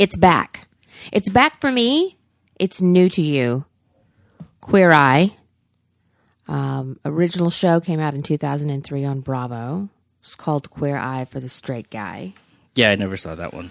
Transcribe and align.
It's 0.00 0.16
back. 0.16 0.66
It's 1.12 1.28
back 1.28 1.60
for 1.60 1.70
me. 1.70 2.16
It's 2.58 2.80
new 2.80 3.10
to 3.10 3.20
you. 3.20 3.66
Queer 4.62 4.92
Eye. 4.92 5.36
Um, 6.48 6.98
original 7.04 7.50
show 7.50 7.80
came 7.80 8.00
out 8.00 8.14
in 8.14 8.22
2003 8.22 9.04
on 9.04 9.20
Bravo. 9.20 9.90
It's 10.22 10.34
called 10.34 10.70
Queer 10.70 10.96
Eye 10.96 11.26
for 11.26 11.38
the 11.38 11.50
Straight 11.50 11.90
Guy. 11.90 12.32
Yeah, 12.74 12.92
I 12.92 12.96
never 12.96 13.18
saw 13.18 13.34
that 13.34 13.52
one. 13.52 13.68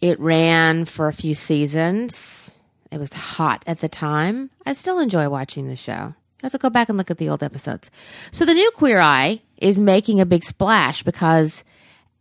It 0.00 0.18
ran 0.18 0.86
for 0.86 1.06
a 1.06 1.12
few 1.12 1.34
seasons. 1.34 2.50
It 2.90 2.96
was 2.96 3.12
hot 3.12 3.62
at 3.66 3.80
the 3.80 3.90
time. 3.90 4.48
I 4.64 4.72
still 4.72 4.98
enjoy 4.98 5.28
watching 5.28 5.68
the 5.68 5.76
show. 5.76 6.14
You 6.40 6.44
have 6.44 6.52
to 6.52 6.58
go 6.58 6.70
back 6.70 6.88
and 6.88 6.96
look 6.96 7.10
at 7.10 7.18
the 7.18 7.28
old 7.28 7.42
episodes. 7.42 7.90
So 8.30 8.46
the 8.46 8.54
new 8.54 8.70
Queer 8.70 9.00
Eye 9.00 9.42
is 9.58 9.78
making 9.78 10.18
a 10.18 10.24
big 10.24 10.44
splash 10.44 11.02
because, 11.02 11.62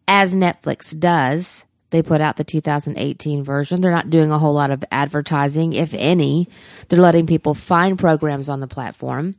as 0.05 0.35
Netflix 0.35 0.99
does, 0.99 1.65
they 1.89 2.01
put 2.03 2.19
out 2.21 2.35
the 2.37 2.43
2018 2.43 3.43
version. 3.43 3.81
They're 3.81 3.91
not 3.91 4.09
doing 4.09 4.31
a 4.31 4.39
whole 4.39 4.53
lot 4.53 4.71
of 4.71 4.83
advertising, 4.91 5.73
if 5.73 5.93
any. 5.93 6.47
They're 6.89 6.99
letting 6.99 7.25
people 7.27 7.53
find 7.53 7.97
programs 7.97 8.49
on 8.49 8.59
the 8.59 8.67
platform. 8.67 9.35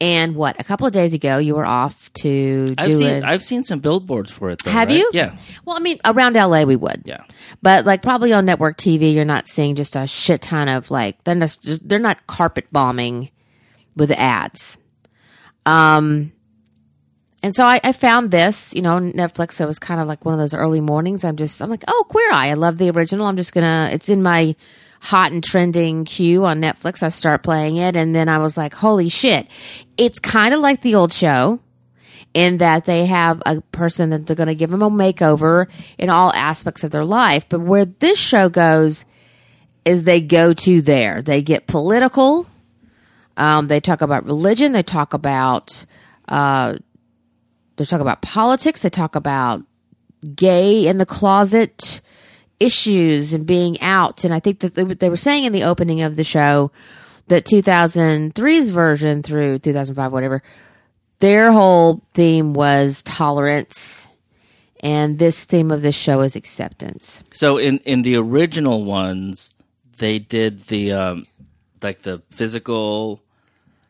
And 0.00 0.36
what? 0.36 0.60
A 0.60 0.64
couple 0.64 0.86
of 0.86 0.92
days 0.92 1.12
ago, 1.12 1.38
you 1.38 1.54
were 1.56 1.66
off 1.66 2.12
to 2.20 2.74
I've 2.78 2.86
do 2.86 2.94
seen 2.94 3.06
it. 3.16 3.24
I've 3.24 3.42
seen 3.42 3.64
some 3.64 3.80
billboards 3.80 4.30
for 4.30 4.50
it. 4.50 4.62
Though, 4.62 4.70
Have 4.70 4.88
right? 4.90 4.98
you? 4.98 5.10
Yeah, 5.12 5.36
Well, 5.64 5.76
I 5.76 5.80
mean, 5.80 5.98
around 6.04 6.34
LA, 6.36 6.62
we 6.64 6.76
would. 6.76 7.02
yeah. 7.04 7.24
But 7.62 7.84
like 7.84 8.00
probably 8.02 8.32
on 8.32 8.44
network 8.44 8.76
TV, 8.76 9.12
you're 9.12 9.24
not 9.24 9.48
seeing 9.48 9.74
just 9.74 9.96
a 9.96 10.06
shit 10.06 10.42
ton 10.42 10.68
of 10.68 10.90
like 10.92 11.24
they're 11.24 11.34
not 11.34 11.56
just, 11.62 11.88
they're 11.88 11.98
not 11.98 12.26
carpet 12.28 12.66
bombing 12.70 13.30
with 13.96 14.12
ads. 14.12 14.78
Um, 15.66 16.32
and 17.42 17.54
so 17.54 17.64
I, 17.64 17.80
I 17.84 17.92
found 17.92 18.30
this, 18.30 18.74
you 18.74 18.82
know, 18.82 18.98
Netflix. 18.98 19.60
It 19.60 19.66
was 19.66 19.78
kind 19.78 20.00
of 20.00 20.08
like 20.08 20.24
one 20.24 20.34
of 20.34 20.40
those 20.40 20.54
early 20.54 20.80
mornings. 20.80 21.24
I'm 21.24 21.36
just 21.36 21.60
I'm 21.62 21.70
like, 21.70 21.84
oh, 21.86 22.06
Queer 22.08 22.32
Eye. 22.32 22.48
I 22.48 22.54
love 22.54 22.78
the 22.78 22.90
original. 22.90 23.26
I'm 23.26 23.36
just 23.36 23.52
gonna. 23.52 23.90
It's 23.92 24.08
in 24.08 24.22
my 24.22 24.56
hot 25.00 25.30
and 25.30 25.44
trending 25.44 26.04
queue 26.04 26.44
on 26.44 26.60
Netflix. 26.60 27.02
I 27.02 27.08
start 27.08 27.42
playing 27.42 27.76
it, 27.76 27.96
and 27.96 28.14
then 28.14 28.28
I 28.28 28.38
was 28.38 28.56
like, 28.56 28.74
holy 28.74 29.08
shit! 29.08 29.46
It's 29.96 30.18
kind 30.18 30.52
of 30.52 30.60
like 30.60 30.82
the 30.82 30.96
old 30.96 31.12
show 31.12 31.60
in 32.34 32.58
that 32.58 32.84
they 32.84 33.06
have 33.06 33.42
a 33.46 33.60
person 33.60 34.10
that 34.10 34.26
they're 34.26 34.36
going 34.36 34.48
to 34.48 34.54
give 34.54 34.70
them 34.70 34.82
a 34.82 34.90
makeover 34.90 35.66
in 35.96 36.10
all 36.10 36.32
aspects 36.34 36.84
of 36.84 36.90
their 36.90 37.04
life. 37.04 37.48
But 37.48 37.60
where 37.60 37.84
this 37.84 38.18
show 38.18 38.48
goes 38.48 39.04
is 39.84 40.04
they 40.04 40.20
go 40.20 40.52
to 40.52 40.82
there. 40.82 41.22
They 41.22 41.42
get 41.42 41.66
political. 41.66 42.46
Um, 43.36 43.68
they 43.68 43.80
talk 43.80 44.02
about 44.02 44.26
religion. 44.26 44.72
They 44.72 44.82
talk 44.82 45.14
about 45.14 45.84
uh, 46.28 46.74
they 47.78 47.84
talk 47.84 48.00
about 48.00 48.22
politics. 48.22 48.82
They 48.82 48.90
talk 48.90 49.14
about 49.14 49.62
gay 50.34 50.86
in 50.86 50.98
the 50.98 51.06
closet 51.06 52.00
issues 52.60 53.32
and 53.32 53.46
being 53.46 53.80
out. 53.80 54.24
And 54.24 54.34
I 54.34 54.40
think 54.40 54.60
that 54.60 54.74
they, 54.74 55.08
were 55.08 55.16
saying 55.16 55.44
in 55.44 55.52
the 55.52 55.64
opening 55.64 56.02
of 56.02 56.16
the 56.16 56.24
show 56.24 56.70
that 57.28 57.44
2003's 57.44 58.70
version 58.70 59.22
through 59.22 59.60
2005, 59.60 60.12
whatever, 60.12 60.42
their 61.20 61.52
whole 61.52 62.02
theme 62.14 62.52
was 62.52 63.02
tolerance. 63.04 64.08
And 64.80 65.18
this 65.18 65.44
theme 65.44 65.70
of 65.70 65.82
this 65.82 65.96
show 65.96 66.20
is 66.20 66.36
acceptance. 66.36 67.24
So 67.32 67.58
in 67.58 67.78
in 67.78 68.02
the 68.02 68.14
original 68.14 68.84
ones, 68.84 69.50
they 69.98 70.20
did 70.20 70.66
the 70.66 70.92
um, 70.92 71.26
like 71.82 72.02
the 72.02 72.22
physical, 72.30 73.20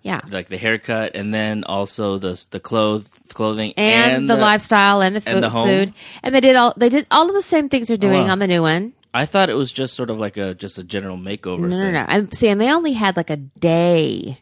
Yeah. 0.09 0.20
like 0.31 0.48
the 0.48 0.56
haircut, 0.56 1.14
and 1.14 1.33
then 1.33 1.64
also 1.64 2.19
the 2.19 2.42
the 2.51 2.61
clothes, 2.61 3.09
clothing, 3.34 3.75
And, 3.77 4.28
the, 4.28 4.37
lifestyle 4.37 5.03
and 5.03 5.14
the 5.14 5.20
food, 5.20 5.34
and 5.34 5.45
the 5.45 5.51
food. 5.51 5.92
And 6.23 6.34
they 6.34 6.41
did 6.41 6.56
all 6.56 6.73
they 6.77 6.89
did 6.89 7.06
all 7.11 7.28
of 7.28 7.34
the 7.34 7.42
same 7.42 7.69
things 7.69 7.89
they're 7.89 7.97
oh, 7.97 8.09
doing 8.09 8.25
wow. 8.25 8.33
on 8.33 8.39
the 8.39 8.47
new 8.47 8.62
one. 8.62 8.95
I 9.12 9.27
thought 9.27 9.51
it 9.51 9.55
was 9.55 9.73
just 9.73 9.95
sort 9.95 10.11
of 10.11 10.19
like 10.19 10.36
a 10.36 10.55
just 10.55 10.79
a 10.79 10.84
general 10.84 11.17
makeover. 11.17 11.61
No, 11.61 11.69
no, 11.69 11.77
thing. 11.77 11.92
no. 11.92 12.06
And 12.09 12.34
see, 12.34 12.48
and 12.48 12.61
they 12.61 12.73
only 12.73 12.92
had 12.92 13.17
like 13.17 13.31
a 13.31 13.36
day 13.36 14.41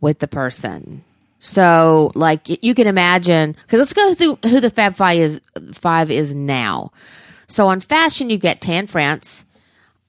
with 0.00 0.20
the 0.20 0.28
person. 0.28 1.04
So, 1.42 2.12
like, 2.14 2.62
you 2.62 2.74
can 2.74 2.86
imagine, 2.86 3.52
because 3.52 3.78
let's 3.78 3.94
go 3.94 4.14
through 4.14 4.38
who 4.44 4.60
the 4.60 4.68
Fab 4.68 4.94
Five 4.94 5.18
is, 5.18 5.40
five 5.72 6.10
is 6.10 6.34
now. 6.34 6.92
So, 7.46 7.66
on 7.66 7.80
fashion, 7.80 8.28
you've 8.28 8.42
got 8.42 8.60
Tan 8.60 8.86
France. 8.86 9.46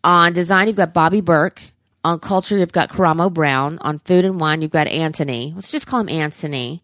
On 0.04 0.34
design, 0.34 0.68
you've 0.68 0.76
got 0.76 0.94
Bobby 0.94 1.22
Berk. 1.22 1.71
On 2.04 2.20
culture, 2.20 2.58
you've 2.58 2.72
got 2.72 2.90
Karamo 2.90 3.32
Brown. 3.32 3.78
On 3.80 4.00
food 4.00 4.26
and 4.26 4.40
wine, 4.40 4.62
you've 4.62 4.72
got 4.72 4.88
Anthony. 4.88 5.54
Let's 5.56 5.72
just 5.72 5.86
call 5.86 6.00
him 6.00 6.10
Anthony 6.10 6.82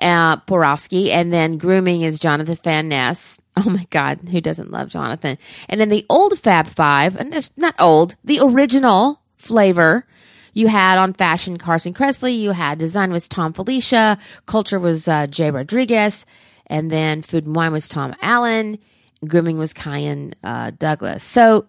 uh, 0.00 0.36
Porowski. 0.38 1.08
And 1.08 1.32
then 1.32 1.58
grooming 1.58 2.02
is 2.02 2.20
Jonathan 2.20 2.58
Van 2.62 2.88
Ness. 2.88 3.40
Oh 3.56 3.68
my 3.68 3.84
God, 3.90 4.20
who 4.20 4.40
doesn't 4.40 4.70
love 4.70 4.88
Jonathan? 4.88 5.36
And 5.68 5.78
then 5.78 5.90
the 5.90 6.06
old 6.08 6.38
Fab 6.38 6.66
Five, 6.66 7.14
and 7.16 7.34
it's 7.34 7.50
not 7.58 7.74
old, 7.78 8.14
the 8.24 8.38
original 8.40 9.20
flavor. 9.36 10.06
You 10.54 10.68
had 10.68 10.98
on 10.98 11.12
fashion 11.12 11.58
Carson 11.58 11.92
Kressley. 11.92 12.38
You 12.38 12.52
had 12.52 12.78
design 12.78 13.12
was 13.12 13.28
Thom 13.28 13.52
Filicia. 13.52 14.16
Culture 14.46 14.78
was 14.78 15.08
uh, 15.08 15.26
Jai 15.26 15.50
Rodriguez. 15.50 16.24
And 16.68 16.90
then 16.90 17.22
food 17.22 17.44
and 17.44 17.54
wine 17.54 17.72
was 17.72 17.88
Tom 17.88 18.14
Allen. 18.22 18.78
Grooming 19.26 19.58
was 19.58 19.74
Kyan 19.74 20.34
uh, 20.42 20.70
Douglas. 20.78 21.22
So 21.22 21.66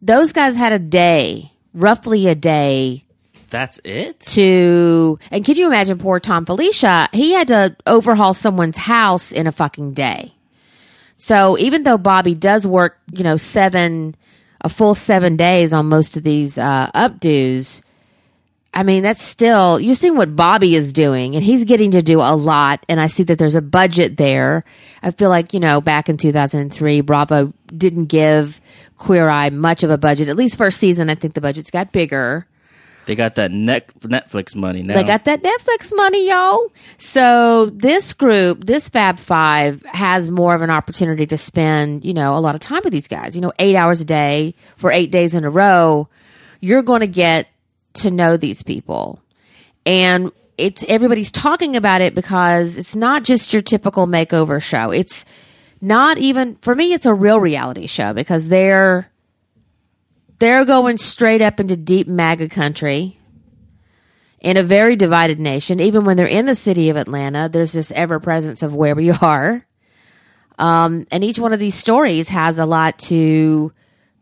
those 0.00 0.32
guys 0.32 0.56
had 0.56 0.72
a 0.72 0.78
day, 0.78 1.52
roughly 1.74 2.26
a 2.26 2.34
day 2.34 3.04
That's 3.50 3.80
it. 3.84 4.20
to, 4.20 5.18
and 5.30 5.44
can 5.44 5.56
you 5.56 5.66
imagine 5.66 5.98
poor 5.98 6.20
Thom 6.20 6.46
Filicia? 6.46 7.08
He 7.12 7.32
had 7.32 7.48
to 7.48 7.76
overhaul 7.86 8.34
someone's 8.34 8.76
house 8.76 9.32
in 9.32 9.46
a 9.46 9.52
fucking 9.52 9.92
day. 9.94 10.32
So 11.16 11.58
even 11.58 11.82
though 11.82 11.98
Bobby 11.98 12.34
does 12.34 12.66
work, 12.66 12.98
you 13.12 13.24
know, 13.24 13.36
seven, 13.36 14.14
a 14.62 14.68
full 14.68 14.94
seven 14.94 15.36
days 15.36 15.72
on 15.72 15.86
most 15.86 16.16
of 16.16 16.22
these 16.22 16.56
uh, 16.56 16.90
updos, 16.94 17.82
I 18.72 18.84
mean, 18.84 19.02
that's 19.02 19.22
still, 19.22 19.80
you 19.80 19.94
see 19.94 20.10
what 20.10 20.36
Bobby 20.36 20.76
is 20.76 20.92
doing, 20.92 21.34
and 21.34 21.44
he's 21.44 21.64
getting 21.64 21.90
to 21.90 22.02
do 22.02 22.20
a 22.20 22.36
lot. 22.36 22.86
And 22.88 23.00
I 23.00 23.08
see 23.08 23.24
that 23.24 23.36
there's 23.38 23.56
a 23.56 23.60
budget 23.62 24.16
there. 24.16 24.64
I 25.02 25.10
feel 25.10 25.28
like, 25.28 25.52
you 25.52 25.60
know, 25.60 25.80
back 25.80 26.08
in 26.08 26.16
2003, 26.16 27.00
Bravo 27.00 27.52
didn't 27.66 28.06
give 28.06 28.59
Queer 29.00 29.30
Eye 29.30 29.50
much 29.50 29.82
of 29.82 29.90
a 29.90 29.98
budget. 29.98 30.28
At 30.28 30.36
least 30.36 30.56
first 30.56 30.78
season, 30.78 31.10
I 31.10 31.14
think 31.14 31.34
the 31.34 31.40
budgets 31.40 31.70
got 31.70 31.90
bigger. 31.90 32.46
They 33.06 33.14
got 33.14 33.34
that 33.36 33.50
net, 33.50 33.90
Netflix 34.00 34.54
money 34.54 34.82
now. 34.82 34.94
They 34.94 35.02
got 35.02 35.24
that 35.24 35.42
Netflix 35.42 35.90
money, 35.96 36.28
y'all. 36.28 36.70
So 36.98 37.66
this 37.70 38.12
group, 38.12 38.66
this 38.66 38.90
Fab 38.90 39.18
Five, 39.18 39.82
has 39.86 40.30
more 40.30 40.54
of 40.54 40.60
an 40.60 40.70
opportunity 40.70 41.26
to 41.26 41.38
spend, 41.38 42.04
you 42.04 42.12
know, 42.12 42.36
a 42.36 42.40
lot 42.40 42.54
of 42.54 42.60
time 42.60 42.82
with 42.84 42.92
these 42.92 43.08
guys. 43.08 43.34
You 43.34 43.40
know, 43.40 43.52
eight 43.58 43.74
hours 43.74 44.02
a 44.02 44.04
day 44.04 44.54
for 44.76 44.92
eight 44.92 45.10
days 45.10 45.34
in 45.34 45.44
a 45.44 45.50
row. 45.50 46.06
You're 46.60 46.82
going 46.82 47.00
to 47.00 47.08
get 47.08 47.48
to 47.94 48.10
know 48.10 48.36
these 48.36 48.62
people, 48.62 49.18
and 49.86 50.30
it's 50.58 50.84
everybody's 50.88 51.32
talking 51.32 51.74
about 51.74 52.02
it 52.02 52.14
because 52.14 52.76
it's 52.76 52.94
not 52.94 53.24
just 53.24 53.54
your 53.54 53.62
typical 53.62 54.06
makeover 54.06 54.62
show. 54.62 54.90
It's 54.90 55.24
not 55.80 56.18
even 56.18 56.56
for 56.56 56.74
me. 56.74 56.92
It's 56.92 57.06
a 57.06 57.14
real 57.14 57.40
reality 57.40 57.86
show 57.86 58.12
because 58.12 58.48
they're 58.48 59.10
they're 60.38 60.64
going 60.64 60.96
straight 60.96 61.42
up 61.42 61.60
into 61.60 61.76
deep 61.76 62.06
MAGA 62.06 62.48
country 62.48 63.18
in 64.40 64.56
a 64.56 64.62
very 64.62 64.96
divided 64.96 65.38
nation. 65.38 65.80
Even 65.80 66.04
when 66.04 66.16
they're 66.16 66.26
in 66.26 66.46
the 66.46 66.54
city 66.54 66.88
of 66.88 66.96
Atlanta, 66.96 67.48
there's 67.48 67.72
this 67.72 67.92
ever 67.92 68.18
presence 68.18 68.62
of 68.62 68.74
where 68.74 68.94
we 68.94 69.10
are. 69.10 69.66
Um, 70.58 71.06
and 71.10 71.24
each 71.24 71.38
one 71.38 71.52
of 71.52 71.58
these 71.58 71.74
stories 71.74 72.28
has 72.28 72.58
a 72.58 72.66
lot 72.66 72.98
to 73.00 73.72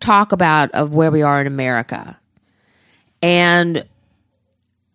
talk 0.00 0.32
about 0.32 0.70
of 0.72 0.94
where 0.94 1.10
we 1.10 1.22
are 1.22 1.40
in 1.40 1.46
America. 1.46 2.18
And 3.22 3.86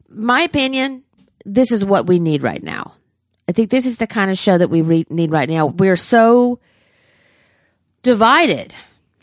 my 0.09 0.41
opinion, 0.41 1.03
this 1.46 1.72
is 1.72 1.84
what 1.84 2.07
we 2.07 2.19
need 2.19 2.44
right 2.44 2.63
now. 2.63 2.94
I 3.47 3.51
think 3.51 3.69
this 3.69 3.85
is 3.85 3.97
the 3.97 4.07
kind 4.07 4.31
of 4.31 4.37
show 4.37 4.57
that 4.57 4.69
we 4.69 4.81
re- 4.81 5.05
need 5.09 5.31
right 5.31 5.49
now. 5.49 5.65
We're 5.67 5.97
so 5.97 6.59
divided, 8.01 8.75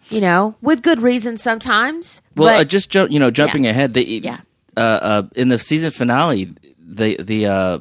you 0.08 0.20
know, 0.20 0.56
with 0.60 0.82
good 0.82 1.00
reason 1.02 1.36
sometimes. 1.36 2.22
Well, 2.36 2.48
but 2.48 2.60
uh, 2.60 2.64
just 2.64 2.90
ju- 2.90 3.08
you 3.10 3.18
know, 3.18 3.30
jumping 3.30 3.64
Yeah. 3.64 3.70
ahead, 3.70 3.94
they 3.94 4.02
Yeah. 4.04 4.38
uh, 4.76 4.80
uh, 4.80 5.22
in 5.36 5.48
the 5.48 5.58
season 5.58 5.90
finale, 5.90 6.54
the 6.78 7.16
the 7.22 7.46
uh, 7.46 7.78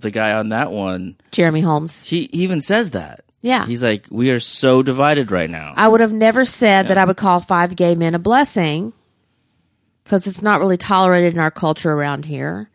the 0.00 0.10
guy 0.10 0.32
on 0.32 0.48
that 0.50 0.72
one, 0.72 1.16
Jeremy 1.30 1.60
Holmes. 1.60 2.02
he, 2.02 2.28
he 2.32 2.42
even 2.42 2.60
says 2.60 2.90
that. 2.90 3.20
Yeah. 3.42 3.64
he's 3.66 3.82
like, 3.82 4.06
we 4.10 4.30
are 4.30 4.40
so 4.40 4.82
divided 4.82 5.30
right 5.30 5.48
now. 5.48 5.72
I 5.74 5.88
would 5.88 6.00
have 6.02 6.12
never 6.12 6.44
said 6.44 6.88
that 6.88 6.98
I 6.98 7.06
would 7.06 7.16
call 7.16 7.40
five 7.40 7.74
gay 7.74 7.94
men 7.94 8.14
a 8.14 8.18
blessing 8.18 8.92
because 10.04 10.26
it's 10.26 10.42
not 10.42 10.60
really 10.60 10.76
tolerated 10.76 11.32
in 11.32 11.38
our 11.40 11.50
culture 11.50 11.90
around 11.92 12.26
here. 12.26 12.68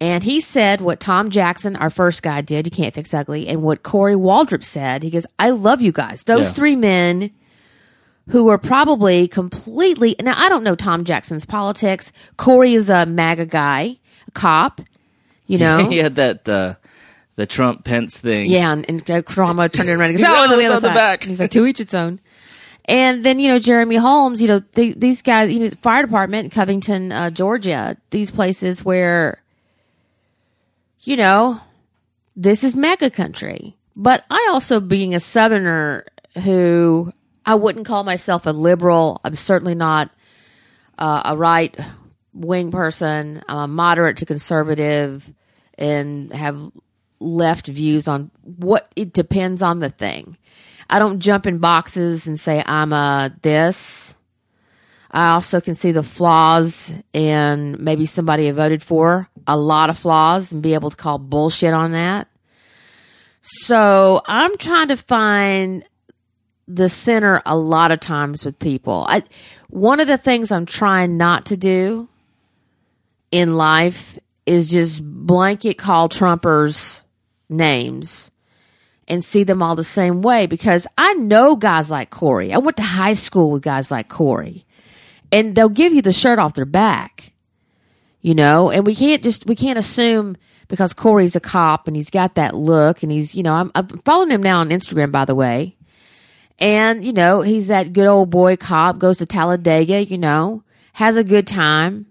And 0.00 0.22
he 0.22 0.40
said 0.40 0.80
what 0.80 1.00
Tom 1.00 1.28
Jackson, 1.30 1.74
our 1.74 1.90
first 1.90 2.22
guy, 2.22 2.40
did. 2.40 2.66
You 2.66 2.70
can't 2.70 2.94
fix 2.94 3.12
ugly. 3.12 3.48
And 3.48 3.62
what 3.62 3.82
Corey 3.82 4.14
Waldrop 4.14 4.62
said. 4.62 5.02
He 5.02 5.10
goes, 5.10 5.26
I 5.38 5.50
love 5.50 5.82
you 5.82 5.90
guys. 5.90 6.22
Those 6.22 6.46
Yeah. 6.46 6.52
three 6.52 6.76
men 6.76 7.30
who 8.28 8.48
are 8.48 8.58
probably 8.58 9.26
completely. 9.26 10.14
Now, 10.22 10.34
I 10.36 10.48
don't 10.48 10.62
know 10.62 10.74
Tom 10.76 11.04
Jackson's 11.04 11.44
politics. 11.46 12.12
Corey 12.36 12.74
is 12.74 12.90
a 12.90 13.06
MAGA 13.06 13.46
guy, 13.46 13.96
a 14.26 14.30
cop, 14.32 14.80
you 15.46 15.58
know? 15.64 15.88
he 15.88 15.98
had 15.98 16.14
that 16.16 16.48
uh, 16.48 16.74
the 17.36 17.46
Trump 17.46 17.84
Pence 17.84 18.18
thing. 18.18 18.48
Yeah, 18.50 18.72
and, 18.72 18.84
and 18.88 19.00
uh, 19.10 19.22
turned 19.22 19.88
it 19.88 19.92
around 19.94 20.10
and 20.10 20.18
goes, 20.18 20.26
"Oh, 20.28 20.42
on 20.44 20.48
the 20.50 20.54
"Oh, 20.54 20.58
other 20.58 20.62
it's 20.62 20.70
on 20.76 20.82
the 20.82 20.88
side." 20.88 20.94
back. 20.94 21.22
He's 21.24 21.40
like, 21.40 21.50
"To 21.52 21.66
each 21.66 21.80
its 21.80 21.94
own." 21.94 22.20
And 22.84 23.24
then, 23.24 23.38
you 23.38 23.48
know, 23.48 23.58
Jeremy 23.58 23.96
Holmes, 23.96 24.40
you 24.40 24.48
know, 24.48 24.62
the, 24.74 24.92
these 24.94 25.20
guys, 25.22 25.52
you 25.52 25.60
know, 25.60 25.68
fire 25.82 26.02
department, 26.04 26.52
Covington, 26.52 27.12
uh, 27.12 27.28
Georgia, 27.30 27.98
these 28.10 28.30
places 28.30 28.82
where, 28.82 29.42
you 31.08 31.16
know, 31.16 31.58
this 32.36 32.62
is 32.62 32.76
MAGA 32.76 33.08
country. 33.08 33.74
But 33.96 34.26
I 34.30 34.48
also, 34.50 34.78
being 34.78 35.14
a 35.14 35.20
Southerner 35.20 36.04
who 36.44 37.14
I 37.46 37.54
wouldn't 37.54 37.86
call 37.86 38.04
myself 38.04 38.44
a 38.44 38.50
liberal, 38.50 39.18
I'm 39.24 39.34
certainly 39.34 39.74
not 39.74 40.10
uh, 40.98 41.22
a 41.24 41.34
right 41.34 41.74
wing 42.34 42.70
person. 42.70 43.42
I'm 43.48 43.58
a 43.58 43.66
moderate 43.66 44.18
to 44.18 44.26
conservative 44.26 45.32
and 45.78 46.30
have 46.34 46.60
left 47.20 47.68
views 47.68 48.06
on 48.06 48.30
what 48.42 48.92
it 48.94 49.14
depends 49.14 49.62
on 49.62 49.80
the 49.80 49.88
thing. 49.88 50.36
I 50.90 50.98
don't 50.98 51.20
jump 51.20 51.46
in 51.46 51.56
boxes 51.56 52.26
and 52.26 52.38
say 52.38 52.62
I'm 52.66 52.92
a 52.92 53.34
this. 53.40 54.14
I 55.10 55.30
also 55.30 55.62
can 55.62 55.74
see 55.74 55.92
the 55.92 56.02
flaws 56.02 56.92
in 57.14 57.82
maybe 57.82 58.04
somebody 58.04 58.46
I 58.48 58.52
voted 58.52 58.82
for, 58.82 59.26
a 59.48 59.56
lot 59.56 59.90
of 59.90 59.98
flaws, 59.98 60.52
and 60.52 60.62
be 60.62 60.74
able 60.74 60.90
to 60.90 60.96
call 60.96 61.18
bullshit 61.18 61.74
on 61.74 61.90
that. 61.92 62.28
So 63.40 64.22
I'm 64.26 64.56
trying 64.58 64.88
to 64.88 64.96
find 64.96 65.84
the 66.68 66.88
center 66.88 67.42
a 67.46 67.56
lot 67.56 67.90
of 67.90 67.98
times 67.98 68.44
with 68.44 68.58
people. 68.58 69.06
I, 69.08 69.24
one 69.70 70.00
of 70.00 70.06
the 70.06 70.18
things 70.18 70.52
I'm 70.52 70.66
trying 70.66 71.16
not 71.16 71.46
to 71.46 71.56
do 71.56 72.08
in 73.30 73.56
life 73.56 74.18
is 74.44 74.70
just 74.70 75.02
blanket 75.02 75.78
call 75.78 76.08
Trumpers 76.08 77.00
names 77.48 78.30
and 79.06 79.24
see 79.24 79.44
them 79.44 79.62
all 79.62 79.74
the 79.74 79.84
same 79.84 80.20
way 80.20 80.46
because 80.46 80.86
I 80.98 81.14
know 81.14 81.56
guys 81.56 81.90
like 81.90 82.10
Corey. 82.10 82.52
I 82.52 82.58
went 82.58 82.76
to 82.76 82.82
high 82.82 83.14
school 83.14 83.50
with 83.50 83.62
guys 83.62 83.90
like 83.90 84.08
Corey, 84.08 84.66
and 85.32 85.54
they'll 85.54 85.70
give 85.70 85.94
you 85.94 86.02
the 86.02 86.12
shirt 86.12 86.38
off 86.38 86.54
their 86.54 86.66
back, 86.66 87.32
you 88.20 88.34
know. 88.34 88.70
And 88.70 88.86
we 88.86 88.94
can't 88.94 89.22
just 89.22 89.46
we 89.46 89.54
can't 89.56 89.78
assume 89.78 90.36
because 90.68 90.92
Corey's 90.92 91.36
a 91.36 91.40
cop 91.40 91.86
and 91.86 91.96
he's 91.96 92.10
got 92.10 92.34
that 92.34 92.54
look 92.54 93.02
and 93.02 93.10
he's 93.10 93.34
you 93.34 93.42
know 93.42 93.54
I'm, 93.54 93.72
I'm 93.74 93.88
following 93.88 94.30
him 94.30 94.42
now 94.42 94.60
on 94.60 94.70
Instagram 94.70 95.12
by 95.12 95.24
the 95.24 95.34
way, 95.34 95.76
and 96.58 97.04
you 97.04 97.12
know 97.12 97.42
he's 97.42 97.68
that 97.68 97.92
good 97.92 98.06
old 98.06 98.30
boy 98.30 98.56
cop 98.56 98.98
goes 98.98 99.18
to 99.18 99.26
Talladega, 99.26 100.04
you 100.04 100.18
know, 100.18 100.62
has 100.94 101.16
a 101.16 101.24
good 101.24 101.46
time. 101.46 102.06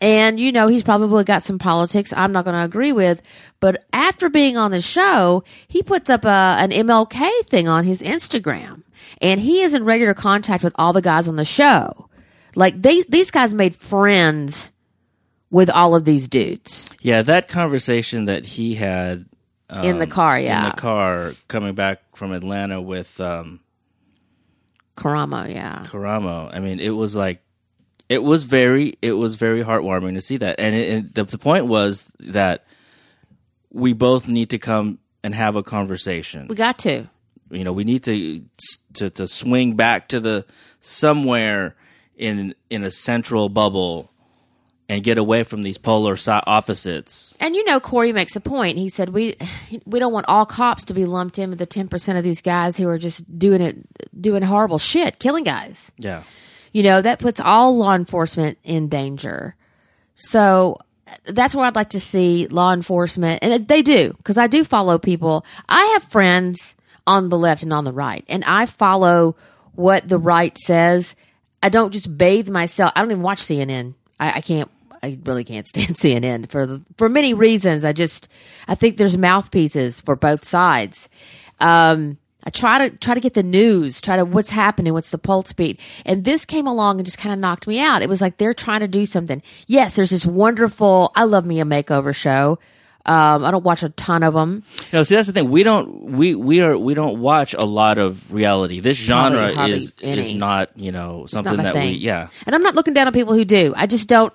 And, 0.00 0.40
you 0.40 0.50
know, 0.50 0.68
he's 0.68 0.82
probably 0.82 1.24
got 1.24 1.42
some 1.42 1.58
politics 1.58 2.14
I'm 2.16 2.32
not 2.32 2.44
going 2.44 2.56
to 2.56 2.64
agree 2.64 2.92
with. 2.92 3.20
But 3.60 3.84
after 3.92 4.30
being 4.30 4.56
on 4.56 4.70
the 4.70 4.80
show, 4.80 5.44
he 5.68 5.82
puts 5.82 6.08
up 6.08 6.24
a, 6.24 6.56
an 6.58 6.70
MLK 6.70 7.28
thing 7.44 7.68
on 7.68 7.84
his 7.84 8.00
Instagram. 8.00 8.82
And 9.20 9.40
he 9.40 9.60
is 9.60 9.74
in 9.74 9.84
regular 9.84 10.14
contact 10.14 10.64
with 10.64 10.72
all 10.76 10.94
the 10.94 11.02
guys 11.02 11.28
on 11.28 11.36
the 11.36 11.44
show. 11.44 12.08
Like, 12.54 12.80
these, 12.80 13.06
these 13.06 13.30
guys 13.30 13.54
made 13.54 13.74
friends 13.74 14.72
with 15.50 15.70
all 15.70 15.94
of 15.94 16.04
these 16.04 16.28
dudes. 16.28 16.90
Yeah, 17.00 17.22
that 17.22 17.48
conversation 17.48 18.26
that 18.26 18.46
he 18.46 18.74
had 18.74 19.26
um, 19.70 19.84
In 19.84 19.98
the 19.98 20.06
car, 20.06 20.38
yeah. 20.38 20.64
in 20.64 20.70
the 20.70 20.76
car 20.76 21.32
coming 21.46 21.74
back 21.74 22.00
from 22.16 22.32
Atlanta 22.32 22.80
with 22.80 23.20
um, 23.20 23.60
Karamo, 24.96 25.52
yeah. 25.52 25.84
Karamo. 25.86 26.50
I 26.52 26.58
mean, 26.58 26.80
it 26.80 26.90
was 26.90 27.14
like 27.14 27.40
it 28.08 28.22
was 28.22 28.42
very 28.42 28.98
it 29.00 29.12
was 29.12 29.36
very 29.36 29.62
heartwarming 29.62 30.14
to 30.14 30.20
see 30.20 30.38
that, 30.38 30.56
and, 30.58 30.74
it, 30.74 30.90
and 30.90 31.14
the, 31.14 31.24
the 31.24 31.38
point 31.38 31.66
was 31.66 32.10
that 32.18 32.64
we 33.70 33.92
both 33.92 34.26
need 34.26 34.50
to 34.50 34.58
come 34.58 34.98
and 35.22 35.34
have 35.34 35.54
a 35.54 35.62
conversation. 35.62 36.48
We 36.48 36.56
got 36.56 36.78
to. 36.80 37.08
You 37.50 37.62
know, 37.62 37.72
we 37.72 37.84
need 37.84 38.02
to 38.04 38.44
to 38.94 39.10
to 39.10 39.28
swing 39.28 39.76
back 39.76 40.08
to 40.08 40.18
the 40.18 40.46
somewhere 40.80 41.76
in 42.20 42.54
in 42.68 42.84
a 42.84 42.90
central 42.90 43.48
bubble 43.48 44.10
and 44.88 45.02
get 45.02 45.18
away 45.18 45.42
from 45.44 45.62
these 45.62 45.78
polar 45.78 46.16
si- 46.16 46.30
opposites. 46.30 47.34
And 47.40 47.56
you 47.56 47.64
know, 47.64 47.80
Corey 47.80 48.12
makes 48.12 48.36
a 48.36 48.40
point. 48.40 48.76
He 48.76 48.88
said 48.88 49.08
we 49.10 49.36
we 49.86 49.98
don't 49.98 50.12
want 50.12 50.26
all 50.28 50.44
cops 50.44 50.84
to 50.84 50.94
be 50.94 51.06
lumped 51.06 51.38
in 51.38 51.50
with 51.50 51.58
the 51.58 51.66
ten 51.66 51.88
percent 51.88 52.18
of 52.18 52.24
these 52.24 52.42
guys 52.42 52.76
who 52.76 52.88
are 52.88 52.98
just 52.98 53.38
doing 53.38 53.60
it, 53.60 53.76
doing 54.20 54.42
horrible 54.42 54.78
shit, 54.78 55.18
killing 55.18 55.44
guys. 55.44 55.92
Yeah. 55.96 56.22
You 56.72 56.82
know, 56.82 57.02
that 57.02 57.18
puts 57.18 57.40
all 57.40 57.76
law 57.76 57.94
enforcement 57.94 58.58
in 58.62 58.88
danger. 58.88 59.56
So 60.14 60.78
that's 61.24 61.54
where 61.54 61.64
I'd 61.64 61.74
like 61.74 61.90
to 61.90 62.00
see 62.00 62.46
law 62.48 62.72
enforcement, 62.72 63.40
and 63.42 63.66
they 63.66 63.82
do 63.82 64.14
because 64.18 64.38
I 64.38 64.46
do 64.46 64.64
follow 64.64 64.98
people. 64.98 65.44
I 65.68 65.82
have 65.94 66.04
friends 66.04 66.76
on 67.06 67.28
the 67.28 67.38
left 67.38 67.62
and 67.62 67.72
on 67.72 67.84
the 67.84 67.92
right, 67.92 68.24
and 68.28 68.44
I 68.44 68.66
follow 68.66 69.36
what 69.74 70.08
the 70.08 70.18
right 70.18 70.56
says. 70.58 71.16
I 71.62 71.68
don't 71.68 71.92
just 71.92 72.16
bathe 72.16 72.48
myself. 72.48 72.92
I 72.94 73.00
don't 73.00 73.10
even 73.10 73.22
watch 73.22 73.40
CNN. 73.40 73.94
I, 74.18 74.32
I 74.34 74.40
can't. 74.40 74.70
I 75.02 75.18
really 75.24 75.44
can't 75.44 75.66
stand 75.66 75.88
CNN 75.96 76.50
for 76.50 76.66
the, 76.66 76.82
for 76.98 77.08
many 77.08 77.32
reasons. 77.32 77.84
I 77.84 77.92
just 77.92 78.28
I 78.68 78.74
think 78.74 78.96
there's 78.96 79.16
mouthpieces 79.16 80.00
for 80.00 80.16
both 80.16 80.44
sides. 80.44 81.08
Um, 81.58 82.18
I 82.44 82.50
try 82.50 82.88
to 82.88 82.96
try 82.96 83.14
to 83.14 83.20
get 83.20 83.34
the 83.34 83.42
news, 83.42 84.00
try 84.00 84.16
to 84.16 84.24
what's 84.24 84.50
happening, 84.50 84.92
what's 84.92 85.10
the 85.10 85.18
pulse 85.18 85.52
beat. 85.52 85.78
And 86.06 86.24
this 86.24 86.44
came 86.44 86.66
along 86.66 86.98
and 86.98 87.04
just 87.04 87.18
kind 87.18 87.32
of 87.32 87.38
knocked 87.38 87.66
me 87.66 87.80
out. 87.80 88.02
It 88.02 88.08
was 88.08 88.20
like 88.20 88.38
they're 88.38 88.54
trying 88.54 88.80
to 88.80 88.88
do 88.88 89.04
something. 89.04 89.42
Yes, 89.66 89.96
there's 89.96 90.10
this 90.10 90.24
wonderful. 90.24 91.12
I 91.14 91.24
love 91.24 91.44
me 91.44 91.60
a 91.60 91.64
makeover 91.64 92.14
show. 92.14 92.58
Um, 93.06 93.44
I 93.44 93.50
don't 93.50 93.64
watch 93.64 93.82
a 93.82 93.88
ton 93.88 94.22
of 94.22 94.34
them. 94.34 94.62
No, 94.92 95.02
see 95.02 95.14
that's 95.14 95.26
the 95.26 95.32
thing. 95.32 95.50
We 95.50 95.62
don't 95.62 96.12
we 96.12 96.34
we 96.34 96.60
are 96.60 96.76
we 96.76 96.92
don't 96.94 97.20
watch 97.20 97.54
a 97.54 97.64
lot 97.64 97.96
of 97.98 98.32
reality. 98.32 98.80
This 98.80 98.96
genre 98.98 99.38
Hardly- 99.38 99.54
hardly 99.56 99.76
is 99.76 99.94
any. 100.02 100.20
is 100.20 100.34
not 100.34 100.70
you 100.76 100.92
know 100.92 101.24
something 101.26 101.56
that 101.56 101.72
thing. 101.72 101.92
we 101.92 101.96
yeah. 101.98 102.28
And 102.46 102.54
I'm 102.54 102.62
not 102.62 102.74
looking 102.74 102.92
down 102.94 103.06
on 103.06 103.12
people 103.12 103.34
who 103.34 103.44
do. 103.44 103.72
I 103.76 103.86
just 103.86 104.08
don't. 104.08 104.32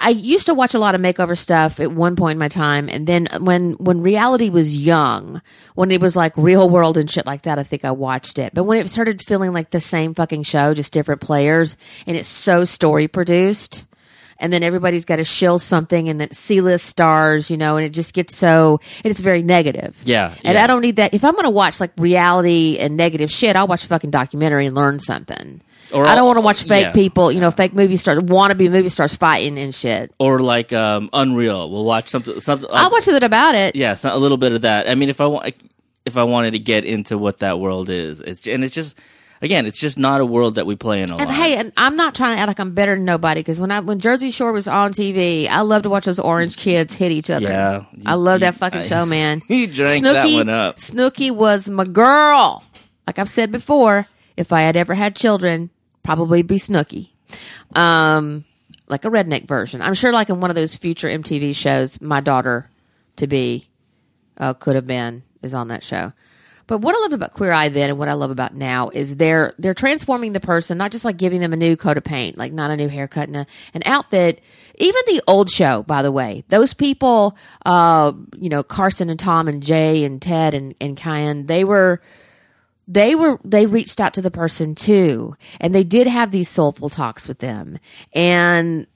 I 0.00 0.10
used 0.10 0.46
to 0.46 0.54
watch 0.54 0.74
a 0.74 0.78
lot 0.78 0.94
of 0.94 1.00
makeover 1.00 1.36
stuff 1.36 1.80
at 1.80 1.90
one 1.90 2.14
point 2.14 2.32
in 2.36 2.38
my 2.38 2.46
time, 2.48 2.88
and 2.88 3.04
then 3.04 3.26
when 3.40 3.72
when 3.72 4.00
reality 4.00 4.48
was 4.48 4.76
young, 4.76 5.42
when 5.74 5.90
it 5.90 6.00
was 6.00 6.14
like 6.14 6.32
real 6.36 6.70
world 6.70 6.96
and 6.96 7.10
shit 7.10 7.26
like 7.26 7.42
that, 7.42 7.58
I 7.58 7.64
think 7.64 7.84
I 7.84 7.90
watched 7.90 8.38
it. 8.38 8.54
But 8.54 8.62
when 8.62 8.78
it 8.78 8.88
started 8.90 9.20
feeling 9.20 9.52
like 9.52 9.70
the 9.70 9.80
same 9.80 10.14
fucking 10.14 10.44
show, 10.44 10.72
just 10.72 10.92
different 10.92 11.20
players, 11.20 11.76
and 12.06 12.16
it's 12.16 12.28
so 12.28 12.64
story 12.64 13.08
produced, 13.08 13.86
and 14.38 14.52
then 14.52 14.62
everybody's 14.62 15.04
got 15.04 15.16
to 15.16 15.24
shill 15.24 15.58
something, 15.58 16.08
and 16.08 16.20
then 16.20 16.30
C 16.32 16.60
list 16.60 16.86
stars, 16.86 17.50
you 17.50 17.56
know, 17.56 17.76
and 17.76 17.84
it 17.84 17.90
just 17.90 18.14
gets 18.14 18.36
so 18.36 18.80
and 19.04 19.10
it's 19.10 19.20
very 19.20 19.42
negative. 19.42 20.00
Yeah, 20.04 20.34
and 20.44 20.54
yeah. 20.54 20.64
I 20.64 20.66
don't 20.66 20.82
need 20.82 20.96
that. 20.96 21.14
If 21.14 21.24
I'm 21.24 21.32
going 21.32 21.44
to 21.44 21.50
watch 21.50 21.80
like 21.80 21.92
reality 21.98 22.78
and 22.78 22.96
negative 22.96 23.30
shit, 23.30 23.56
I'll 23.56 23.66
watch 23.66 23.84
a 23.84 23.88
fucking 23.88 24.10
documentary 24.10 24.66
and 24.66 24.74
learn 24.74 24.98
something. 24.98 25.60
Or 25.92 26.06
I 26.06 26.14
don't 26.14 26.26
want 26.26 26.36
to 26.36 26.42
watch 26.42 26.64
fake 26.64 26.86
yeah, 26.86 26.92
people, 26.92 27.32
you 27.32 27.40
know, 27.40 27.50
fake 27.50 27.72
movie 27.72 27.96
stars, 27.96 28.18
wannabe 28.18 28.70
movie 28.70 28.90
stars 28.90 29.14
fighting 29.14 29.58
and 29.58 29.74
shit. 29.74 30.12
Or 30.18 30.40
like 30.40 30.72
um, 30.72 31.08
Unreal. 31.12 31.70
We'll 31.70 31.84
watch 31.84 32.08
something 32.10 32.40
something. 32.40 32.68
I'll 32.70 32.90
watch 32.90 33.08
it 33.08 33.22
about 33.22 33.54
it. 33.54 33.74
yeah, 33.74 33.94
so 33.94 34.14
a 34.14 34.18
little 34.18 34.36
bit 34.36 34.52
of 34.52 34.62
that. 34.62 34.88
I 34.88 34.94
mean, 34.94 35.08
if 35.08 35.20
I 35.20 35.26
want, 35.26 35.54
if 36.04 36.16
I 36.16 36.24
wanted 36.24 36.50
to 36.52 36.58
get 36.58 36.84
into 36.84 37.16
what 37.16 37.38
that 37.38 37.58
world 37.58 37.88
is, 37.88 38.20
it's 38.20 38.46
and 38.46 38.64
it's 38.64 38.74
just 38.74 38.98
again, 39.42 39.66
it's 39.66 39.78
just 39.78 39.98
not 39.98 40.20
a 40.20 40.24
world 40.26 40.56
that 40.56 40.66
we 40.66 40.76
play 40.76 41.02
in 41.02 41.10
a 41.10 41.16
And 41.16 41.26
lot. 41.28 41.34
hey, 41.34 41.56
and 41.56 41.72
I'm 41.76 41.96
not 41.96 42.14
trying 42.14 42.36
to 42.36 42.40
act 42.40 42.48
like 42.48 42.58
I'm 42.60 42.72
better 42.74 42.94
than 42.94 43.04
nobody 43.04 43.40
because 43.40 43.58
when 43.60 43.70
I 43.70 43.80
when 43.80 44.00
Jersey 44.00 44.30
Shore 44.30 44.52
was 44.52 44.68
on 44.68 44.92
TV, 44.92 45.48
I 45.48 45.60
love 45.60 45.82
to 45.82 45.90
watch 45.90 46.04
those 46.06 46.18
orange 46.18 46.56
kids 46.56 46.94
hit 46.94 47.12
each 47.12 47.30
other. 47.30 47.48
Yeah. 47.48 47.84
I 48.06 48.14
love 48.14 48.40
that 48.40 48.54
fucking 48.56 48.80
I- 48.80 48.84
show, 48.84 49.04
man. 49.16 49.42
You 49.48 49.66
drank 49.66 50.04
that 50.04 50.24
one 50.32 50.48
up. 50.48 50.76
Snooki 50.76 51.30
was 51.30 51.68
my 51.68 51.84
girl. 51.84 52.64
Like 53.06 53.18
I've 53.18 53.28
said 53.28 53.50
before, 53.52 54.06
if 54.36 54.52
I 54.52 54.62
had 54.62 54.76
ever 54.76 54.94
had 54.94 55.16
children, 55.16 55.70
probably 56.02 56.42
be 56.42 56.56
Snooki. 56.56 57.08
Um, 57.74 58.44
like 58.88 59.04
a 59.04 59.08
redneck 59.10 59.46
version. 59.46 59.82
I'm 59.82 59.94
sure, 59.94 60.12
like 60.12 60.30
in 60.30 60.40
one 60.40 60.50
of 60.50 60.56
those 60.56 60.76
future 60.76 61.08
MTV 61.08 61.54
shows, 61.54 62.00
my 62.00 62.20
daughter 62.20 62.70
to 63.16 63.26
be 63.26 63.68
uh, 64.38 64.54
could 64.54 64.76
have 64.76 64.86
been 64.86 65.22
is 65.42 65.54
on 65.54 65.68
that 65.68 65.82
show. 65.84 66.12
But 66.68 66.78
what 66.78 66.94
I 66.94 67.00
love 67.00 67.14
about 67.14 67.32
Queer 67.32 67.50
Eye 67.50 67.70
then, 67.70 67.88
and 67.88 67.98
what 67.98 68.08
I 68.08 68.12
love 68.12 68.30
about 68.30 68.54
now, 68.54 68.90
is 68.90 69.16
they're 69.16 69.54
they're 69.58 69.74
transforming 69.74 70.34
the 70.34 70.40
person, 70.40 70.76
not 70.78 70.92
just 70.92 71.04
like 71.04 71.16
giving 71.16 71.40
them 71.40 71.54
a 71.54 71.56
new 71.56 71.76
coat 71.76 71.96
of 71.96 72.04
paint, 72.04 72.36
like 72.36 72.52
not 72.52 72.70
a 72.70 72.76
new 72.76 72.88
haircut 72.88 73.26
and 73.26 73.38
a, 73.38 73.46
an 73.72 73.82
outfit. 73.86 74.42
Even 74.76 75.00
the 75.06 75.22
old 75.26 75.50
show, 75.50 75.82
by 75.82 76.02
the 76.02 76.12
way, 76.12 76.44
those 76.48 76.74
people, 76.74 77.36
uh, 77.64 78.12
you 78.36 78.50
know, 78.50 78.62
Carson 78.62 79.08
and 79.08 79.18
Thom 79.18 79.48
and 79.48 79.62
Jai 79.62 80.04
and 80.04 80.20
Ted 80.20 80.52
and 80.52 80.74
and 80.78 80.94
Kyan, 80.94 81.46
they 81.46 81.64
were 81.64 82.02
they 82.86 83.14
were 83.14 83.40
they 83.44 83.64
reached 83.64 83.98
out 83.98 84.12
to 84.14 84.22
the 84.22 84.30
person 84.30 84.74
too 84.74 85.36
and 85.60 85.74
they 85.74 85.84
did 85.84 86.06
have 86.06 86.30
these 86.30 86.48
soulful 86.48 86.88
talks 86.88 87.28
with 87.28 87.38
them 87.38 87.78
and 88.14 88.86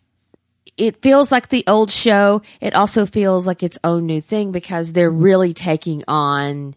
it 0.79 1.03
feels 1.03 1.31
like 1.31 1.51
the 1.51 1.63
old 1.67 1.91
show 1.91 2.41
it 2.63 2.75
also 2.75 3.05
feels 3.05 3.47
like 3.47 3.63
its 3.63 3.79
own 3.85 4.07
new 4.07 4.21
thing 4.21 4.51
because 4.51 4.95
they're 4.95 5.11
really 5.11 5.53
taking 5.53 6.03
on 6.09 6.75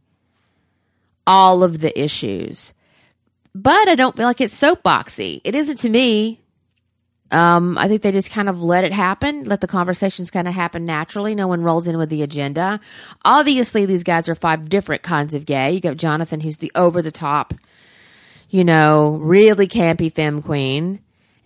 all 1.28 1.64
of 1.64 1.80
the 1.80 1.98
issues 2.00 2.74
but 3.54 3.88
i 3.88 3.96
don't 3.96 4.16
feel 4.18 4.26
like 4.26 4.42
it's 4.42 4.60
soapboxy 4.60 5.42
it 5.44 5.56
isn't 5.56 5.78
to 5.78 5.90
me 5.90 6.40
um, 7.32 7.78
I 7.78 7.88
think 7.88 8.02
they 8.02 8.12
just 8.12 8.32
kind 8.32 8.48
of 8.48 8.62
let 8.62 8.84
it 8.84 8.94
happen, 8.94 9.44
let 9.46 9.62
the 9.62 9.68
conversations 9.68 10.30
kind 10.30 10.48
of 10.48 10.54
happen 10.54 10.86
naturally. 10.86 11.34
No 11.34 11.48
one 11.48 11.64
rolls 11.64 11.88
in 11.88 11.98
with 11.98 12.10
the 12.10 12.22
agenda. 12.22 12.80
Obviously, 13.24 13.86
these 13.86 14.04
guys 14.04 14.30
are 14.30 14.36
five 14.36 14.70
different 14.70 15.02
kinds 15.02 15.34
of 15.34 15.46
gay. 15.46 15.72
You 15.72 15.80
got 15.80 15.98
Jonathan, 15.98 16.40
who's 16.40 16.58
the 16.58 16.72
over 16.76 17.02
the 17.02 17.12
top, 17.12 17.54
you 18.50 18.64
know, 18.64 19.18
really 19.22 19.68
campy 19.68 20.14
femme 20.14 20.42
queen. 20.42 21.00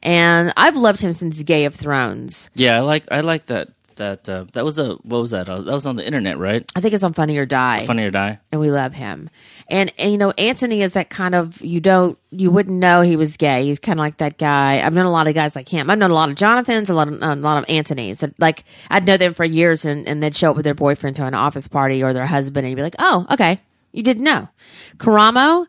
And 0.04 0.54
I've 0.56 0.78
loved 0.78 1.02
him 1.02 1.14
since 1.14 1.42
Gay 1.44 1.66
of 1.66 1.76
Thrones. 1.76 2.50
Yeah, 2.56 2.78
I 2.78 2.80
like 2.82 3.04
I 3.12 3.22
like 3.22 3.48
that 3.48 3.70
that 4.00 4.28
uh, 4.28 4.46
that 4.54 4.66
was 4.66 4.80
a 4.80 4.96
what 4.96 5.22
was 5.22 5.32
that? 5.32 5.48
Uh, 5.48 5.62
that 5.62 5.72
was 5.72 5.86
on 5.86 5.96
the 5.96 6.06
internet, 6.06 6.38
right? 6.40 6.70
I 6.76 6.82
think 6.82 6.94
it's 6.94 7.04
on 7.04 7.14
Funny 7.14 7.38
or 7.38 7.46
Die. 7.46 7.86
Funny 7.86 8.04
or 8.04 8.12
Die. 8.12 8.40
and 8.52 8.60
we 8.60 8.72
love 8.72 8.94
him. 8.96 9.30
And, 9.68 9.94
and 10.00 10.12
you 10.12 10.18
know, 10.18 10.32
Anthony 10.32 10.82
is 10.82 10.94
that 10.94 11.10
kind 11.12 11.36
of 11.36 11.62
you 11.62 11.80
don't 11.80 12.18
you 12.32 12.50
wouldn't 12.50 12.78
know 12.78 13.02
he 13.02 13.16
was 13.16 13.38
gay. 13.38 13.66
He's 13.66 13.80
kind 13.80 14.00
of 14.00 14.02
like 14.02 14.18
that 14.18 14.38
guy. 14.38 14.82
I've 14.82 14.94
known 14.94 15.06
a 15.06 15.12
lot 15.12 15.28
of 15.28 15.36
guys 15.36 15.56
like 15.56 15.70
him. 15.70 15.90
I've 15.90 16.00
known 16.00 16.12
a 16.12 16.16
lot 16.16 16.30
of 16.30 16.36
Jonathans, 16.36 16.90
a 16.90 16.94
lot 16.94 17.08
of 17.08 17.22
a 17.22 17.36
lot 17.36 17.58
of 17.60 17.66
Anthony's. 17.70 18.24
Like 18.40 18.64
I'd 18.90 19.06
know 19.06 19.18
them 19.18 19.34
for 19.36 19.46
years, 19.46 19.86
and, 19.86 20.08
and 20.08 20.24
they'd 20.24 20.36
show 20.36 20.50
up 20.50 20.56
with 20.56 20.66
their 20.66 20.74
boyfriend 20.74 21.16
to 21.18 21.26
an 21.26 21.36
office 21.36 21.68
party 21.68 22.02
or 22.02 22.12
their 22.14 22.26
husband, 22.26 22.66
and 22.66 22.72
you'd 22.72 22.78
be 22.78 22.84
like, 22.84 22.96
oh, 23.00 23.28
okay, 23.32 23.62
you 23.92 24.02
didn't 24.02 24.24
know. 24.24 24.50
Karamo, 24.98 25.68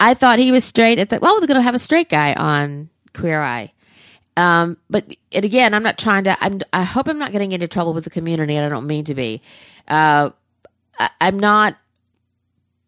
I 0.00 0.14
thought 0.14 0.38
he 0.38 0.50
was 0.52 0.64
straight. 0.64 0.98
At 0.98 1.10
the 1.10 1.18
well, 1.20 1.34
we're 1.34 1.46
going 1.46 1.56
to 1.56 1.62
have 1.62 1.74
a 1.74 1.78
straight 1.78 2.08
guy 2.08 2.32
on 2.34 2.88
Queer 3.14 3.42
Eye. 3.42 3.72
Um, 4.36 4.78
but 4.88 5.04
again, 5.32 5.74
I'm 5.74 5.82
not 5.82 5.98
trying 5.98 6.24
to. 6.24 6.36
I'm. 6.42 6.60
I 6.72 6.82
hope 6.82 7.08
I'm 7.08 7.18
not 7.18 7.32
getting 7.32 7.52
into 7.52 7.68
trouble 7.68 7.92
with 7.92 8.04
the 8.04 8.10
community, 8.10 8.56
and 8.56 8.64
I 8.64 8.68
don't 8.68 8.86
mean 8.86 9.04
to 9.04 9.14
be. 9.14 9.42
Uh, 9.86 10.30
I, 10.98 11.10
I'm 11.20 11.38
not 11.38 11.76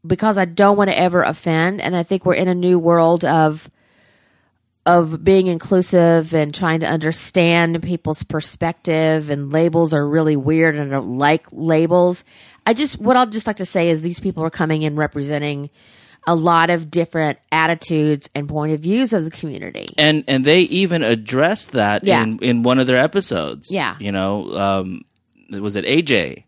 because 0.06 0.38
I 0.38 0.44
don't 0.44 0.76
want 0.76 0.90
to 0.90 0.98
ever 0.98 1.22
offend, 1.22 1.80
and 1.80 1.94
I 1.94 2.02
think 2.02 2.24
we're 2.24 2.34
in 2.34 2.48
a 2.48 2.54
new 2.54 2.78
world 2.78 3.24
of 3.24 3.70
of 4.86 5.24
being 5.24 5.46
inclusive 5.46 6.34
and 6.34 6.54
trying 6.54 6.80
to 6.80 6.86
understand 6.86 7.82
people's 7.82 8.22
perspective. 8.22 9.30
And 9.30 9.50
labels 9.50 9.94
are 9.94 10.06
really 10.06 10.36
weird, 10.36 10.76
and 10.76 10.90
I 10.90 10.94
don't 10.94 11.18
like 11.18 11.46
labels. 11.52 12.24
I 12.66 12.72
just 12.72 12.98
what 12.98 13.16
I'll 13.16 13.26
just 13.26 13.46
like 13.46 13.56
to 13.56 13.66
say 13.66 13.90
is 13.90 14.00
these 14.00 14.20
people 14.20 14.42
are 14.44 14.50
coming 14.50 14.82
in 14.82 14.96
representing 14.96 15.68
a 16.26 16.34
lot 16.34 16.70
of 16.70 16.90
different 16.90 17.38
attitudes 17.52 18.30
and 18.34 18.48
point 18.48 18.72
of 18.72 18.80
views 18.80 19.12
of 19.12 19.24
the 19.24 19.30
community. 19.30 19.86
And 19.98 20.24
and 20.26 20.44
they 20.44 20.60
even 20.62 21.02
addressed 21.02 21.72
that 21.72 22.04
Yeah. 22.04 22.22
in 22.22 22.38
in 22.38 22.62
one 22.62 22.78
of 22.78 22.86
their 22.86 22.96
episodes. 22.96 23.70
Yeah. 23.70 23.96
You 23.98 24.12
know, 24.12 24.56
um 24.56 25.04
was 25.50 25.76
it 25.76 25.84
AJ? 25.84 26.44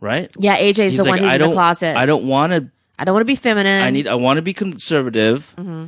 Right? 0.00 0.30
Yeah, 0.38 0.56
AJ 0.56 0.78
is 0.86 0.92
He's 0.94 1.04
the 1.04 1.08
one 1.08 1.18
who's 1.18 1.28
I 1.30 1.34
in 1.36 1.40
the 1.42 1.52
closet. 1.52 1.96
I 1.96 2.06
don't 2.06 2.26
want 2.26 2.52
to 2.52 2.68
I 2.98 3.04
don't 3.04 3.14
want 3.14 3.22
to 3.22 3.26
be 3.32 3.36
feminine. 3.36 3.82
I 3.82 3.90
need 3.90 4.08
I 4.08 4.14
want 4.16 4.38
to 4.38 4.42
be 4.42 4.52
conservative. 4.52 5.54
Mm-hmm. 5.56 5.86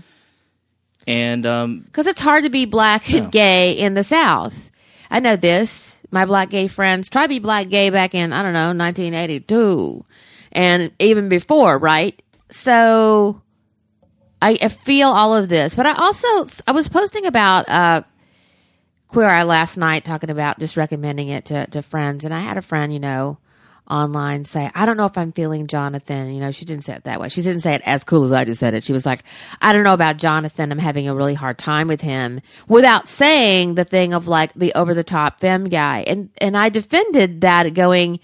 And 1.09 1.47
um 1.47 1.81
because 1.81 2.07
it's 2.07 2.21
hard 2.21 2.45
to 2.45 2.51
be 2.51 2.65
black 2.67 3.13
and 3.13 3.33
gay 3.33 3.73
in 3.73 3.95
the 3.95 4.05
South. 4.05 4.71
I 5.11 5.21
know 5.21 5.37
this. 5.37 6.01
My 6.11 6.25
black 6.25 6.51
gay 6.51 6.69
friends 6.69 7.11
try 7.11 7.23
to 7.23 7.29
be 7.29 7.39
black 7.39 7.69
gay 7.69 7.91
back 7.91 8.15
in 8.15 8.33
I 8.33 8.43
don't 8.43 8.53
know 8.53 8.69
1982, 8.69 10.05
and 10.53 10.93
even 10.99 11.29
before, 11.29 11.79
right? 11.79 12.21
So 12.53 13.41
I, 14.43 14.59
I 14.61 14.69
feel 14.69 15.09
all 15.09 15.35
of 15.35 15.49
this, 15.49 15.75
but 15.75 15.87
I 15.87 15.93
also 15.95 16.63
I 16.67 16.73
was 16.73 16.89
posting 16.89 17.27
about 17.27 17.69
uh, 17.69 18.03
Queer 19.09 19.29
Eye 19.29 19.43
last 19.43 19.77
night, 19.77 20.05
talking 20.05 20.31
about 20.31 20.59
just 20.59 20.77
recommending 20.77 21.29
it 21.29 21.47
to 21.47 21.67
to 21.69 21.83
friends, 21.83 22.25
and 22.25 22.35
I 22.35 22.41
had 22.41 22.57
a 22.59 22.63
friend, 22.63 22.93
you 22.93 23.01
know. 23.01 23.39
Online 23.91 24.45
say, 24.45 24.71
I 24.77 24.87
don't 24.87 24.97
know 24.97 25.07
if 25.07 25.19
I'm 25.19 25.33
feeling 25.33 25.67
Jonathan. 25.67 26.33
You 26.33 26.41
know, 26.41 26.53
she 26.53 26.65
didn't 26.65 26.85
say 26.85 26.95
it 26.95 27.05
that 27.05 27.21
way. 27.21 27.29
She 27.29 27.43
didn't 27.43 27.63
say 27.63 27.75
it 27.75 27.83
as 27.85 28.05
cool 28.05 28.25
as 28.25 28.33
I 28.33 28.45
just 28.45 28.61
said 28.61 28.75
it. 28.75 28.85
She 28.85 28.93
was 28.93 29.05
like, 29.05 29.25
I 29.61 29.73
don't 29.73 29.83
know 29.83 29.93
about 29.93 30.19
Jonathan. 30.19 30.71
I'm 30.71 30.79
having 30.79 31.09
a 31.09 31.15
really 31.15 31.35
hard 31.35 31.59
time 31.59 31.89
with 31.89 32.01
him 32.01 32.41
without 32.69 33.09
saying 33.09 33.75
the 33.75 33.85
thing 33.85 34.15
of 34.15 34.29
like 34.29 34.55
the 34.55 34.73
over 34.75 34.95
the 34.95 35.03
top 35.03 35.41
femme 35.41 35.69
guy. 35.69 36.05
And, 36.07 36.31
and 36.39 36.57
I 36.57 36.69
defended 36.69 37.41
that 37.41 37.75
going, 37.75 38.21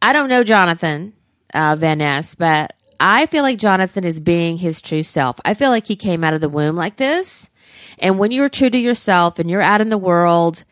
I 0.00 0.12
don't 0.12 0.28
know 0.28 0.44
Jonathan 0.44 1.14
uh, 1.52 1.76
Van 1.76 1.98
Ness, 1.98 2.34
but 2.34 2.74
I 3.04 3.26
feel 3.26 3.42
like 3.42 3.58
Jonathan 3.58 4.04
is 4.04 4.20
being 4.20 4.58
his 4.58 4.80
true 4.80 5.02
self. 5.02 5.40
I 5.44 5.54
feel 5.54 5.70
like 5.70 5.88
he 5.88 5.96
came 5.96 6.22
out 6.22 6.34
of 6.34 6.40
the 6.40 6.48
womb 6.48 6.76
like 6.76 6.96
this. 6.96 7.50
And 7.98 8.16
when 8.16 8.30
you're 8.30 8.48
true 8.48 8.70
to 8.70 8.78
yourself 8.78 9.40
and 9.40 9.50
you're 9.50 9.60
out 9.60 9.80
in 9.80 9.88
the 9.88 9.98
world, 9.98 10.62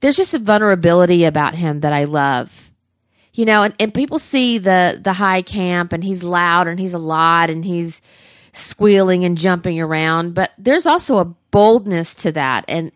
there's 0.00 0.18
just 0.18 0.34
a 0.34 0.38
vulnerability 0.38 1.24
about 1.24 1.54
him 1.54 1.80
that 1.80 1.94
I 1.94 2.04
love. 2.04 2.72
You 3.32 3.46
know, 3.46 3.62
and, 3.62 3.74
and 3.80 3.94
people 3.94 4.18
see 4.18 4.58
the 4.58 5.00
the 5.02 5.14
high 5.14 5.40
camp 5.40 5.94
and 5.94 6.04
he's 6.04 6.22
loud 6.22 6.66
and 6.66 6.78
he's 6.78 6.92
a 6.92 6.98
lot 6.98 7.48
and 7.48 7.64
he's 7.64 8.02
squealing 8.52 9.24
and 9.24 9.38
jumping 9.38 9.80
around, 9.80 10.34
but 10.34 10.52
there's 10.58 10.84
also 10.84 11.16
a 11.16 11.24
boldness 11.50 12.14
to 12.16 12.32
that 12.32 12.66
and 12.68 12.92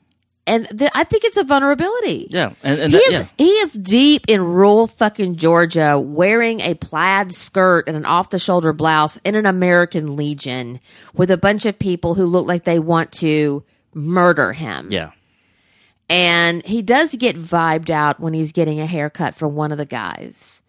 and 0.47 0.67
the, 0.67 0.91
I 0.97 1.05
think 1.05 1.25
it's 1.25 1.37
a 1.37 1.45
vulnerability. 1.45 2.29
yeah, 2.31 2.53
and, 2.63 2.81
and 2.81 2.93
He 2.93 2.99
that, 2.99 3.05
is 3.07 3.21
yeah. 3.21 3.27
he 3.39 3.51
is 3.51 3.73
deep 3.75 4.25
in 4.29 4.43
rural 4.43 4.87
fucking 4.87 5.37
Georgia, 5.37 5.99
wearing 5.99 6.61
a 6.61 6.75
plaid 6.75 7.33
skirt 7.33 7.89
and 7.89 7.97
an 7.97 8.05
off 8.05 8.31
the 8.31 8.39
shoulder 8.39 8.73
blouse 8.73 9.19
in 9.25 9.35
an 9.35 9.47
American 9.47 10.17
Legion 10.17 10.81
with 11.15 11.31
a 11.31 11.37
bunch 11.37 11.67
of 11.67 11.79
people 11.79 12.15
who 12.15 12.27
look 12.27 12.47
like 12.47 12.65
they 12.65 12.79
want 12.79 13.13
to 13.13 13.65
murder 13.95 14.53
him. 14.53 14.89
Yeah. 14.91 15.11
And 16.09 16.65
he 16.65 16.83
does 16.83 17.15
get 17.17 17.37
vibed 17.37 17.91
out 17.91 18.21
when 18.21 18.33
he's 18.33 18.53
getting 18.53 18.79
a 18.79 18.87
haircut 18.87 19.35
from 19.35 19.57
one 19.57 19.73
of 19.73 19.79
the 19.79 19.85
guys. 19.87 20.63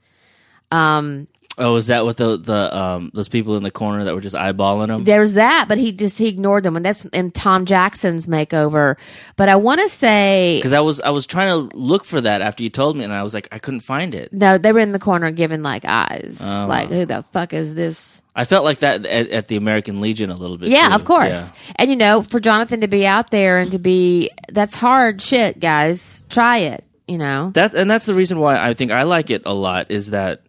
Um, 0.71 1.27
Oh, 1.59 1.75
is 1.77 1.87
that 1.87 2.05
what 2.05 2.17
the 2.17 2.37
the 2.37 2.77
um 2.77 3.09
those 3.15 3.27
people 3.29 3.55
in 3.57 3.63
the 3.63 3.71
corner 3.71 4.03
that 4.03 4.13
were 4.13 4.21
just 4.21 4.35
eyeballing 4.35 4.89
him? 4.95 5.03
there's 5.05 5.33
that, 5.33 5.65
but 5.67 5.77
he 5.79 5.91
just 5.91 6.17
he 6.19 6.27
ignored 6.27 6.63
them, 6.63 6.75
and 6.75 6.85
that's 6.85 7.05
in 7.05 7.31
Tom 7.31 7.65
Jackson's 7.65 8.27
makeover. 8.27 8.95
But 9.37 9.49
I 9.49 9.55
want 9.55 9.81
to 9.81 9.89
say 9.89 10.57
Because 10.59 10.73
I 10.73 10.81
was 10.81 11.01
I 11.01 11.09
was 11.09 11.25
trying 11.25 11.69
to 11.69 11.75
look 11.75 12.05
for 12.05 12.21
that 12.21 12.41
after 12.41 12.61
you 12.61 12.69
told 12.69 12.95
me, 12.95 13.03
and 13.03 13.11
I 13.11 13.23
was 13.23 13.33
like 13.33 13.47
I 13.51 13.57
couldn't 13.59 13.79
find 13.79 14.13
it. 14.13 14.31
no, 14.31 14.57
they 14.59 14.71
were 14.71 14.79
in 14.79 14.91
the 14.91 14.99
corner 14.99 15.31
giving 15.31 15.63
like 15.63 15.83
eyes, 15.85 16.37
Oh. 16.41 16.65
like 16.67 16.89
who 16.89 17.05
the 17.05 17.23
fuck 17.31 17.53
is 17.53 17.73
this? 17.75 18.21
I 18.35 18.45
felt 18.45 18.63
like 18.63 18.79
that 18.79 19.03
at, 19.07 19.29
at 19.31 19.47
the 19.47 19.55
American 19.55 19.99
Legion 19.99 20.29
a 20.29 20.35
little 20.35 20.59
bit. 20.59 20.69
Yeah, 20.69 20.89
too. 20.89 20.93
of 20.95 21.05
course. 21.05 21.49
Yeah. 21.49 21.73
And 21.77 21.89
you 21.89 21.95
know, 21.95 22.21
for 22.21 22.39
Jonathan 22.39 22.81
to 22.81 22.87
be 22.87 23.07
out 23.07 23.31
there 23.31 23.57
and 23.57 23.71
to 23.71 23.79
be 23.79 24.29
that's 24.49 24.75
hard 24.75 25.23
shit, 25.23 25.59
guys. 25.59 26.23
Try 26.29 26.57
it. 26.59 26.83
You 27.07 27.17
know. 27.17 27.49
That 27.55 27.73
and 27.73 27.89
that's 27.89 28.05
the 28.05 28.13
reason 28.13 28.37
why 28.39 28.57
I 28.59 28.75
think 28.75 28.91
I 28.91 29.03
like 29.03 29.31
it 29.31 29.41
a 29.45 29.53
lot 29.55 29.89
is 29.89 30.11
that 30.11 30.41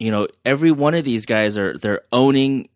you 0.00 0.10
know 0.10 0.26
every 0.44 0.72
one 0.72 0.94
of 0.94 1.04
these 1.04 1.26
guys 1.26 1.56
are 1.56 1.78
they're 1.78 2.02
owning 2.12 2.68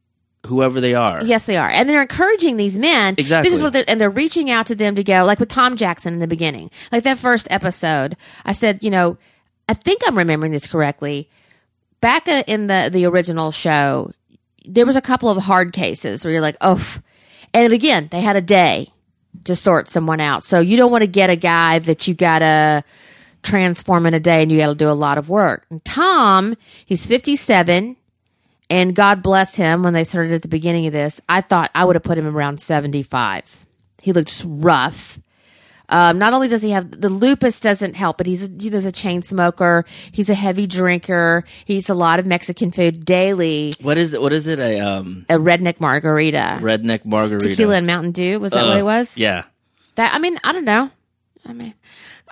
whoever 0.46 0.80
they 0.80 0.94
are. 0.94 1.24
Yes, 1.24 1.46
they 1.46 1.56
are, 1.56 1.68
and 1.68 1.88
they're 1.88 2.02
encouraging 2.02 2.56
these 2.56 2.78
men. 2.78 3.14
Exactly. 3.18 3.48
This 3.48 3.56
is 3.56 3.62
what 3.62 3.72
they're, 3.72 3.84
and 3.88 4.00
they're 4.00 4.10
reaching 4.10 4.50
out 4.50 4.66
to 4.66 4.74
them 4.74 4.94
to 4.94 5.02
go, 5.02 5.24
like 5.24 5.40
with 5.40 5.48
Tom 5.48 5.76
Jackson 5.76 6.14
in 6.14 6.20
the 6.20 6.26
beginning, 6.26 6.70
like 6.92 7.02
that 7.04 7.18
first 7.18 7.48
episode. 7.50 8.16
I 8.44 8.52
said, 8.52 8.84
you 8.84 8.90
know, 8.90 9.16
I 9.68 9.74
think 9.74 10.02
I'm 10.06 10.16
remembering 10.16 10.52
this 10.52 10.66
correctly. 10.66 11.28
Back 12.00 12.28
uh, 12.28 12.44
in 12.46 12.66
the 12.66 12.90
the 12.92 13.06
original 13.06 13.50
show, 13.50 14.12
there 14.66 14.86
was 14.86 14.96
a 14.96 15.00
couple 15.00 15.30
of 15.30 15.42
hard 15.42 15.72
cases 15.72 16.24
where 16.24 16.32
you're 16.32 16.42
like, 16.42 16.58
oh, 16.60 16.98
and 17.54 17.72
again, 17.72 18.08
they 18.10 18.20
had 18.20 18.36
a 18.36 18.42
day 18.42 18.88
to 19.44 19.56
sort 19.56 19.88
someone 19.88 20.20
out. 20.20 20.44
So 20.44 20.60
you 20.60 20.76
don't 20.76 20.92
want 20.92 21.02
to 21.02 21.08
get 21.08 21.30
a 21.30 21.36
guy 21.36 21.78
that 21.80 22.06
you 22.06 22.14
gotta 22.14 22.84
transform 23.44 24.06
in 24.06 24.14
a 24.14 24.20
day 24.20 24.42
and 24.42 24.50
you 24.50 24.58
got 24.58 24.68
to 24.68 24.74
do 24.74 24.88
a 24.88 24.92
lot 24.92 25.18
of 25.18 25.28
work. 25.28 25.66
And 25.70 25.84
Tom, 25.84 26.56
he's 26.84 27.06
57 27.06 27.96
and 28.70 28.94
God 28.94 29.22
bless 29.22 29.54
him 29.54 29.82
when 29.82 29.92
they 29.94 30.04
started 30.04 30.32
at 30.32 30.42
the 30.42 30.48
beginning 30.48 30.86
of 30.86 30.92
this. 30.92 31.20
I 31.28 31.40
thought 31.42 31.70
I 31.74 31.84
would 31.84 31.96
have 31.96 32.02
put 32.02 32.18
him 32.18 32.26
around 32.26 32.60
75. 32.60 33.66
He 34.00 34.12
looks 34.12 34.44
rough. 34.44 35.20
Um, 35.90 36.18
not 36.18 36.32
only 36.32 36.48
does 36.48 36.62
he 36.62 36.70
have 36.70 36.98
the 36.98 37.10
lupus 37.10 37.60
doesn't 37.60 37.94
help, 37.94 38.16
but 38.16 38.26
he's 38.26 38.48
a, 38.48 38.50
you 38.52 38.70
know, 38.70 38.78
he's 38.78 38.86
a 38.86 38.90
chain 38.92 39.20
smoker. 39.20 39.84
He's 40.12 40.30
a 40.30 40.34
heavy 40.34 40.66
drinker. 40.66 41.44
He 41.66 41.76
eats 41.76 41.90
a 41.90 41.94
lot 41.94 42.18
of 42.18 42.24
Mexican 42.24 42.72
food 42.72 43.04
daily. 43.04 43.74
What 43.82 43.98
is 43.98 44.14
it? 44.14 44.22
What 44.22 44.32
is 44.32 44.46
it? 44.46 44.58
A 44.58 44.80
um 44.80 45.26
A 45.28 45.34
redneck 45.34 45.80
margarita, 45.80 46.58
redneck 46.62 47.04
margarita. 47.04 47.48
tequila 47.50 47.76
and 47.76 47.86
Mountain 47.86 48.12
Dew. 48.12 48.40
Was 48.40 48.52
that 48.52 48.64
what 48.64 48.76
Uh, 48.76 48.80
it 48.80 48.84
was? 48.84 49.18
Yeah. 49.18 49.44
That 49.96 50.14
I 50.14 50.18
mean, 50.18 50.38
I 50.42 50.52
don't 50.52 50.64
know. 50.64 50.90
I 51.44 51.52
mean, 51.52 51.74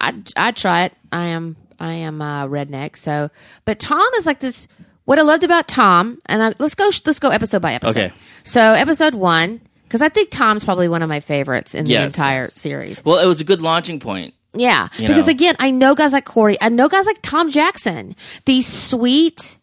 I 0.03 0.15
I 0.37 0.51
try 0.51 0.85
it. 0.85 0.93
I 1.11 1.27
am 1.29 1.57
I 1.81 1.93
am 1.95 2.21
uh, 2.21 2.47
redneck. 2.47 2.97
So, 2.97 3.31
but 3.65 3.79
Tom 3.79 4.03
is 4.19 4.27
like 4.27 4.41
this. 4.41 4.69
What 5.05 5.19
I 5.19 5.23
loved 5.23 5.43
about 5.45 5.67
Tom, 5.67 6.21
and 6.27 6.43
I, 6.43 6.55
let's 6.59 6.75
go 6.75 6.91
let's 7.07 7.19
go 7.19 7.29
episode 7.31 7.63
by 7.63 7.73
episode. 7.75 7.99
Okay. 8.11 8.13
So 8.45 8.61
episode 8.61 9.15
one, 9.15 9.61
because 9.85 10.03
I 10.03 10.09
think 10.09 10.31
Tom's 10.31 10.65
probably 10.65 10.89
one 10.89 11.03
of 11.03 11.09
my 11.09 11.21
favorites 11.21 11.75
in 11.75 11.85
the 11.85 11.93
Yes. 11.93 12.15
entire 12.15 12.47
series. 12.49 13.05
Well, 13.05 13.19
it 13.19 13.27
was 13.27 13.41
a 13.41 13.45
good 13.45 13.61
launching 13.63 13.99
point. 14.01 14.35
Yeah, 14.55 14.89
You 14.99 15.09
because 15.09 15.29
know. 15.29 15.33
again, 15.33 15.57
I 15.59 15.71
know 15.71 15.95
guys 15.95 16.13
like 16.13 16.27
Corey. 16.27 16.59
I 16.61 16.69
know 16.69 16.87
guys 16.89 17.07
like 17.07 17.21
Tom 17.23 17.51
Jackson. 17.51 18.15
These 18.45 18.67
sweet 18.67 19.57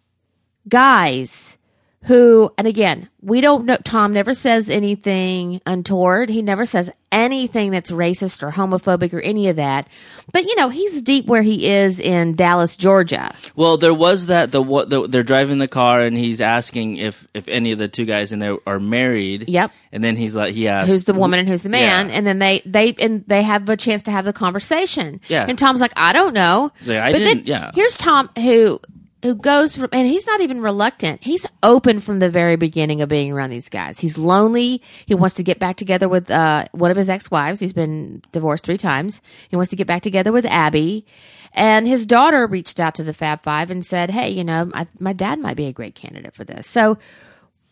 guys 0.67 1.58
who, 2.03 2.53
and 2.57 2.65
again, 2.65 3.09
we 3.21 3.41
don't 3.41 3.65
know. 3.65 3.77
Tom 3.83 4.13
never 4.13 4.33
says 4.33 4.69
anything 4.69 5.59
untoward. 5.65 6.29
He 6.29 6.41
never 6.41 6.65
says 6.65 6.89
anything 7.11 7.71
that's 7.71 7.91
racist 7.91 8.41
or 8.41 8.51
homophobic 8.51 9.13
or 9.13 9.19
any 9.19 9.49
of 9.49 9.57
that. 9.57 9.87
But 10.31 10.45
you 10.45 10.55
know, 10.55 10.69
he's 10.69 11.01
deep 11.01 11.25
where 11.25 11.41
he 11.41 11.67
is 11.67 11.99
in 11.99 12.35
Dallas, 12.35 12.77
Georgia. 12.77 13.33
Well, 13.55 13.77
there 13.77 13.93
was 13.93 14.27
that 14.27 14.51
the 14.51 14.61
what 14.61 14.89
the, 14.89 15.07
they're 15.07 15.23
driving 15.23 15.57
the 15.57 15.67
car 15.67 16.01
and 16.01 16.15
he's 16.15 16.39
asking 16.39 16.97
if 16.97 17.27
if 17.33 17.47
any 17.49 17.73
of 17.73 17.79
the 17.79 17.89
two 17.89 18.05
guys 18.05 18.31
in 18.31 18.39
there 18.39 18.57
are 18.65 18.79
married. 18.79 19.49
Yep. 19.49 19.71
And 19.91 20.01
then 20.01 20.15
he's 20.15 20.35
like 20.35 20.53
he 20.55 20.69
asks 20.69 20.89
Who's 20.89 21.03
the 21.03 21.13
woman 21.13 21.39
and 21.39 21.49
who's 21.49 21.63
the 21.63 21.69
man? 21.69 22.07
Yeah. 22.07 22.15
And 22.15 22.25
then 22.25 22.39
they 22.39 22.61
they 22.65 22.93
and 22.93 23.25
they 23.27 23.43
have 23.43 23.67
a 23.67 23.75
chance 23.75 24.03
to 24.03 24.11
have 24.11 24.23
the 24.23 24.33
conversation. 24.33 25.19
Yeah. 25.27 25.45
And 25.47 25.59
Tom's 25.59 25.81
like, 25.81 25.93
I 25.97 26.13
don't 26.13 26.33
know. 26.33 26.71
Like, 26.85 26.97
I 26.97 27.11
but 27.11 27.17
didn't- 27.17 27.37
then 27.39 27.45
yeah. 27.45 27.71
here's 27.73 27.97
Tom 27.97 28.29
who 28.37 28.79
who 29.21 29.35
goes 29.35 29.75
from, 29.75 29.89
and 29.91 30.07
he's 30.07 30.25
not 30.25 30.41
even 30.41 30.61
reluctant. 30.61 31.23
He's 31.23 31.45
open 31.61 31.99
from 31.99 32.19
the 32.19 32.29
very 32.29 32.55
beginning 32.55 33.01
of 33.01 33.09
being 33.09 33.31
around 33.31 33.49
these 33.49 33.69
guys. 33.69 33.99
He's 33.99 34.17
lonely. 34.17 34.81
He 35.05 35.15
wants 35.15 35.35
to 35.35 35.43
get 35.43 35.59
back 35.59 35.75
together 35.75 36.07
with 36.07 36.31
uh, 36.31 36.65
one 36.71 36.91
of 36.91 36.97
his 36.97 37.09
ex-wives. 37.09 37.59
He's 37.59 37.73
been 37.73 38.21
divorced 38.31 38.65
three 38.65 38.77
times. 38.77 39.21
He 39.49 39.55
wants 39.55 39.69
to 39.71 39.75
get 39.75 39.87
back 39.87 40.01
together 40.01 40.31
with 40.31 40.45
Abby. 40.45 41.05
And 41.53 41.87
his 41.87 42.05
daughter 42.05 42.47
reached 42.47 42.79
out 42.79 42.95
to 42.95 43.03
the 43.03 43.13
Fab 43.13 43.43
Five 43.43 43.71
and 43.71 43.85
said, 43.85 44.11
"Hey, 44.11 44.29
you 44.29 44.43
know, 44.43 44.65
my, 44.65 44.87
my 44.99 45.13
dad 45.13 45.39
might 45.39 45.57
be 45.57 45.65
a 45.65 45.73
great 45.73 45.95
candidate 45.95 46.35
for 46.35 46.43
this." 46.43 46.67
So, 46.67 46.99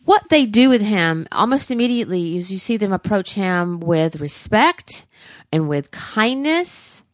what 0.04 0.28
they 0.30 0.46
do 0.46 0.68
with 0.68 0.82
him 0.82 1.28
almost 1.30 1.70
immediately 1.70 2.36
is 2.36 2.50
you 2.50 2.58
see 2.58 2.76
them 2.76 2.92
approach 2.92 3.34
him 3.34 3.78
with 3.78 4.20
respect 4.20 5.06
and 5.52 5.68
with 5.68 5.92
kindness 5.92 7.04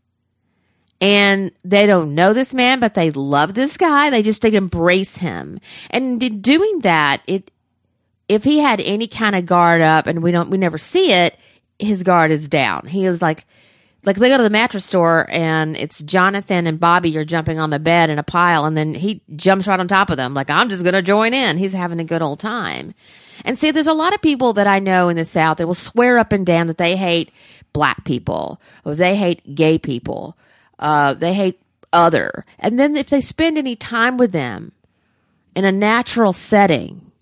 and 1.00 1.52
they 1.64 1.86
don't 1.86 2.14
know 2.14 2.32
this 2.32 2.54
man, 2.54 2.80
but 2.80 2.94
they 2.94 3.10
love 3.10 3.54
this 3.54 3.76
guy. 3.76 4.10
They 4.10 4.22
just 4.22 4.42
they 4.42 4.54
embrace 4.54 5.18
him, 5.18 5.60
and 5.90 6.22
in 6.22 6.40
doing 6.40 6.80
that, 6.80 7.22
it 7.26 7.50
if 8.28 8.44
he 8.44 8.58
had 8.58 8.80
any 8.80 9.06
kind 9.06 9.36
of 9.36 9.46
guard 9.46 9.82
up, 9.82 10.06
and 10.06 10.22
we 10.22 10.32
don't 10.32 10.50
we 10.50 10.58
never 10.58 10.78
see 10.78 11.12
it, 11.12 11.36
his 11.78 12.02
guard 12.02 12.30
is 12.30 12.48
down. 12.48 12.86
He 12.86 13.04
is 13.04 13.20
like 13.20 13.46
like 14.04 14.16
they 14.16 14.28
go 14.28 14.36
to 14.36 14.42
the 14.42 14.50
mattress 14.50 14.84
store 14.84 15.26
and 15.30 15.76
it's 15.76 16.02
Jonathan 16.02 16.66
and 16.66 16.78
Bobby 16.78 17.10
You're 17.10 17.24
jumping 17.24 17.58
on 17.58 17.70
the 17.70 17.78
bed 17.78 18.10
in 18.10 18.18
a 18.18 18.22
pile, 18.22 18.64
and 18.64 18.76
then 18.76 18.94
he 18.94 19.22
jumps 19.36 19.66
right 19.66 19.80
on 19.80 19.88
top 19.88 20.10
of 20.10 20.16
them. 20.16 20.34
Like 20.34 20.50
I'm 20.50 20.68
just 20.68 20.84
gonna 20.84 21.02
join 21.02 21.34
in. 21.34 21.58
He's 21.58 21.72
having 21.72 22.00
a 22.00 22.04
good 22.04 22.22
old 22.22 22.40
time. 22.40 22.94
And 23.44 23.58
see, 23.58 23.72
there's 23.72 23.88
a 23.88 23.92
lot 23.92 24.14
of 24.14 24.22
people 24.22 24.52
that 24.54 24.66
I 24.66 24.78
know 24.78 25.08
in 25.08 25.16
the 25.16 25.24
South 25.24 25.58
that 25.58 25.66
will 25.66 25.74
swear 25.74 26.18
up 26.18 26.32
and 26.32 26.46
down 26.46 26.68
that 26.68 26.78
they 26.78 26.96
hate 26.96 27.32
black 27.72 28.04
people 28.04 28.60
or 28.84 28.94
they 28.94 29.16
hate 29.16 29.54
gay 29.56 29.78
people 29.78 30.36
uh, 30.78 31.14
they 31.14 31.34
hate 31.34 31.60
other. 31.92 32.44
And 32.58 32.78
then 32.78 32.96
if 32.96 33.08
they 33.08 33.20
spend 33.20 33.56
any 33.58 33.76
time 33.76 34.16
with 34.16 34.32
them 34.32 34.72
in 35.54 35.64
a 35.64 35.72
natural 35.72 36.32
setting, 36.32 37.12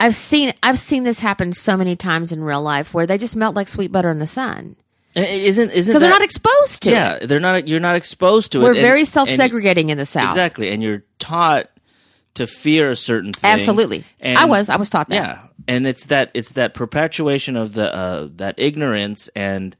I've 0.00 0.14
seen 0.14 0.52
I've 0.62 0.78
seen 0.78 1.04
this 1.04 1.20
happen 1.20 1.52
so 1.52 1.76
many 1.76 1.96
times 1.96 2.30
in 2.32 2.42
real 2.44 2.62
life 2.62 2.94
where 2.94 3.06
they 3.06 3.18
just 3.18 3.36
melt 3.36 3.54
like 3.56 3.68
sweet 3.68 3.90
butter 3.92 4.10
in 4.10 4.18
the 4.20 4.26
sun 4.28 4.76
Isn't 5.16 5.70
isn't 5.70 5.92
because 5.92 6.00
they're 6.02 6.10
not 6.10 6.22
exposed 6.22 6.82
to 6.84 6.90
Yeah, 6.90 7.14
it. 7.14 7.26
they're 7.26 7.40
not. 7.40 7.66
You're 7.66 7.80
not 7.80 7.96
exposed 7.96 8.52
to 8.52 8.60
it. 8.60 8.62
We're 8.62 8.72
and- 8.72 8.80
very 8.80 9.04
self-segregating 9.04 9.90
in 9.90 9.98
the 9.98 10.06
South. 10.06 10.28
Exactly, 10.28 10.70
and 10.70 10.82
you're 10.82 11.02
taught 11.18 11.70
to 12.34 12.46
fear 12.46 12.90
a 12.90 12.96
certain 12.96 13.32
thing. 13.32 13.50
Absolutely, 13.50 14.04
And- 14.20 14.38
I 14.38 14.44
was 14.44 14.68
I 14.68 14.76
was 14.76 14.88
taught 14.88 15.08
that. 15.08 15.14
Yeah, 15.16 15.40
and 15.66 15.84
it's 15.86 16.06
that 16.06 16.30
it's 16.34 16.52
that 16.52 16.74
perpetuation 16.74 17.56
of 17.56 17.72
the 17.72 17.92
uh, 17.92 18.28
that 18.36 18.54
ignorance 18.58 19.28
and 19.34 19.74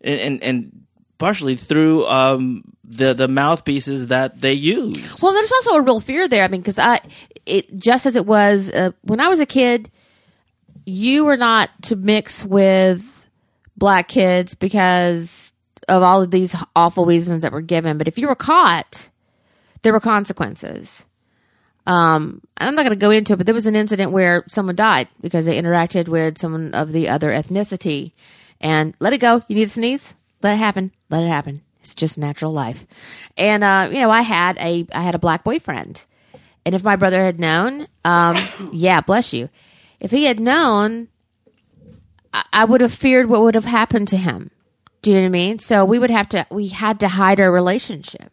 and 0.00 0.20
and, 0.20 0.42
and 0.42 0.83
partially 1.24 1.56
through 1.56 2.06
um, 2.06 2.62
the 2.84 3.14
the 3.14 3.28
mouthpieces 3.28 4.08
that 4.08 4.42
they 4.42 4.52
use. 4.52 5.22
Well, 5.22 5.32
there's 5.32 5.52
also 5.52 5.76
a 5.76 5.80
real 5.80 5.98
fear 5.98 6.28
there. 6.28 6.44
I 6.44 6.48
mean, 6.48 6.60
because 6.60 6.78
I, 6.78 7.00
it 7.46 7.78
just 7.78 8.04
as 8.04 8.14
it 8.14 8.26
was 8.26 8.70
uh, 8.70 8.90
when 9.04 9.20
I 9.20 9.28
was 9.28 9.40
a 9.40 9.46
kid, 9.46 9.90
you 10.84 11.24
were 11.24 11.38
not 11.38 11.70
to 11.84 11.96
mix 11.96 12.44
with 12.44 13.24
black 13.74 14.06
kids 14.08 14.54
because 14.54 15.54
of 15.88 16.02
all 16.02 16.20
of 16.20 16.30
these 16.30 16.54
awful 16.76 17.06
reasons 17.06 17.42
that 17.42 17.52
were 17.52 17.62
given. 17.62 17.96
But 17.96 18.06
if 18.06 18.18
you 18.18 18.28
were 18.28 18.34
caught, 18.34 19.08
there 19.80 19.94
were 19.94 20.00
consequences. 20.00 21.06
Um, 21.86 22.42
and 22.58 22.68
I'm 22.68 22.74
not 22.74 22.82
going 22.82 22.98
to 22.98 23.06
go 23.06 23.10
into 23.10 23.32
it, 23.32 23.36
but 23.36 23.46
there 23.46 23.54
was 23.54 23.66
an 23.66 23.76
incident 23.76 24.12
where 24.12 24.44
someone 24.46 24.76
died 24.76 25.08
because 25.22 25.46
they 25.46 25.58
interacted 25.58 26.06
with 26.06 26.36
someone 26.36 26.74
of 26.74 26.92
the 26.92 27.08
other 27.08 27.30
ethnicity. 27.30 28.12
And 28.60 28.94
let 29.00 29.14
it 29.14 29.18
go. 29.18 29.42
You 29.48 29.56
need 29.56 29.64
to 29.64 29.70
sneeze? 29.70 30.14
Let 30.44 30.56
it 30.56 30.58
happen. 30.58 30.92
Let 31.08 31.22
it 31.22 31.28
happen. 31.28 31.62
It's 31.80 31.94
just 31.94 32.18
natural 32.18 32.52
life. 32.52 32.86
And 33.38 33.64
uh, 33.64 33.88
you 33.90 34.00
know, 34.00 34.10
I 34.10 34.20
had 34.20 34.58
a 34.58 34.86
I 34.92 35.02
had 35.02 35.14
a 35.14 35.18
black 35.18 35.42
boyfriend, 35.42 36.04
and 36.66 36.74
if 36.74 36.84
my 36.84 36.96
brother 36.96 37.24
had 37.24 37.40
known, 37.40 37.88
um, 38.04 38.36
yeah, 38.72 39.00
bless 39.00 39.32
you, 39.32 39.48
if 40.00 40.10
he 40.10 40.24
had 40.24 40.38
known, 40.38 41.08
I, 42.34 42.44
I 42.52 42.64
would 42.66 42.82
have 42.82 42.92
feared 42.92 43.30
what 43.30 43.40
would 43.40 43.54
have 43.54 43.64
happened 43.64 44.08
to 44.08 44.18
him. 44.18 44.50
Do 45.00 45.10
you 45.10 45.16
know 45.16 45.22
what 45.22 45.28
I 45.28 45.30
mean? 45.30 45.58
So 45.60 45.82
we 45.86 45.98
would 45.98 46.10
have 46.10 46.28
to 46.30 46.46
we 46.50 46.68
had 46.68 47.00
to 47.00 47.08
hide 47.08 47.40
our 47.40 47.50
relationship. 47.50 48.30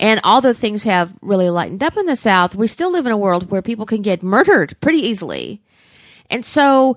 And 0.00 0.20
although 0.24 0.54
things 0.54 0.84
have 0.84 1.12
really 1.20 1.50
lightened 1.50 1.84
up 1.84 1.96
in 1.98 2.06
the 2.06 2.16
South, 2.16 2.56
we 2.56 2.66
still 2.68 2.90
live 2.90 3.04
in 3.04 3.12
a 3.12 3.18
world 3.18 3.50
where 3.50 3.62
people 3.62 3.84
can 3.86 4.00
get 4.00 4.22
murdered 4.22 4.76
pretty 4.80 4.98
easily. 4.98 5.62
And 6.30 6.44
so 6.44 6.96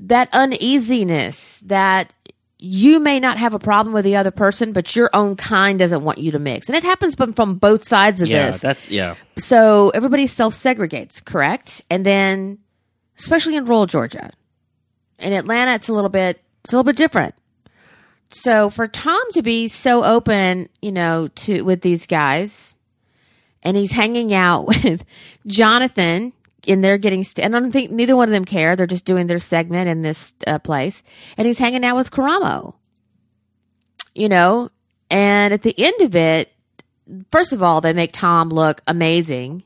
that 0.00 0.28
uneasiness 0.32 1.60
that 1.60 2.14
you 2.58 2.98
may 2.98 3.20
not 3.20 3.38
have 3.38 3.54
a 3.54 3.58
problem 3.58 3.94
with 3.94 4.04
the 4.04 4.16
other 4.16 4.32
person, 4.32 4.72
but 4.72 4.96
your 4.96 5.10
own 5.12 5.36
kind 5.36 5.78
doesn't 5.78 6.02
want 6.02 6.18
you 6.18 6.32
to 6.32 6.38
mix. 6.38 6.68
And 6.68 6.76
it 6.76 6.82
happens 6.82 7.14
from, 7.14 7.32
from 7.32 7.54
both 7.54 7.86
sides 7.86 8.20
of 8.20 8.28
yeah, 8.28 8.46
this. 8.46 8.60
that's 8.60 8.90
yeah. 8.90 9.14
So 9.38 9.90
everybody 9.90 10.26
self 10.26 10.54
segregates, 10.54 11.24
correct? 11.24 11.82
And 11.88 12.04
then, 12.04 12.58
especially 13.18 13.54
in 13.56 13.64
rural 13.64 13.86
Georgia, 13.86 14.30
in 15.18 15.32
Atlanta, 15.32 15.74
it's 15.74 15.88
a 15.88 15.92
little 15.92 16.10
bit 16.10 16.40
it's 16.64 16.72
a 16.72 16.76
little 16.76 16.84
bit 16.84 16.96
different. 16.96 17.34
So 18.30 18.70
for 18.70 18.86
Tom 18.86 19.22
to 19.32 19.42
be 19.42 19.68
so 19.68 20.04
open, 20.04 20.68
you 20.82 20.92
know, 20.92 21.28
to 21.28 21.62
with 21.62 21.80
these 21.80 22.06
guys, 22.06 22.76
and 23.62 23.76
he's 23.76 23.92
hanging 23.92 24.34
out 24.34 24.66
with 24.66 25.04
Jonathan, 25.46 26.32
and 26.68 26.84
they're 26.84 26.98
getting. 26.98 27.24
St- 27.24 27.44
and 27.44 27.56
I 27.56 27.60
don't 27.60 27.72
think 27.72 27.90
neither 27.90 28.16
one 28.16 28.28
of 28.28 28.32
them 28.32 28.44
care. 28.44 28.76
They're 28.76 28.86
just 28.86 29.04
doing 29.04 29.26
their 29.26 29.38
segment 29.38 29.88
in 29.88 30.02
this 30.02 30.32
uh, 30.46 30.58
place, 30.58 31.02
and 31.36 31.46
he's 31.46 31.58
hanging 31.58 31.84
out 31.84 31.96
with 31.96 32.10
Karamo. 32.10 32.74
You 34.14 34.28
know, 34.28 34.70
and 35.10 35.54
at 35.54 35.62
the 35.62 35.74
end 35.78 36.00
of 36.00 36.14
it, 36.14 36.52
first 37.30 37.52
of 37.52 37.62
all, 37.62 37.80
they 37.80 37.92
make 37.92 38.12
Tom 38.12 38.48
look 38.50 38.82
amazing. 38.86 39.62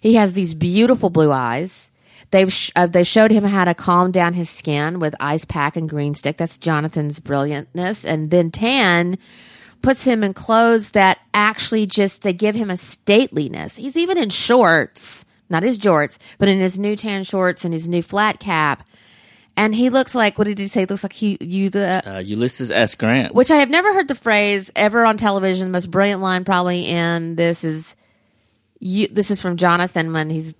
He 0.00 0.14
has 0.14 0.32
these 0.32 0.54
beautiful 0.54 1.10
blue 1.10 1.30
eyes. 1.30 1.92
They've 2.32 2.52
sh- 2.52 2.72
uh, 2.74 2.86
they 2.86 3.04
showed 3.04 3.30
him 3.30 3.44
how 3.44 3.64
to 3.64 3.74
calm 3.74 4.10
down 4.10 4.32
his 4.34 4.48
skin 4.48 4.98
with 4.98 5.14
ice 5.20 5.44
pack 5.44 5.76
and 5.76 5.88
green 5.88 6.14
stick. 6.14 6.38
That's 6.38 6.58
Jonathan's 6.58 7.20
brilliantness. 7.20 8.04
And 8.04 8.30
then 8.30 8.50
Tan 8.50 9.18
puts 9.82 10.04
him 10.04 10.24
in 10.24 10.32
clothes 10.32 10.92
that 10.92 11.18
actually 11.34 11.86
just 11.86 12.22
they 12.22 12.32
give 12.32 12.54
him 12.54 12.70
a 12.70 12.74
stateliness. 12.74 13.76
He's 13.76 13.96
even 13.96 14.16
in 14.16 14.30
shorts, 14.30 15.24
not 15.52 15.62
his 15.62 15.78
jorts, 15.78 16.18
but 16.38 16.48
in 16.48 16.58
his 16.58 16.78
new 16.78 16.96
tan 16.96 17.22
shorts 17.22 17.64
and 17.64 17.72
his 17.72 17.88
new 17.88 18.02
flat 18.02 18.40
cap. 18.40 18.88
And 19.56 19.74
he 19.74 19.90
looks 19.90 20.14
like 20.14 20.38
what 20.38 20.46
did 20.46 20.58
he 20.58 20.66
say? 20.66 20.80
He 20.80 20.86
looks 20.86 21.02
like 21.04 21.12
he 21.12 21.36
you 21.40 21.68
the 21.70 22.02
Uh, 22.16 22.18
Ulysses 22.20 22.70
S. 22.70 22.94
Grant. 22.94 23.34
which 23.34 23.50
I 23.50 23.56
have 23.56 23.68
never 23.70 23.92
heard 23.92 24.08
the 24.08 24.14
phrase 24.14 24.70
ever 24.74 25.04
on 25.04 25.16
television. 25.18 25.66
The 25.68 25.72
most 25.72 25.90
brilliant 25.90 26.22
line 26.22 26.44
probably 26.44 26.86
in 26.86 27.36
this 27.36 27.62
is 27.62 27.94
you. 28.80 29.08
This 29.08 29.30
is 29.30 29.40
from 29.42 29.56
Jonathan 29.58 30.12
when 30.14 30.30
he's 30.30 30.54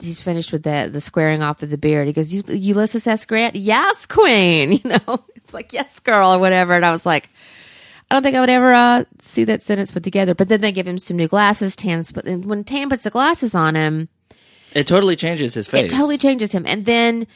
he's 0.00 0.22
finished 0.22 0.52
with 0.52 0.62
the 0.62 0.88
the 0.90 1.00
squaring 1.00 1.42
off 1.42 1.62
of 1.64 1.70
the 1.70 1.78
beard. 1.78 2.06
He 2.06 2.12
goes, 2.12 2.32
"You- 2.32 2.44
"Ulysses 2.46 3.08
S. 3.08 3.26
Grant, 3.26 3.56
yes, 3.56 4.06
Queen." 4.06 4.72
You 4.84 4.90
know, 5.06 5.24
it's 5.34 5.52
like 5.52 5.72
yes, 5.72 5.98
girl, 5.98 6.32
or 6.32 6.38
whatever. 6.38 6.74
And 6.74 6.84
I 6.86 6.92
was 6.92 7.04
like, 7.04 7.28
I 8.08 8.14
don't 8.14 8.22
think 8.22 8.36
I 8.36 8.40
would 8.40 8.50
ever 8.50 8.72
uh, 8.72 9.04
see 9.18 9.42
that 9.44 9.64
sentence 9.64 9.90
put 9.90 10.04
together. 10.04 10.36
But 10.36 10.46
then 10.48 10.60
they 10.60 10.70
give 10.70 10.86
him 10.86 11.00
some 11.00 11.16
new 11.16 11.26
glasses. 11.28 11.74
tan. 11.74 12.04
and 12.24 12.46
when 12.46 12.62
Tan 12.62 12.88
puts 12.88 13.02
the 13.02 13.10
glasses 13.10 13.56
on 13.56 13.74
him, 13.74 14.08
It 14.74 14.86
totally 14.86 15.16
changes 15.16 15.54
his 15.54 15.66
face. 15.66 15.84
it 15.84 15.94
totally 15.94 16.18
changes 16.18 16.52
him. 16.52 16.64
And 16.66 16.84
then 16.84 17.26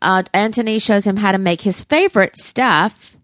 uh, 0.00 0.22
Anthony 0.32 0.78
shows 0.78 1.06
him 1.06 1.16
how 1.16 1.32
to 1.32 1.38
make 1.38 1.62
his 1.62 1.82
favorite 1.82 2.36
stuff 2.36 3.16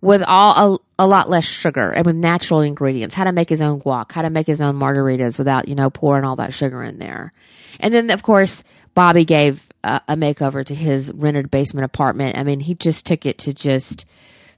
with 0.00 0.22
all 0.26 0.74
a, 0.98 1.04
a 1.04 1.06
lot 1.06 1.30
less 1.30 1.44
sugar 1.44 1.90
and 1.90 2.04
with 2.04 2.16
natural 2.16 2.60
ingredients. 2.60 3.14
How 3.14 3.24
to 3.24 3.32
make 3.32 3.48
his 3.48 3.62
own 3.62 3.80
guac, 3.80 4.12
how 4.12 4.22
to 4.22 4.30
make 4.30 4.46
his 4.46 4.60
own 4.60 4.78
margaritas 4.78 5.38
without 5.38 5.68
you 5.68 5.74
know 5.74 5.90
pouring 5.90 6.24
all 6.24 6.36
that 6.36 6.52
sugar 6.52 6.82
in 6.82 6.98
there. 6.98 7.32
And 7.80 7.94
then 7.94 8.10
of 8.10 8.22
course 8.22 8.62
Bobby 8.94 9.24
gave 9.24 9.68
uh, 9.84 10.00
a 10.06 10.16
makeover 10.16 10.64
to 10.64 10.74
his 10.74 11.12
rented 11.12 11.50
basement 11.50 11.84
apartment. 11.84 12.36
I 12.36 12.42
mean, 12.42 12.60
he 12.60 12.74
just 12.74 13.06
took 13.06 13.24
it 13.24 13.38
to 13.38 13.54
just 13.54 14.04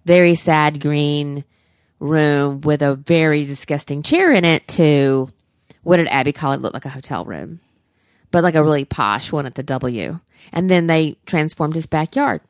very 0.04 0.34
sad 0.34 0.80
green 0.80 1.44
room 2.00 2.60
with 2.62 2.82
a 2.82 2.96
very 2.96 3.44
disgusting 3.44 4.02
chair 4.02 4.32
in 4.32 4.44
it 4.44 4.66
to 4.68 5.30
what 5.82 5.98
did 5.98 6.08
Abby 6.08 6.32
call 6.32 6.52
it? 6.52 6.60
Looked 6.60 6.74
like 6.74 6.84
a 6.84 6.90
hotel 6.90 7.24
room 7.24 7.60
but 8.34 8.42
like 8.42 8.56
a 8.56 8.64
really 8.64 8.84
posh 8.84 9.30
one 9.30 9.46
at 9.46 9.54
the 9.54 9.62
W. 9.62 10.18
And 10.52 10.68
then 10.68 10.88
they 10.88 11.16
transformed 11.24 11.76
his 11.76 11.86
backyard. 11.86 12.40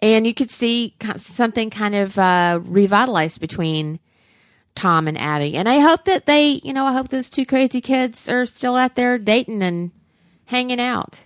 And 0.00 0.26
you 0.26 0.34
could 0.34 0.50
see 0.50 0.94
something 1.16 1.70
kind 1.70 1.94
of 1.94 2.18
uh, 2.18 2.60
revitalized 2.62 3.40
between 3.40 3.98
Tom 4.74 5.08
and 5.08 5.18
Abby. 5.18 5.56
And 5.56 5.66
I 5.66 5.78
hope 5.78 6.04
that 6.04 6.26
they, 6.26 6.60
you 6.62 6.74
know, 6.74 6.84
I 6.84 6.92
hope 6.92 7.08
those 7.08 7.30
two 7.30 7.46
crazy 7.46 7.80
kids 7.80 8.28
are 8.28 8.44
still 8.44 8.76
out 8.76 8.96
there 8.96 9.18
dating 9.18 9.62
and 9.62 9.92
hanging 10.44 10.78
out. 10.78 11.24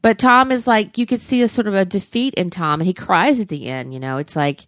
But 0.00 0.18
Tom 0.18 0.50
is 0.50 0.66
like, 0.66 0.96
you 0.96 1.04
could 1.04 1.20
see 1.20 1.42
a 1.42 1.48
sort 1.48 1.66
of 1.66 1.74
a 1.74 1.84
defeat 1.84 2.32
in 2.32 2.48
Tom, 2.48 2.80
and 2.80 2.86
he 2.86 2.94
cries 2.94 3.38
at 3.38 3.50
the 3.50 3.66
end. 3.68 3.92
You 3.92 4.00
know, 4.00 4.16
it's 4.16 4.34
like 4.34 4.60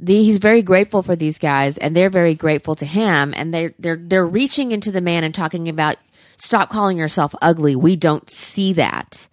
the, 0.00 0.22
he's 0.22 0.38
very 0.38 0.62
grateful 0.62 1.02
for 1.02 1.16
these 1.16 1.38
guys 1.38 1.78
and 1.78 1.94
they're 1.96 2.10
very 2.10 2.34
grateful 2.34 2.76
to 2.76 2.86
him 2.86 3.34
and 3.36 3.52
they're 3.52 3.74
they're 3.78 3.96
they're 3.96 4.26
reaching 4.26 4.72
into 4.72 4.92
the 4.92 5.00
man 5.00 5.24
and 5.24 5.34
talking 5.34 5.68
about 5.68 5.96
stop 6.36 6.70
calling 6.70 6.96
yourself 6.96 7.34
ugly 7.42 7.74
we 7.74 7.96
don't 7.96 8.30
see 8.30 8.72
that 8.72 9.28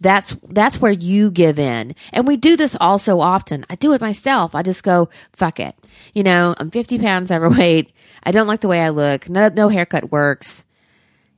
That's 0.00 0.36
that's 0.48 0.80
where 0.80 0.92
you 0.92 1.30
give 1.30 1.58
in. 1.58 1.94
And 2.12 2.26
we 2.26 2.36
do 2.36 2.56
this 2.56 2.76
all 2.80 2.98
so 2.98 3.20
often. 3.20 3.64
I 3.70 3.74
do 3.76 3.92
it 3.94 4.00
myself. 4.00 4.54
I 4.54 4.62
just 4.62 4.82
go, 4.82 5.08
fuck 5.32 5.58
it. 5.60 5.74
You 6.12 6.22
know, 6.22 6.54
I'm 6.58 6.70
50 6.70 6.98
pounds 6.98 7.32
overweight. 7.32 7.90
I 8.22 8.30
don't 8.30 8.46
like 8.46 8.60
the 8.60 8.68
way 8.68 8.82
I 8.82 8.90
look. 8.90 9.28
No, 9.30 9.48
no 9.48 9.68
haircut 9.68 10.10
works. 10.10 10.64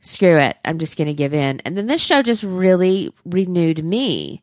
Screw 0.00 0.36
it. 0.38 0.56
I'm 0.64 0.78
just 0.78 0.96
to 0.96 1.14
give 1.14 1.34
in. 1.34 1.60
And 1.60 1.76
then 1.76 1.86
this 1.86 2.02
show 2.02 2.22
just 2.22 2.42
really 2.42 3.12
renewed 3.24 3.84
me 3.84 4.42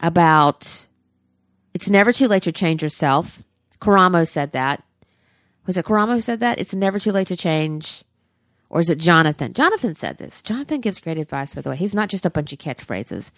about 0.00 0.86
it's 1.74 1.90
never 1.90 2.12
too 2.12 2.28
late 2.28 2.44
to 2.44 2.52
change 2.52 2.82
yourself. 2.82 3.42
Karamo 3.80 4.26
said 4.26 4.52
that. 4.52 4.82
Was 5.66 5.76
it 5.76 5.84
Karamo 5.84 6.14
who 6.14 6.20
said 6.20 6.40
that? 6.40 6.58
It's 6.58 6.74
never 6.74 6.98
too 6.98 7.12
late 7.12 7.26
to 7.28 7.36
change. 7.36 8.04
Or 8.68 8.80
is 8.80 8.90
it 8.90 8.98
Jonathan? 8.98 9.52
Jonathan 9.52 9.94
said 9.94 10.18
this. 10.18 10.42
Jonathan 10.42 10.80
gives 10.80 11.00
great 11.00 11.18
advice, 11.18 11.54
by 11.54 11.60
the 11.60 11.70
way. 11.70 11.76
He's 11.76 11.94
not 11.94 12.08
just 12.08 12.26
a 12.26 12.30
bunch 12.30 12.52
of 12.52 12.58
catchphrases. 12.58 13.30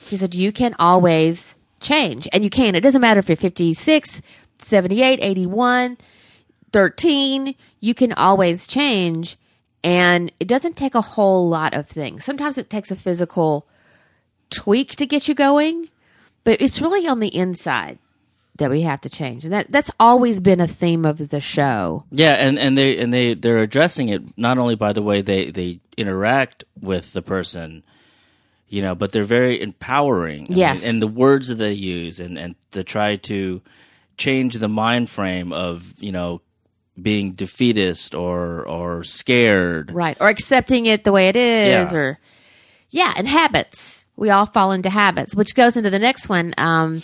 He 0.00 0.16
said, 0.16 0.34
You 0.34 0.52
can 0.52 0.74
always 0.78 1.54
change. 1.80 2.28
And 2.32 2.44
you 2.44 2.50
can. 2.50 2.74
It 2.74 2.80
doesn't 2.80 3.00
matter 3.00 3.18
if 3.18 3.28
you're 3.28 3.36
56, 3.36 4.22
78, 4.60 5.18
81, 5.22 5.98
13. 6.72 7.54
You 7.80 7.94
can 7.94 8.12
always 8.12 8.66
change. 8.66 9.36
And 9.82 10.32
it 10.40 10.48
doesn't 10.48 10.76
take 10.76 10.94
a 10.94 11.00
whole 11.00 11.48
lot 11.48 11.74
of 11.74 11.88
things. 11.88 12.24
Sometimes 12.24 12.58
it 12.58 12.70
takes 12.70 12.90
a 12.90 12.96
physical 12.96 13.66
tweak 14.50 14.96
to 14.96 15.06
get 15.06 15.28
you 15.28 15.34
going, 15.34 15.88
but 16.44 16.60
it's 16.60 16.80
really 16.80 17.06
on 17.06 17.20
the 17.20 17.34
inside 17.34 17.98
that 18.58 18.70
we 18.70 18.82
have 18.82 19.00
to 19.02 19.08
change. 19.10 19.44
And 19.44 19.52
that 19.52 19.70
that's 19.72 19.90
always 19.98 20.40
been 20.40 20.60
a 20.60 20.68
theme 20.68 21.04
of 21.04 21.28
the 21.30 21.40
show. 21.40 22.04
Yeah, 22.10 22.34
and, 22.34 22.58
and 22.58 22.76
they 22.78 22.98
and 22.98 23.12
they 23.12 23.34
they're 23.34 23.58
addressing 23.58 24.08
it 24.10 24.22
not 24.38 24.58
only 24.58 24.74
by 24.76 24.92
the 24.92 25.02
way 25.02 25.20
they 25.22 25.50
they 25.50 25.80
interact 25.96 26.64
with 26.80 27.12
the 27.12 27.22
person, 27.22 27.82
you 28.68 28.82
know, 28.82 28.94
but 28.94 29.12
they're 29.12 29.24
very 29.24 29.60
empowering. 29.60 30.46
I 30.50 30.54
Yes. 30.54 30.80
mean, 30.80 30.90
and 30.90 31.02
the 31.02 31.06
words 31.08 31.48
that 31.48 31.56
they 31.56 31.72
use 31.72 32.20
and 32.20 32.38
and 32.38 32.54
to 32.72 32.84
try 32.84 33.16
to 33.16 33.60
change 34.16 34.54
the 34.54 34.68
mind 34.68 35.08
frame 35.10 35.52
of 35.52 35.94
you 35.98 36.12
know 36.12 36.40
being 37.00 37.32
defeatist 37.32 38.14
or 38.14 38.62
or 38.66 39.04
scared. 39.04 39.92
Right. 39.92 40.16
Or 40.20 40.28
accepting 40.28 40.86
it 40.86 41.04
the 41.04 41.12
way 41.12 41.28
it 41.28 41.36
is 41.36 41.92
Yeah. 41.92 41.98
or 41.98 42.18
yeah, 42.90 43.12
and 43.16 43.28
habits. 43.28 44.04
We 44.16 44.30
all 44.30 44.46
fall 44.46 44.72
into 44.72 44.90
habits, 44.90 45.36
which 45.36 45.54
goes 45.54 45.76
into 45.76 45.90
the 45.90 45.98
next 46.00 46.28
one. 46.28 46.52
Um 46.58 47.02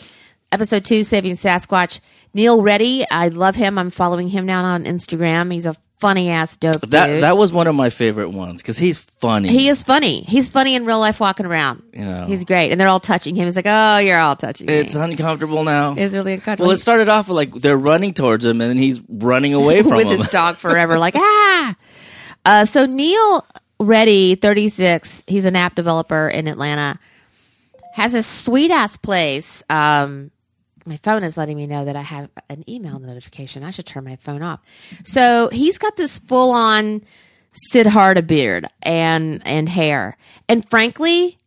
episode 0.54 0.84
2 0.84 1.02
Saving 1.04 1.34
Sasquatch. 1.34 2.00
Neil 2.32 2.62
Reddy, 2.62 3.04
I 3.10 3.28
love 3.28 3.56
him. 3.56 3.76
I'm 3.78 3.90
following 3.90 4.28
him 4.28 4.46
now 4.46 4.62
on 4.64 4.84
Instagram. 4.84 5.52
He's 5.52 5.66
a 5.66 5.74
funny 5.98 6.28
ass 6.30 6.56
dope 6.56 6.80
That 6.90 7.06
dude. 7.06 7.22
that 7.22 7.36
was 7.36 7.52
one 7.52 7.66
of 7.66 7.74
my 7.74 7.90
favorite 7.90 8.30
ones 8.30 8.60
because 8.62 8.76
he's 8.78 8.98
funny. 8.98 9.48
he 9.48 9.68
is 9.68 9.82
funny. 9.82 10.22
He's 10.22 10.48
funny 10.50 10.74
in 10.74 10.84
real 10.86 10.98
life 11.00 11.18
walking 11.18 11.44
around. 11.46 11.82
You 11.92 12.04
know. 12.04 12.26
He's 12.26 12.44
great. 12.44 12.70
And 12.70 12.80
they're 12.80 12.88
all 12.88 13.00
touching 13.00 13.34
him. 13.34 13.44
He's 13.46 13.56
like, 13.56 13.66
"Oh, 13.68 13.98
you're 13.98 14.18
all 14.18 14.36
touching 14.36 14.66
me." 14.66 14.74
it's 14.74 14.94
uncomfortable 14.94 15.64
now. 15.64 15.94
It's 15.96 16.14
really 16.14 16.34
uncomfortable. 16.34 16.68
well, 16.68 16.74
it 16.74 16.78
started 16.78 17.08
off 17.08 17.28
with 17.28 17.36
like 17.36 17.52
they're 17.54 17.76
running 17.76 18.14
towards 18.14 18.44
him, 18.44 18.60
and 18.60 18.70
then 18.70 18.76
he's 18.76 19.00
running 19.08 19.54
away 19.54 19.82
from 19.88 19.96
with 19.96 20.06
him. 20.06 20.18
his 20.18 20.28
dog 20.28 20.56
forever, 20.58 20.98
like 20.98 21.14
ah. 21.16 21.74
Uh, 22.44 22.64
so 22.64 22.86
Neil 22.86 23.46
Reddy, 23.80 24.34
thirty 24.36 24.68
six, 24.68 25.24
he's 25.26 25.44
an 25.46 25.56
app 25.56 25.74
developer 25.74 26.28
in 26.28 26.46
Atlanta, 26.48 26.98
has 27.94 28.12
a 28.14 28.22
sweet 28.22 28.70
ass 28.70 28.96
place. 28.96 29.62
Um, 29.70 30.30
my 30.86 30.96
phone 30.98 31.22
is 31.24 31.36
letting 31.36 31.56
me 31.56 31.66
know 31.66 31.84
that 31.84 31.96
I 31.96 32.02
have 32.02 32.28
an 32.48 32.68
email 32.68 32.98
notification. 32.98 33.64
I 33.64 33.70
should 33.70 33.86
turn 33.86 34.04
my 34.04 34.16
phone 34.16 34.42
off. 34.42 34.60
So 35.04 35.48
he's 35.52 35.78
got 35.78 35.96
this 35.96 36.18
full 36.18 36.50
on 36.52 37.02
Siddhartha 37.70 38.22
beard 38.22 38.66
and 38.82 39.40
and 39.46 39.68
hair, 39.68 40.16
and 40.48 40.68
frankly, 40.68 41.38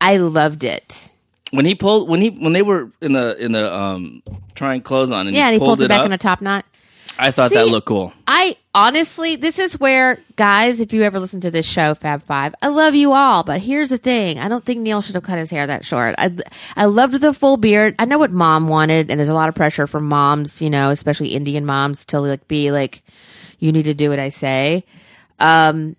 I 0.00 0.16
loved 0.16 0.64
it. 0.64 1.10
when 1.50 1.64
he 1.66 1.74
pulled 1.74 2.08
when 2.08 2.20
he 2.22 2.30
when 2.30 2.52
they 2.54 2.62
were 2.62 2.90
in 3.00 3.12
the 3.12 3.36
in 3.42 3.52
the 3.52 3.72
um 3.72 4.22
trying 4.54 4.80
clothes 4.80 5.10
on 5.10 5.26
and 5.26 5.36
Yeah, 5.36 5.46
and 5.46 5.52
he 5.54 5.58
pulled 5.58 5.78
pulls 5.78 5.80
it, 5.82 5.88
back 5.88 6.00
up, 6.00 6.06
in 6.06 6.12
a 6.12 6.18
top 6.18 6.40
knot. 6.40 6.64
I 7.18 7.30
thought 7.30 7.50
that 7.52 7.66
looked 7.68 7.86
cool. 7.86 8.12
I 8.26 8.56
honestly, 8.74 9.36
this 9.36 9.58
is 9.58 9.78
where, 9.78 10.18
guys, 10.36 10.80
if 10.80 10.92
you 10.92 11.02
ever 11.02 11.20
listen 11.20 11.40
to 11.40 11.50
this 11.50 11.66
show, 11.66 11.94
Fab 11.94 12.22
Five, 12.24 12.54
I 12.62 12.68
love 12.68 12.94
you 12.94 13.12
all, 13.12 13.42
but 13.42 13.60
here's 13.60 13.90
the 13.90 13.98
thing: 13.98 14.38
I 14.38 14.48
don't 14.48 14.64
think 14.64 14.80
Neil 14.80 15.02
should 15.02 15.14
have 15.14 15.24
cut 15.24 15.38
his 15.38 15.50
hair 15.50 15.66
that 15.66 15.84
short. 15.84 16.14
I, 16.18 16.36
I 16.76 16.86
loved 16.86 17.14
the 17.14 17.34
full 17.34 17.56
beard. 17.56 17.94
I 17.98 18.04
know 18.04 18.18
what 18.18 18.30
mom 18.30 18.68
wanted, 18.68 19.10
and 19.10 19.18
there's 19.18 19.28
a 19.28 19.34
lot 19.34 19.48
of 19.48 19.54
pressure 19.54 19.86
from 19.86 20.08
moms, 20.08 20.62
you 20.62 20.70
know, 20.70 20.90
especially 20.90 21.34
Indian 21.34 21.64
moms, 21.64 22.04
to 22.06 22.20
like 22.20 22.48
be 22.48 22.70
like, 22.72 23.02
you 23.58 23.72
need 23.72 23.84
to 23.84 23.94
do 23.94 24.10
what 24.10 24.18
I 24.18 24.28
say. 24.28 24.84
Um, 25.38 25.96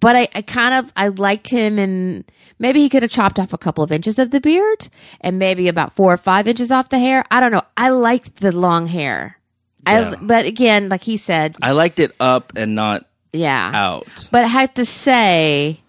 but 0.00 0.16
I, 0.16 0.28
I 0.34 0.42
kind 0.42 0.74
of 0.74 0.92
I 0.96 1.08
liked 1.08 1.48
him, 1.48 1.78
and 1.78 2.24
maybe 2.58 2.80
he 2.80 2.88
could 2.88 3.02
have 3.02 3.12
chopped 3.12 3.38
off 3.38 3.52
a 3.52 3.58
couple 3.58 3.84
of 3.84 3.92
inches 3.92 4.18
of 4.18 4.30
the 4.30 4.40
beard, 4.40 4.88
and 5.20 5.38
maybe 5.38 5.68
about 5.68 5.94
four 5.94 6.12
or 6.12 6.16
five 6.16 6.48
inches 6.48 6.72
off 6.72 6.88
the 6.88 6.98
hair. 6.98 7.24
I 7.30 7.38
don't 7.38 7.52
know. 7.52 7.62
I 7.76 7.90
liked 7.90 8.36
the 8.36 8.52
long 8.52 8.88
hair. 8.88 9.38
Yeah. 9.86 10.14
I, 10.16 10.16
but 10.20 10.46
again, 10.46 10.88
like 10.88 11.02
he 11.02 11.16
said, 11.16 11.56
I 11.60 11.72
liked 11.72 11.98
it 11.98 12.14
up 12.20 12.52
and 12.56 12.74
not 12.74 13.06
yeah. 13.32 13.70
out. 13.74 14.28
But 14.30 14.44
I 14.44 14.48
have 14.48 14.74
to 14.74 14.84
say, 14.84 15.80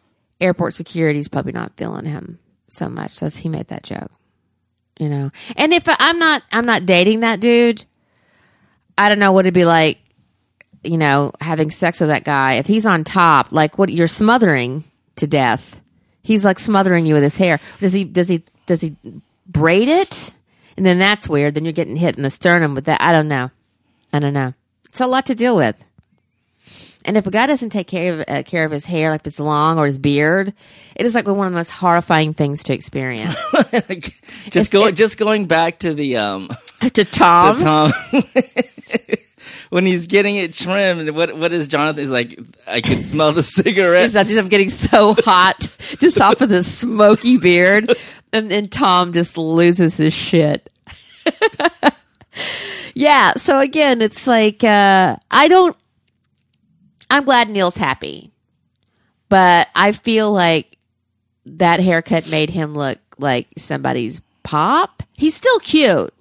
airport 0.41 0.73
security's 0.73 1.27
probably 1.27 1.51
not 1.51 1.73
feeling 1.77 2.05
him 2.05 2.39
so 2.67 2.89
much. 2.89 3.13
So 3.13 3.29
he 3.29 3.49
made 3.49 3.67
that 3.67 3.83
joke, 3.83 4.11
you 4.99 5.09
know. 5.09 5.31
And 5.55 5.73
if 5.73 5.83
I'm 5.87 6.19
not, 6.19 6.43
I'm 6.51 6.65
not 6.65 6.85
dating 6.85 7.19
that 7.19 7.39
dude. 7.39 7.85
I 8.97 9.09
don't 9.09 9.19
know 9.19 9.31
what 9.31 9.45
it'd 9.45 9.53
be 9.53 9.65
like, 9.65 9.99
you 10.83 10.97
know, 10.97 11.31
having 11.39 11.71
sex 11.71 11.99
with 11.99 12.09
that 12.09 12.23
guy. 12.23 12.53
If 12.53 12.65
he's 12.67 12.85
on 12.85 13.03
top, 13.03 13.51
like 13.51 13.77
what 13.77 13.89
you're 13.89 14.07
smothering 14.07 14.83
to 15.17 15.27
death. 15.27 15.79
He's 16.23 16.45
like 16.45 16.57
smothering 16.57 17.05
you 17.05 17.13
with 17.13 17.23
his 17.23 17.37
hair. 17.37 17.59
Does 17.79 17.93
he? 17.93 18.05
Does 18.05 18.29
he? 18.29 18.43
Does 18.65 18.81
he 18.81 18.95
braid 19.45 19.89
it? 19.89 20.33
And 20.77 20.85
then 20.85 20.97
that's 20.97 21.27
weird. 21.27 21.53
Then 21.53 21.65
you're 21.65 21.73
getting 21.73 21.97
hit 21.97 22.15
in 22.15 22.23
the 22.23 22.29
sternum 22.29 22.73
with 22.75 22.85
that. 22.85 23.01
I 23.01 23.11
don't 23.11 23.27
know. 23.27 23.51
I 24.13 24.19
don't 24.19 24.33
know. 24.33 24.53
It's 24.85 25.01
a 25.01 25.07
lot 25.07 25.25
to 25.25 25.35
deal 25.35 25.55
with. 25.55 25.75
And 27.05 27.17
if 27.17 27.27
a 27.27 27.31
guy 27.31 27.47
doesn't 27.47 27.71
take 27.71 27.87
care 27.87 28.13
of 28.13 28.25
uh, 28.27 28.43
care 28.43 28.63
of 28.63 28.71
his 28.71 28.85
hair, 28.85 29.09
like 29.09 29.21
if 29.21 29.27
it's 29.27 29.39
long 29.39 29.77
or 29.77 29.85
his 29.85 29.97
beard, 29.97 30.53
it 30.95 31.05
is 31.05 31.13
like 31.13 31.27
one 31.27 31.47
of 31.47 31.51
the 31.51 31.57
most 31.57 31.71
horrifying 31.71 32.33
things 32.33 32.63
to 32.63 32.73
experience. 32.73 33.35
just 34.51 34.71
going 34.71 34.95
just 34.95 35.17
going 35.17 35.45
back 35.45 35.79
to 35.79 35.93
the 35.93 36.15
um 36.17 36.49
to 36.93 37.03
Tom, 37.03 37.57
Tom 37.59 37.91
when 39.69 39.85
he's 39.85 40.07
getting 40.07 40.37
it 40.37 40.53
trimmed. 40.53 41.09
What 41.09 41.35
what 41.35 41.51
is 41.51 41.67
Jonathan? 41.67 41.99
He's 41.99 42.09
like, 42.09 42.39
I 42.67 42.79
can 42.79 43.03
smell 43.03 43.33
the 43.33 43.43
cigarette. 43.43 44.03
He's 44.03 44.13
just 44.13 44.37
I'm 44.37 44.47
getting 44.47 44.69
so 44.69 45.15
hot 45.15 45.75
just 45.99 46.21
off 46.21 46.39
of 46.39 46.47
this 46.47 46.73
smoky 46.73 47.37
beard, 47.37 47.93
and 48.31 48.49
then 48.49 48.69
Tom 48.69 49.11
just 49.11 49.37
loses 49.37 49.97
his 49.97 50.13
shit. 50.13 50.71
Yeah. 52.93 53.33
So 53.35 53.59
again, 53.59 54.01
it's 54.01 54.27
like 54.27 54.63
uh, 54.63 55.17
I 55.31 55.47
don't. 55.47 55.75
I'm 57.09 57.25
glad 57.25 57.49
Neil's 57.49 57.77
happy, 57.77 58.31
but 59.29 59.67
I 59.75 59.91
feel 59.91 60.31
like 60.31 60.77
that 61.45 61.79
haircut 61.79 62.29
made 62.29 62.49
him 62.49 62.73
look 62.73 62.99
like 63.17 63.47
somebody's 63.57 64.21
pop. 64.43 65.03
He's 65.13 65.35
still 65.35 65.59
cute. 65.59 66.13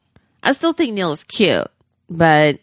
I 0.42 0.52
still 0.52 0.72
think 0.72 0.92
Neil 0.94 1.12
is 1.12 1.24
cute, 1.24 1.68
but 2.10 2.58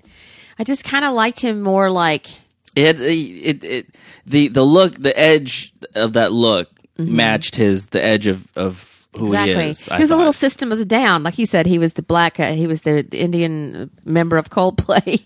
I 0.60 0.63
just 0.63 0.84
kind 0.84 1.06
of 1.06 1.13
liked 1.13 1.39
him 1.41 1.62
more 1.62 1.89
like 1.89 2.28
It, 2.76 3.00
it 3.00 3.63
it 3.63 3.95
the 4.26 4.50
the 4.50 4.63
look 4.63 4.95
the 4.95 5.17
edge 5.17 5.74
of 5.95 6.13
that 6.13 6.32
look 6.32 6.69
matched 6.98 7.56
his 7.56 7.88
the 7.88 8.04
edge 8.04 8.28
of 8.28 8.48
of 8.56 8.99
who 9.15 9.26
exactly. 9.26 9.63
he 9.65 9.69
is. 9.72 9.89
I 9.89 9.98
he 9.98 10.04
was 10.04 10.12
a 10.12 10.17
little 10.17 10.34
System 10.34 10.72
of 10.72 10.78
the 10.78 10.86
Down, 10.86 11.24
like 11.24 11.34
he 11.34 11.45
said. 11.45 11.65
He 11.65 11.80
was 11.80 11.93
the 11.93 12.02
black. 12.02 12.39
Uh, 12.39 12.54
he 12.54 12.67
was 12.67 12.84
the, 12.84 13.02
the 13.02 13.19
Indian 13.19 13.89
member 14.06 14.38
of 14.38 14.50
Coldplay. 14.50 15.26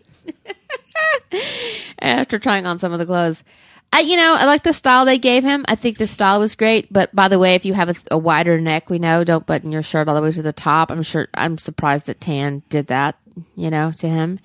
After 2.00 2.40
trying 2.40 2.66
on 2.66 2.80
some 2.80 2.94
of 2.94 3.00
the 3.00 3.06
clothes, 3.06 3.44
I 3.92 4.02
you 4.02 4.16
know 4.16 4.36
I 4.38 4.46
like 4.46 4.64
the 4.64 4.74
style 4.74 5.06
they 5.06 5.18
gave 5.18 5.44
him. 5.44 5.66
I 5.68 5.76
think 5.76 5.98
the 5.98 6.08
style 6.08 6.40
was 6.40 6.56
great. 6.56 6.92
But 6.92 7.14
by 7.16 7.28
the 7.28 7.40
way, 7.40 7.56
if 7.56 7.66
you 7.66 7.74
have 7.74 7.90
a, 7.90 7.96
a 8.12 8.18
wider 8.18 8.60
neck, 8.60 8.90
we 8.90 9.00
know 9.00 9.24
don't 9.24 9.46
button 9.46 9.72
your 9.72 9.84
shirt 9.84 10.08
all 10.08 10.16
the 10.16 10.22
way 10.22 10.32
to 10.32 10.42
the 10.42 10.54
top. 10.54 10.92
I'm 10.92 11.04
sure. 11.04 11.28
I'm 11.34 11.58
surprised 11.58 12.08
that 12.08 12.22
Tan 12.22 12.64
did 12.70 12.88
that. 12.88 13.18
You 13.56 13.70
know, 13.70 13.92
to 13.98 14.08
him. 14.08 14.40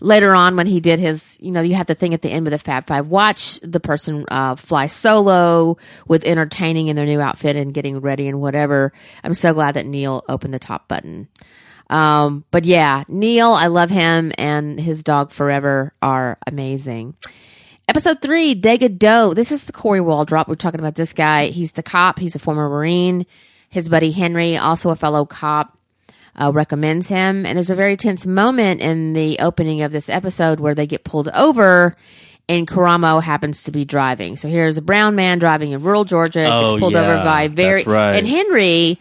Later 0.00 0.34
on, 0.34 0.56
when 0.56 0.66
he 0.66 0.80
did 0.80 1.00
his, 1.00 1.36
you 1.40 1.50
know, 1.50 1.60
you 1.60 1.74
have 1.74 1.86
the 1.86 1.94
thing 1.94 2.14
at 2.14 2.22
the 2.22 2.30
end 2.30 2.44
with 2.44 2.52
the 2.52 2.58
Fab 2.58 2.86
Five. 2.86 3.08
Watch 3.08 3.60
the 3.60 3.80
person 3.80 4.24
uh, 4.28 4.54
fly 4.54 4.86
solo 4.86 5.76
with 6.06 6.24
entertaining 6.24 6.88
in 6.88 6.96
their 6.96 7.06
new 7.06 7.20
outfit 7.20 7.56
and 7.56 7.74
getting 7.74 8.00
ready 8.00 8.28
and 8.28 8.40
whatever. 8.40 8.92
I'm 9.24 9.34
so 9.34 9.52
glad 9.54 9.74
that 9.74 9.86
Neil 9.86 10.24
opened 10.28 10.54
the 10.54 10.58
top 10.58 10.86
button. 10.88 11.28
Um, 11.90 12.44
but 12.50 12.64
yeah, 12.64 13.04
Neil, 13.08 13.52
I 13.52 13.68
love 13.68 13.90
him 13.90 14.32
and 14.36 14.78
his 14.78 15.02
dog 15.02 15.30
Forever 15.30 15.92
are 16.02 16.38
amazing. 16.46 17.14
Episode 17.88 18.20
three, 18.20 18.54
Dega 18.54 18.96
Don't. 18.98 19.34
This 19.34 19.50
is 19.50 19.64
the 19.64 19.72
Corey 19.72 20.00
Waldrop. 20.00 20.46
We're 20.46 20.56
talking 20.56 20.80
about 20.80 20.94
this 20.94 21.14
guy. 21.14 21.46
He's 21.46 21.72
the 21.72 21.82
cop. 21.82 22.18
He's 22.18 22.34
a 22.34 22.38
former 22.38 22.68
Marine. 22.68 23.24
His 23.70 23.88
buddy 23.88 24.10
Henry, 24.10 24.56
also 24.58 24.90
a 24.90 24.96
fellow 24.96 25.24
cop, 25.24 25.77
uh, 26.40 26.52
recommends 26.52 27.08
him. 27.08 27.44
And 27.44 27.56
there's 27.56 27.70
a 27.70 27.74
very 27.74 27.96
tense 27.96 28.26
moment 28.26 28.80
in 28.80 29.12
the 29.12 29.38
opening 29.40 29.82
of 29.82 29.92
this 29.92 30.08
episode 30.08 30.60
where 30.60 30.74
they 30.74 30.86
get 30.86 31.04
pulled 31.04 31.28
over 31.28 31.96
and 32.48 32.66
Karamo 32.66 33.22
happens 33.22 33.64
to 33.64 33.72
be 33.72 33.84
driving. 33.84 34.36
So 34.36 34.48
here's 34.48 34.78
a 34.78 34.82
brown 34.82 35.14
man 35.16 35.38
driving 35.38 35.72
in 35.72 35.82
rural 35.82 36.04
Georgia, 36.04 36.48
Oh, 36.50 36.70
gets 36.70 36.80
pulled 36.80 36.96
over 36.96 37.22
by 37.22 37.48
very 37.48 37.78
that's 37.82 37.86
right. 37.86 38.16
and 38.16 38.26
Henry. 38.26 38.98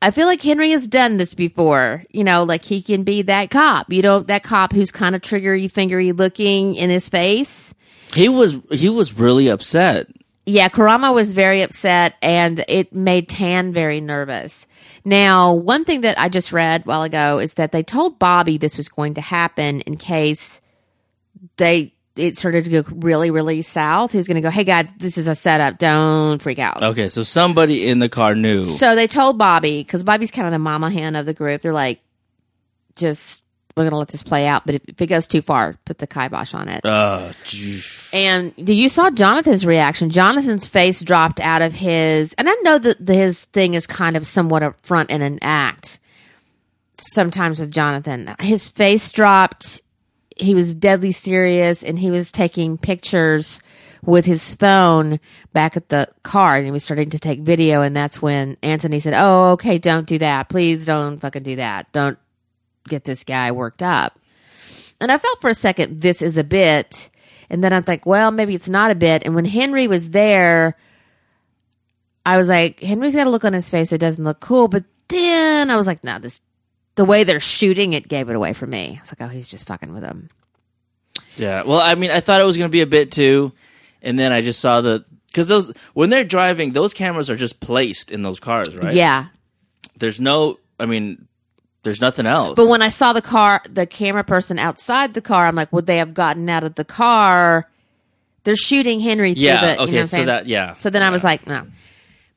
I 0.00 0.12
feel 0.12 0.26
like 0.26 0.40
Henry 0.42 0.70
has 0.70 0.86
done 0.86 1.16
this 1.16 1.34
before. 1.34 2.04
You 2.10 2.22
know, 2.24 2.44
like 2.44 2.64
he 2.64 2.82
can 2.82 3.02
be 3.02 3.22
that 3.22 3.50
cop. 3.50 3.92
You 3.92 4.02
know, 4.02 4.20
that 4.20 4.42
cop 4.44 4.72
who's 4.72 4.92
kind 4.92 5.16
of 5.16 5.22
triggery 5.22 5.68
fingery 5.70 6.12
looking 6.12 6.74
in 6.76 6.88
his 6.90 7.08
face. 7.08 7.74
He 8.14 8.28
was 8.28 8.56
he 8.70 8.88
was 8.90 9.12
really 9.14 9.48
upset. 9.48 10.06
Yeah, 10.48 10.70
Karamo 10.70 11.14
was 11.14 11.34
very 11.34 11.60
upset 11.60 12.14
and 12.22 12.64
it 12.68 12.94
made 12.94 13.28
Tan 13.28 13.74
very 13.74 14.00
nervous. 14.00 14.66
Now, 15.04 15.52
one 15.52 15.84
thing 15.84 16.00
that 16.00 16.18
I 16.18 16.30
just 16.30 16.54
read 16.54 16.80
a 16.80 16.84
while 16.84 17.02
ago 17.02 17.38
is 17.38 17.54
that 17.54 17.70
they 17.70 17.82
told 17.82 18.18
Bobby 18.18 18.56
this 18.56 18.78
was 18.78 18.88
going 18.88 19.14
to 19.14 19.20
happen 19.20 19.82
in 19.82 19.98
case 19.98 20.62
they 21.58 21.92
it 22.16 22.36
started 22.36 22.64
to 22.64 22.82
go 22.82 22.84
really, 22.96 23.30
really 23.30 23.60
south. 23.60 24.12
He 24.12 24.16
was 24.16 24.26
going 24.26 24.36
to 24.36 24.40
go, 24.40 24.50
"Hey, 24.50 24.64
God, 24.64 24.88
this 24.98 25.18
is 25.18 25.28
a 25.28 25.34
setup. 25.34 25.78
Don't 25.78 26.40
freak 26.42 26.58
out." 26.58 26.82
Okay, 26.82 27.10
so 27.10 27.22
somebody 27.22 27.86
in 27.86 27.98
the 27.98 28.08
car 28.08 28.34
knew. 28.34 28.64
So 28.64 28.94
they 28.94 29.06
told 29.06 29.36
Bobby 29.36 29.82
because 29.82 30.02
Bobby's 30.02 30.30
kind 30.30 30.46
of 30.46 30.52
the 30.52 30.58
mama 30.58 30.90
hen 30.90 31.14
of 31.14 31.26
the 31.26 31.34
group. 31.34 31.60
They're 31.60 31.74
like, 31.74 32.00
"Just 32.96 33.44
we're 33.78 33.84
going 33.84 33.92
to 33.92 33.98
let 33.98 34.08
this 34.08 34.22
play 34.22 34.46
out, 34.46 34.66
but 34.66 34.74
if, 34.74 34.82
if 34.88 35.00
it 35.00 35.06
goes 35.06 35.26
too 35.26 35.40
far, 35.40 35.76
put 35.84 35.98
the 35.98 36.06
kibosh 36.06 36.54
on 36.54 36.68
it." 36.68 36.84
Uh. 36.84 37.32
And 38.12 38.54
do 38.56 38.74
you 38.74 38.88
saw 38.88 39.10
Jonathan's 39.10 39.64
reaction? 39.64 40.10
Jonathan's 40.10 40.66
face 40.66 41.00
dropped 41.02 41.40
out 41.40 41.62
of 41.62 41.72
his, 41.72 42.34
and 42.34 42.48
I 42.48 42.54
know 42.62 42.78
that 42.78 43.04
the, 43.04 43.14
his 43.14 43.44
thing 43.46 43.74
is 43.74 43.86
kind 43.86 44.16
of 44.16 44.26
somewhat 44.26 44.62
up 44.62 44.80
front 44.82 45.10
in 45.10 45.22
an 45.22 45.38
act. 45.40 46.00
Sometimes 47.00 47.60
with 47.60 47.72
Jonathan, 47.72 48.34
his 48.40 48.68
face 48.68 49.10
dropped. 49.12 49.80
He 50.36 50.54
was 50.54 50.72
deadly 50.74 51.12
serious, 51.12 51.82
and 51.82 51.98
he 51.98 52.10
was 52.10 52.30
taking 52.30 52.76
pictures 52.76 53.60
with 54.04 54.24
his 54.24 54.54
phone 54.54 55.18
back 55.52 55.76
at 55.76 55.88
the 55.88 56.08
car, 56.22 56.56
and 56.56 56.64
he 56.64 56.70
was 56.70 56.84
starting 56.84 57.10
to 57.10 57.18
take 57.18 57.40
video. 57.40 57.82
And 57.82 57.96
that's 57.96 58.22
when 58.22 58.56
Anthony 58.62 59.00
said, 59.00 59.14
"Oh, 59.16 59.52
okay, 59.52 59.78
don't 59.78 60.06
do 60.06 60.18
that. 60.18 60.48
Please 60.48 60.86
don't 60.86 61.18
fucking 61.18 61.42
do 61.42 61.56
that. 61.56 61.90
Don't 61.92 62.18
get 62.88 63.04
this 63.04 63.24
guy 63.24 63.52
worked 63.52 63.82
up." 63.82 64.18
And 65.00 65.12
I 65.12 65.18
felt 65.18 65.40
for 65.40 65.50
a 65.50 65.54
second 65.54 66.00
this 66.00 66.22
is 66.22 66.36
a 66.36 66.44
bit. 66.44 67.10
And 67.50 67.64
then 67.64 67.72
I'm 67.72 67.84
like, 67.86 68.04
well, 68.04 68.30
maybe 68.30 68.54
it's 68.54 68.68
not 68.68 68.90
a 68.90 68.94
bit. 68.94 69.22
And 69.24 69.34
when 69.34 69.46
Henry 69.46 69.86
was 69.86 70.10
there, 70.10 70.76
I 72.26 72.36
was 72.36 72.48
like, 72.48 72.80
Henry's 72.80 73.14
got 73.14 73.26
a 73.26 73.30
look 73.30 73.44
on 73.44 73.54
his 73.54 73.70
face 73.70 73.90
that 73.90 73.98
doesn't 73.98 74.22
look 74.22 74.40
cool. 74.40 74.68
But 74.68 74.84
then 75.08 75.70
I 75.70 75.76
was 75.76 75.86
like, 75.86 76.04
no, 76.04 76.18
this, 76.18 76.40
the 76.96 77.06
way 77.06 77.24
they're 77.24 77.40
shooting 77.40 77.94
it 77.94 78.08
gave 78.08 78.28
it 78.28 78.36
away 78.36 78.52
for 78.52 78.66
me. 78.66 78.96
I 78.98 79.00
was 79.00 79.12
like, 79.12 79.22
oh, 79.22 79.32
he's 79.32 79.48
just 79.48 79.66
fucking 79.66 79.94
with 79.94 80.02
him. 80.02 80.28
Yeah. 81.36 81.62
Well, 81.62 81.80
I 81.80 81.94
mean, 81.94 82.10
I 82.10 82.20
thought 82.20 82.40
it 82.40 82.44
was 82.44 82.56
going 82.56 82.68
to 82.68 82.72
be 82.72 82.82
a 82.82 82.86
bit 82.86 83.12
too, 83.12 83.52
and 84.02 84.18
then 84.18 84.32
I 84.32 84.40
just 84.40 84.60
saw 84.60 84.80
the 84.80 85.04
because 85.28 85.46
those 85.46 85.72
when 85.94 86.10
they're 86.10 86.24
driving, 86.24 86.72
those 86.72 86.92
cameras 86.92 87.30
are 87.30 87.36
just 87.36 87.60
placed 87.60 88.10
in 88.10 88.22
those 88.22 88.40
cars, 88.40 88.74
right? 88.74 88.92
Yeah. 88.92 89.26
There's 89.96 90.20
no. 90.20 90.58
I 90.80 90.86
mean, 90.86 91.27
there's 91.88 92.00
nothing 92.00 92.26
else. 92.26 92.54
But 92.54 92.68
when 92.68 92.82
I 92.82 92.90
saw 92.90 93.12
the 93.12 93.22
car, 93.22 93.62
the 93.68 93.86
camera 93.86 94.24
person 94.24 94.58
outside 94.58 95.14
the 95.14 95.22
car, 95.22 95.46
I'm 95.46 95.54
like, 95.54 95.72
would 95.72 95.86
they 95.86 95.96
have 95.96 96.12
gotten 96.12 96.48
out 96.50 96.64
of 96.64 96.74
the 96.74 96.84
car? 96.84 97.68
They're 98.44 98.56
shooting 98.56 99.00
Henry 99.00 99.32
through 99.34 99.42
yeah. 99.42 99.60
the. 99.60 99.66
You 99.66 99.72
okay. 99.72 99.92
know 99.92 99.96
what 99.96 100.00
I'm 100.00 100.06
so 100.06 100.24
that 100.26 100.46
yeah. 100.46 100.72
So 100.74 100.90
then 100.90 101.02
I 101.02 101.10
was 101.10 101.24
like, 101.24 101.46
no. 101.46 101.66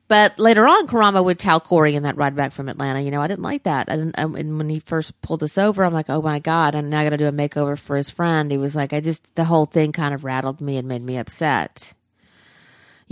But 0.08 0.38
later 0.38 0.66
on, 0.66 0.86
Karamo 0.88 1.24
would 1.24 1.38
tell 1.38 1.60
Corey 1.60 1.94
in 1.94 2.02
that 2.02 2.16
ride 2.16 2.36
back 2.36 2.52
from 2.52 2.68
Atlanta, 2.68 3.00
you 3.00 3.10
know, 3.10 3.22
I 3.22 3.28
didn't 3.28 3.42
like 3.42 3.62
that. 3.62 3.88
I 3.88 3.96
didn't, 3.96 4.18
um, 4.18 4.34
and 4.34 4.58
when 4.58 4.68
he 4.68 4.78
first 4.78 5.18
pulled 5.22 5.42
us 5.42 5.56
over, 5.56 5.84
I'm 5.84 5.94
like, 5.94 6.10
oh 6.10 6.20
my 6.20 6.38
God, 6.38 6.74
I'm 6.74 6.90
now 6.90 7.00
going 7.00 7.12
to 7.12 7.16
do 7.16 7.28
a 7.28 7.32
makeover 7.32 7.78
for 7.78 7.96
his 7.96 8.10
friend. 8.10 8.50
He 8.50 8.58
was 8.58 8.76
like, 8.76 8.92
I 8.92 9.00
just, 9.00 9.26
the 9.36 9.44
whole 9.44 9.64
thing 9.64 9.92
kind 9.92 10.12
of 10.12 10.22
rattled 10.22 10.60
me 10.60 10.76
and 10.76 10.86
made 10.86 11.02
me 11.02 11.16
upset. 11.16 11.94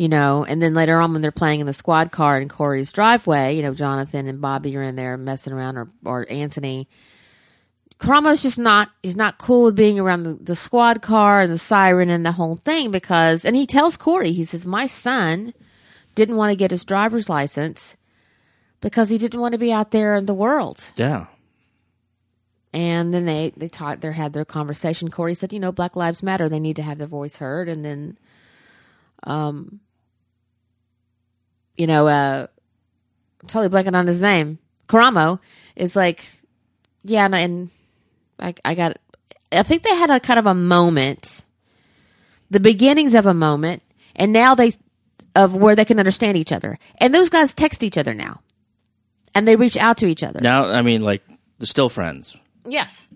You 0.00 0.08
know, 0.08 0.46
and 0.46 0.62
then 0.62 0.72
later 0.72 0.98
on 0.98 1.12
when 1.12 1.20
they're 1.20 1.30
playing 1.30 1.60
in 1.60 1.66
the 1.66 1.74
squad 1.74 2.10
car 2.10 2.40
in 2.40 2.48
Corey's 2.48 2.90
driveway, 2.90 3.54
you 3.54 3.60
know, 3.60 3.74
Jonathan 3.74 4.26
and 4.28 4.40
Bobby 4.40 4.74
are 4.78 4.82
in 4.82 4.96
there 4.96 5.18
messing 5.18 5.52
around 5.52 5.76
or, 5.76 5.90
or 6.06 6.26
Anthony. 6.30 6.88
Karamo's 7.98 8.42
just 8.42 8.58
not, 8.58 8.88
he's 9.02 9.14
not 9.14 9.36
cool 9.36 9.64
with 9.64 9.76
being 9.76 10.00
around 10.00 10.22
the, 10.22 10.32
the 10.32 10.56
squad 10.56 11.02
car 11.02 11.42
and 11.42 11.52
the 11.52 11.58
siren 11.58 12.08
and 12.08 12.24
the 12.24 12.32
whole 12.32 12.56
thing 12.56 12.90
because, 12.90 13.44
and 13.44 13.54
he 13.54 13.66
tells 13.66 13.98
Corey, 13.98 14.32
he 14.32 14.42
says, 14.42 14.64
my 14.64 14.86
son, 14.86 15.52
didn't 16.14 16.36
want 16.36 16.48
to 16.48 16.56
get 16.56 16.70
his 16.70 16.82
driver's 16.82 17.28
license 17.28 17.98
because 18.80 19.10
he 19.10 19.18
didn't 19.18 19.40
want 19.40 19.52
to 19.52 19.58
be 19.58 19.70
out 19.70 19.90
there 19.90 20.16
in 20.16 20.24
the 20.24 20.32
world. 20.32 20.92
yeah. 20.96 21.26
And 22.72 23.12
then 23.12 23.26
they 23.26 23.52
they 23.54 23.68
talked, 23.68 24.00
they 24.00 24.12
had 24.12 24.32
their 24.32 24.46
conversation. 24.46 25.10
Corey 25.10 25.34
said, 25.34 25.52
you 25.52 25.60
know, 25.60 25.72
Black 25.72 25.94
Lives 25.94 26.22
Matter. 26.22 26.48
They 26.48 26.58
need 26.58 26.76
to 26.76 26.82
have 26.82 26.96
their 26.96 27.06
voice 27.06 27.36
heard. 27.36 27.68
And 27.68 27.84
then, 27.84 28.16
um, 29.24 29.80
you 31.76 31.86
know, 31.86 32.06
uh, 32.08 32.46
I'm 33.42 33.48
totally 33.48 33.68
blanking 33.68 33.96
on 33.96 34.06
his 34.06 34.20
name. 34.20 34.58
Karamo 34.88 35.40
is 35.76 35.96
like, 35.96 36.28
yeah, 37.02 37.24
and, 37.24 37.34
and 37.34 37.70
I 38.38 38.54
I 38.64 38.74
got. 38.74 38.98
I 39.52 39.62
think 39.62 39.82
they 39.82 39.94
had 39.94 40.10
a 40.10 40.20
kind 40.20 40.38
of 40.38 40.46
a 40.46 40.54
moment, 40.54 41.44
the 42.50 42.60
beginnings 42.60 43.14
of 43.14 43.26
a 43.26 43.34
moment, 43.34 43.82
and 44.14 44.32
now 44.32 44.54
they 44.54 44.72
of 45.34 45.54
where 45.54 45.76
they 45.76 45.84
can 45.84 45.98
understand 45.98 46.36
each 46.36 46.52
other. 46.52 46.78
And 46.98 47.14
those 47.14 47.28
guys 47.28 47.54
text 47.54 47.82
each 47.82 47.98
other 47.98 48.14
now, 48.14 48.40
and 49.34 49.46
they 49.46 49.56
reach 49.56 49.76
out 49.76 49.96
to 49.98 50.06
each 50.06 50.22
other. 50.22 50.40
Now, 50.40 50.66
I 50.66 50.82
mean, 50.82 51.02
like 51.02 51.22
they're 51.58 51.66
still 51.66 51.88
friends. 51.88 52.36
Yes. 52.64 53.06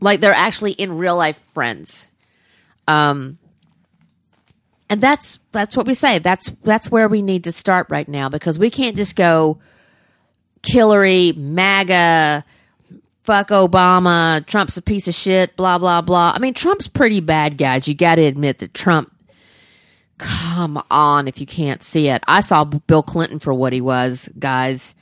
Like 0.00 0.20
they're 0.20 0.34
actually 0.34 0.72
in 0.72 0.98
real 0.98 1.16
life 1.16 1.38
friends. 1.52 2.08
Um 2.88 3.38
and 4.88 5.00
that's 5.00 5.38
that's 5.52 5.76
what 5.76 5.86
we 5.86 5.94
say. 5.94 6.18
That's 6.18 6.50
that's 6.62 6.90
where 6.90 7.08
we 7.08 7.22
need 7.22 7.44
to 7.44 7.52
start 7.52 7.88
right 7.90 8.08
now 8.08 8.28
because 8.28 8.58
we 8.58 8.70
can't 8.70 8.96
just 8.96 9.16
go 9.16 9.58
Hillary, 10.64 11.32
MAGA, 11.32 12.44
fuck 13.24 13.48
Obama, 13.48 14.44
Trump's 14.46 14.76
a 14.76 14.82
piece 14.82 15.08
of 15.08 15.14
shit, 15.14 15.56
blah 15.56 15.78
blah 15.78 16.00
blah. 16.00 16.32
I 16.34 16.38
mean, 16.38 16.54
Trump's 16.54 16.88
pretty 16.88 17.20
bad, 17.20 17.58
guys. 17.58 17.86
You 17.88 17.94
got 17.94 18.16
to 18.16 18.22
admit 18.22 18.58
that 18.58 18.74
Trump 18.74 19.12
Come 20.18 20.82
on 20.90 21.28
if 21.28 21.42
you 21.42 21.46
can't 21.46 21.82
see 21.82 22.08
it. 22.08 22.24
I 22.26 22.40
saw 22.40 22.64
Bill 22.64 23.02
Clinton 23.02 23.38
for 23.38 23.52
what 23.52 23.74
he 23.74 23.82
was, 23.82 24.30
guys 24.38 24.94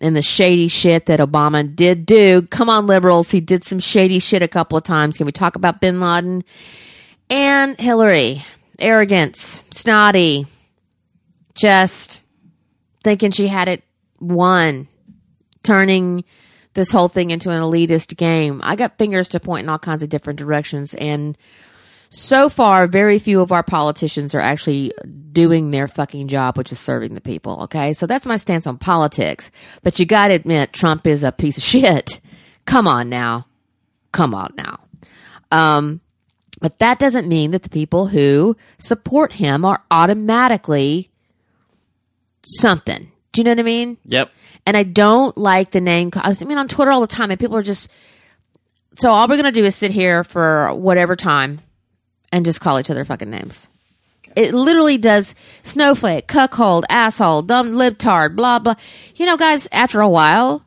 and 0.00 0.16
the 0.16 0.22
shady 0.22 0.68
shit 0.68 1.06
that 1.06 1.20
Obama 1.20 1.74
did 1.74 2.06
do. 2.06 2.42
Come 2.42 2.70
on, 2.70 2.86
liberals. 2.86 3.30
He 3.30 3.40
did 3.40 3.64
some 3.64 3.78
shady 3.78 4.18
shit 4.18 4.42
a 4.42 4.48
couple 4.48 4.78
of 4.78 4.84
times. 4.84 5.16
Can 5.16 5.26
we 5.26 5.32
talk 5.32 5.56
about 5.56 5.80
bin 5.80 6.00
Laden? 6.00 6.42
And 7.28 7.78
Hillary. 7.78 8.44
Arrogance. 8.80 9.58
Snotty. 9.70 10.46
Just 11.54 12.20
thinking 13.04 13.30
she 13.30 13.48
had 13.48 13.68
it 13.68 13.82
won. 14.20 14.88
Turning 15.62 16.24
this 16.74 16.90
whole 16.90 17.08
thing 17.08 17.30
into 17.30 17.50
an 17.50 17.60
elitist 17.60 18.16
game. 18.16 18.60
I 18.62 18.76
got 18.76 18.98
fingers 18.98 19.28
to 19.30 19.40
point 19.40 19.64
in 19.64 19.68
all 19.68 19.78
kinds 19.78 20.02
of 20.02 20.08
different 20.08 20.38
directions. 20.38 20.94
And 20.94 21.36
so 22.08 22.48
far, 22.48 22.86
very 22.86 23.18
few 23.18 23.40
of 23.40 23.52
our 23.52 23.62
politicians 23.62 24.34
are 24.34 24.40
actually 24.40 24.92
doing 25.32 25.70
their 25.70 25.86
fucking 25.88 26.28
job, 26.28 26.56
which 26.56 26.72
is 26.72 26.78
serving 26.78 27.14
the 27.14 27.20
people. 27.20 27.62
Okay. 27.62 27.92
So 27.92 28.06
that's 28.06 28.26
my 28.26 28.36
stance 28.36 28.66
on 28.66 28.78
politics. 28.78 29.50
But 29.82 29.98
you 29.98 30.06
got 30.06 30.28
to 30.28 30.34
admit, 30.34 30.72
Trump 30.72 31.06
is 31.06 31.22
a 31.22 31.32
piece 31.32 31.56
of 31.56 31.62
shit. 31.62 32.20
Come 32.66 32.86
on 32.86 33.08
now. 33.08 33.46
Come 34.12 34.34
on 34.34 34.54
now. 34.56 34.80
Um, 35.52 36.00
but 36.60 36.78
that 36.78 36.98
doesn't 36.98 37.26
mean 37.26 37.50
that 37.50 37.62
the 37.62 37.70
people 37.70 38.06
who 38.06 38.56
support 38.78 39.32
him 39.32 39.64
are 39.64 39.82
automatically 39.90 41.10
something. 42.44 43.10
Do 43.32 43.40
you 43.40 43.44
know 43.44 43.52
what 43.52 43.60
I 43.60 43.62
mean? 43.62 43.96
Yep. 44.04 44.30
And 44.66 44.76
I 44.76 44.82
don't 44.82 45.36
like 45.38 45.70
the 45.70 45.80
name. 45.80 46.10
I 46.14 46.34
mean, 46.44 46.58
on 46.58 46.68
Twitter 46.68 46.90
all 46.90 47.00
the 47.00 47.06
time, 47.06 47.30
and 47.30 47.40
people 47.40 47.56
are 47.56 47.62
just. 47.62 47.88
So 48.96 49.10
all 49.10 49.26
we're 49.28 49.36
gonna 49.36 49.52
do 49.52 49.64
is 49.64 49.74
sit 49.74 49.90
here 49.90 50.22
for 50.24 50.74
whatever 50.74 51.16
time, 51.16 51.60
and 52.32 52.44
just 52.44 52.60
call 52.60 52.78
each 52.78 52.90
other 52.90 53.04
fucking 53.04 53.30
names. 53.30 53.70
It 54.36 54.54
literally 54.54 54.98
does 54.98 55.34
snowflake, 55.62 56.28
cuckold, 56.28 56.84
asshole, 56.88 57.42
dumb 57.42 57.72
libtard, 57.72 58.36
blah 58.36 58.58
blah. 58.58 58.74
You 59.16 59.26
know, 59.26 59.36
guys. 59.36 59.66
After 59.72 60.00
a 60.00 60.08
while, 60.08 60.66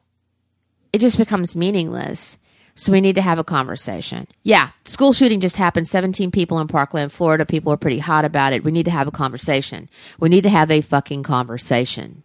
it 0.92 1.00
just 1.00 1.18
becomes 1.18 1.56
meaningless. 1.56 2.38
So 2.76 2.92
we 2.92 3.02
need 3.02 3.14
to 3.16 3.22
have 3.22 3.38
a 3.38 3.44
conversation. 3.44 4.28
Yeah, 4.42 4.70
school 4.86 5.14
shooting 5.14 5.40
just 5.40 5.58
happened. 5.58 5.88
17 5.88 6.32
people 6.32 6.58
in 6.60 6.68
Parkland, 6.68 7.12
Florida. 7.12 7.46
People 7.46 7.72
are 7.72 7.78
pretty 7.78 8.00
hot 8.00 8.26
about 8.26 8.52
it. 8.52 8.64
We 8.64 8.72
need 8.72 8.86
to 8.86 8.92
have 8.92 9.08
a 9.08 9.12
conversation. 9.12 9.90
We 10.20 10.30
need 10.30 10.42
to 10.44 10.50
have 10.50 10.72
a 10.72 10.82
fucking 10.82 11.22
conversation. 11.24 12.24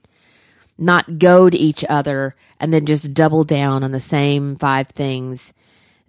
Not 0.78 1.18
goad 1.18 1.54
each 1.54 1.84
other 1.88 2.34
and 2.60 2.72
then 2.72 2.86
just 2.86 3.12
double 3.12 3.44
down 3.44 3.82
on 3.84 3.90
the 3.92 4.00
same 4.00 4.56
five 4.56 4.88
things 4.88 5.52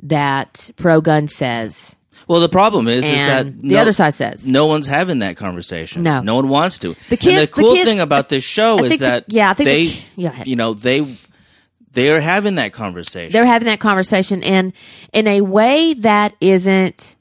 that 0.01 0.69
pro 0.77 1.01
gun 1.01 1.27
says 1.27 1.97
Well, 2.27 2.39
the 2.39 2.47
problem 2.49 2.87
is, 2.87 3.03
is 3.03 3.11
that 3.11 3.45
the 3.61 3.67
no- 3.75 3.77
other 3.79 3.91
side 3.93 4.13
says. 4.13 4.47
no 4.47 4.67
one's 4.67 4.87
having 4.87 5.19
that 5.19 5.35
conversation. 5.35 6.03
No. 6.03 6.21
no 6.21 6.35
one 6.35 6.47
wants 6.47 6.77
to. 6.79 6.95
The 7.09 7.17
kids- 7.17 7.27
and 7.27 7.37
the 7.37 7.45
the 7.47 7.51
cool 7.51 7.73
kids- 7.73 7.85
thing 7.85 7.99
about 7.99 8.29
this 8.29 8.43
show 8.43 8.77
I 8.79 8.83
is 8.83 8.89
think 8.89 8.99
the- 9.01 9.05
that 9.05 9.25
yeah, 9.27 9.49
I 9.49 9.53
think 9.53 9.65
they, 9.65 9.85
ki- 9.87 10.05
yeah, 10.15 10.43
you 10.45 10.55
know, 10.55 10.73
they 10.73 11.01
they 11.93 12.11
are 12.11 12.19
having 12.19 12.55
that 12.55 12.73
conversation. 12.73 13.31
they're 13.31 13.45
having 13.45 13.67
that 13.67 13.79
conversation 13.79 14.43
and 14.43 14.73
in 15.13 15.27
a 15.27 15.41
way 15.41 15.93
that 15.93 16.35
isn't 16.39 17.15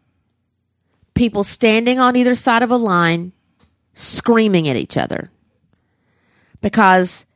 people 1.15 1.43
standing 1.43 1.99
on 1.99 2.17
either 2.17 2.35
side 2.35 2.63
of 2.63 2.71
a 2.71 2.77
line 2.77 3.33
screaming 3.95 4.69
at 4.69 4.77
each 4.77 4.97
other 4.97 5.31
because 6.61 7.27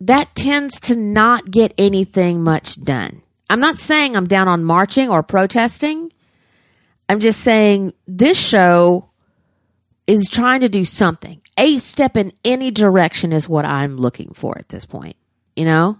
that 0.00 0.34
tends 0.34 0.80
to 0.80 0.96
not 0.96 1.50
get 1.50 1.74
anything 1.76 2.42
much 2.42 2.82
done. 2.82 3.22
I'm 3.50 3.60
not 3.60 3.78
saying 3.78 4.16
I'm 4.16 4.26
down 4.26 4.48
on 4.48 4.64
marching 4.64 5.10
or 5.10 5.22
protesting. 5.22 6.12
I'm 7.08 7.20
just 7.20 7.40
saying 7.40 7.92
this 8.06 8.40
show 8.40 9.10
is 10.06 10.28
trying 10.28 10.60
to 10.60 10.68
do 10.68 10.84
something. 10.84 11.40
A 11.58 11.78
step 11.78 12.16
in 12.16 12.32
any 12.44 12.70
direction 12.70 13.32
is 13.32 13.48
what 13.48 13.64
I'm 13.64 13.96
looking 13.96 14.32
for 14.32 14.56
at 14.56 14.68
this 14.70 14.86
point, 14.86 15.16
you 15.56 15.64
know? 15.64 15.98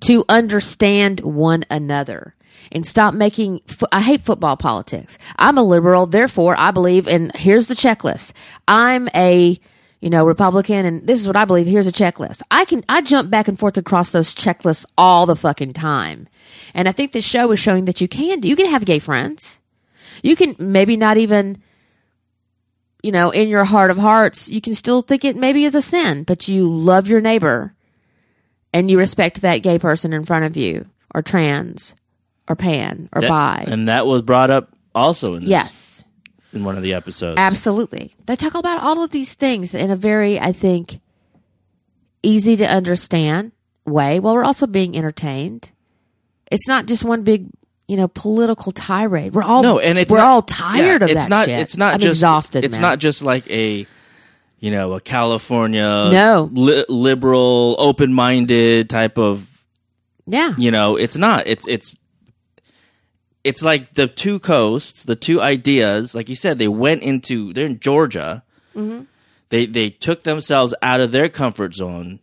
To 0.00 0.24
understand 0.28 1.20
one 1.20 1.64
another 1.70 2.34
and 2.72 2.86
stop 2.86 3.14
making. 3.14 3.60
I 3.92 4.00
hate 4.00 4.22
football 4.22 4.56
politics. 4.56 5.18
I'm 5.36 5.58
a 5.58 5.62
liberal, 5.62 6.06
therefore 6.06 6.56
I 6.58 6.70
believe 6.70 7.06
and 7.06 7.34
Here's 7.34 7.68
the 7.68 7.74
checklist. 7.74 8.32
I'm 8.68 9.08
a 9.14 9.58
you 10.00 10.10
know 10.10 10.24
Republican, 10.24 10.86
and 10.86 11.06
this 11.06 11.20
is 11.20 11.26
what 11.26 11.36
I 11.36 11.44
believe. 11.44 11.66
Here's 11.66 11.86
a 11.86 11.92
checklist. 11.92 12.42
I 12.50 12.64
can 12.64 12.84
I 12.88 13.02
jump 13.02 13.30
back 13.30 13.48
and 13.48 13.58
forth 13.58 13.76
across 13.76 14.12
those 14.12 14.34
checklists 14.34 14.84
all 14.96 15.26
the 15.26 15.36
fucking 15.36 15.72
time, 15.72 16.28
and 16.74 16.88
I 16.88 16.92
think 16.92 17.12
this 17.12 17.24
show 17.24 17.50
is 17.52 17.60
showing 17.60 17.84
that 17.86 18.00
you 18.00 18.08
can 18.08 18.40
do. 18.40 18.48
You 18.48 18.56
can 18.56 18.70
have 18.70 18.84
gay 18.84 18.98
friends. 18.98 19.60
You 20.22 20.36
can 20.36 20.56
maybe 20.58 20.96
not 20.96 21.16
even. 21.16 21.62
You 23.02 23.12
know, 23.12 23.30
in 23.30 23.48
your 23.48 23.64
heart 23.64 23.90
of 23.90 23.96
hearts, 23.96 24.50
you 24.50 24.60
can 24.60 24.74
still 24.74 25.00
think 25.00 25.24
it 25.24 25.34
maybe 25.34 25.64
is 25.64 25.74
a 25.74 25.80
sin, 25.80 26.22
but 26.22 26.48
you 26.48 26.70
love 26.70 27.08
your 27.08 27.22
neighbor 27.22 27.74
and 28.72 28.90
you 28.90 28.98
respect 28.98 29.40
that 29.42 29.58
gay 29.58 29.78
person 29.78 30.12
in 30.12 30.24
front 30.24 30.44
of 30.44 30.56
you 30.56 30.86
or 31.14 31.22
trans 31.22 31.94
or 32.48 32.56
pan 32.56 33.08
or 33.12 33.20
That- 33.20 33.28
bi. 33.28 33.64
and 33.66 33.88
that 33.88 34.06
was 34.06 34.22
brought 34.22 34.50
up 34.50 34.70
also 34.94 35.34
in 35.34 35.42
this, 35.42 35.50
yes, 35.50 36.04
in 36.52 36.64
one 36.64 36.76
of 36.76 36.82
the 36.82 36.94
episodes. 36.94 37.38
absolutely. 37.38 38.14
They 38.26 38.36
talk 38.36 38.54
about 38.54 38.82
all 38.82 39.02
of 39.04 39.10
these 39.10 39.34
things 39.34 39.74
in 39.74 39.90
a 39.90 39.96
very, 39.96 40.38
I 40.40 40.52
think, 40.52 41.00
easy 42.22 42.56
to 42.56 42.66
understand 42.66 43.52
way 43.86 44.20
while 44.20 44.34
we're 44.34 44.44
also 44.44 44.66
being 44.66 44.96
entertained. 44.96 45.72
It's 46.50 46.66
not 46.68 46.86
just 46.86 47.04
one 47.04 47.22
big, 47.22 47.46
you 47.88 47.96
know, 47.96 48.08
political 48.08 48.72
tirade. 48.72 49.32
We're 49.34 49.42
all 49.42 49.62
no, 49.62 49.78
and 49.78 49.98
it's 49.98 50.10
we're 50.10 50.18
not- 50.18 50.26
all 50.28 50.42
tired 50.42 51.00
yeah, 51.00 51.04
of 51.06 51.10
it's 51.10 51.22
that 51.22 51.28
not, 51.30 51.46
shit. 51.46 51.60
It's 51.60 51.76
not 51.76 51.94
I'm 51.94 52.00
just 52.00 52.18
exhausted. 52.18 52.64
It's 52.64 52.72
man. 52.72 52.82
not 52.82 52.98
just 52.98 53.22
like 53.22 53.48
a, 53.50 53.86
you 54.60 54.70
know, 54.70 54.92
a 54.92 55.00
California 55.00 56.08
No. 56.12 56.48
li- 56.52 56.84
liberal, 56.88 57.74
open 57.78 58.12
minded 58.12 58.88
type 58.88 59.18
of. 59.18 59.48
yeah. 60.26 60.54
You 60.56 60.70
know, 60.70 60.96
it's 60.96 61.16
not. 61.16 61.46
It's 61.46 61.66
it's. 61.66 61.96
It's 63.42 63.62
like 63.62 63.94
the 63.94 64.06
two 64.06 64.38
coasts, 64.38 65.04
the 65.04 65.16
two 65.16 65.40
ideas. 65.40 66.14
Like 66.14 66.28
you 66.28 66.34
said, 66.34 66.58
they 66.58 66.68
went 66.68 67.02
into. 67.02 67.52
They're 67.54 67.64
in 67.66 67.80
Georgia. 67.80 68.42
Mm-hmm. 68.76 69.04
They 69.48 69.66
they 69.66 69.90
took 69.90 70.24
themselves 70.24 70.74
out 70.82 71.00
of 71.00 71.10
their 71.12 71.28
comfort 71.30 71.74
zone, 71.74 72.20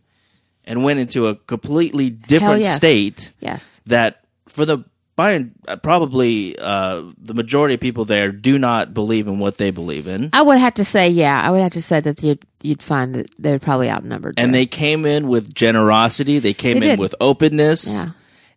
and 0.64 0.84
went 0.84 1.00
into 1.00 1.28
a 1.28 1.36
completely 1.36 2.10
different 2.12 2.62
yes. 2.62 2.76
state 2.78 3.32
Yes. 3.40 3.82
that 3.88 4.24
for 4.48 4.64
the 4.66 4.86
by 5.18 5.32
and 5.34 5.52
uh, 5.68 5.76
probably 5.76 6.58
uh, 6.58 7.02
the 7.22 7.34
majority 7.34 7.74
of 7.74 7.82
people 7.82 8.06
there 8.06 8.32
do 8.32 8.58
not 8.58 8.94
believe 8.94 9.28
in 9.28 9.40
what 9.40 9.58
they 9.58 9.72
believe 9.72 10.08
in, 10.08 10.30
I 10.32 10.42
would 10.44 10.60
have 10.60 10.76
to 10.76 10.86
say, 10.86 11.10
yeah, 11.10 11.42
I 11.42 11.52
would 11.52 11.60
have 11.62 11.74
to 11.74 11.82
say 11.82 12.00
that 12.00 12.24
you'd 12.24 12.40
you'd 12.64 12.82
find 12.82 13.14
that 13.16 13.28
they're 13.38 13.60
probably 13.60 13.90
outnumbered. 13.90 14.36
and 14.38 14.54
there. 14.54 14.62
they 14.62 14.66
came 14.66 15.06
in 15.06 15.28
with 15.28 15.54
generosity. 15.54 16.40
They 16.40 16.54
came 16.54 16.80
They 16.80 16.92
in 16.92 16.94
did. 16.94 17.00
with 17.00 17.14
openness, 17.20 17.86
Yeah. 17.88 18.12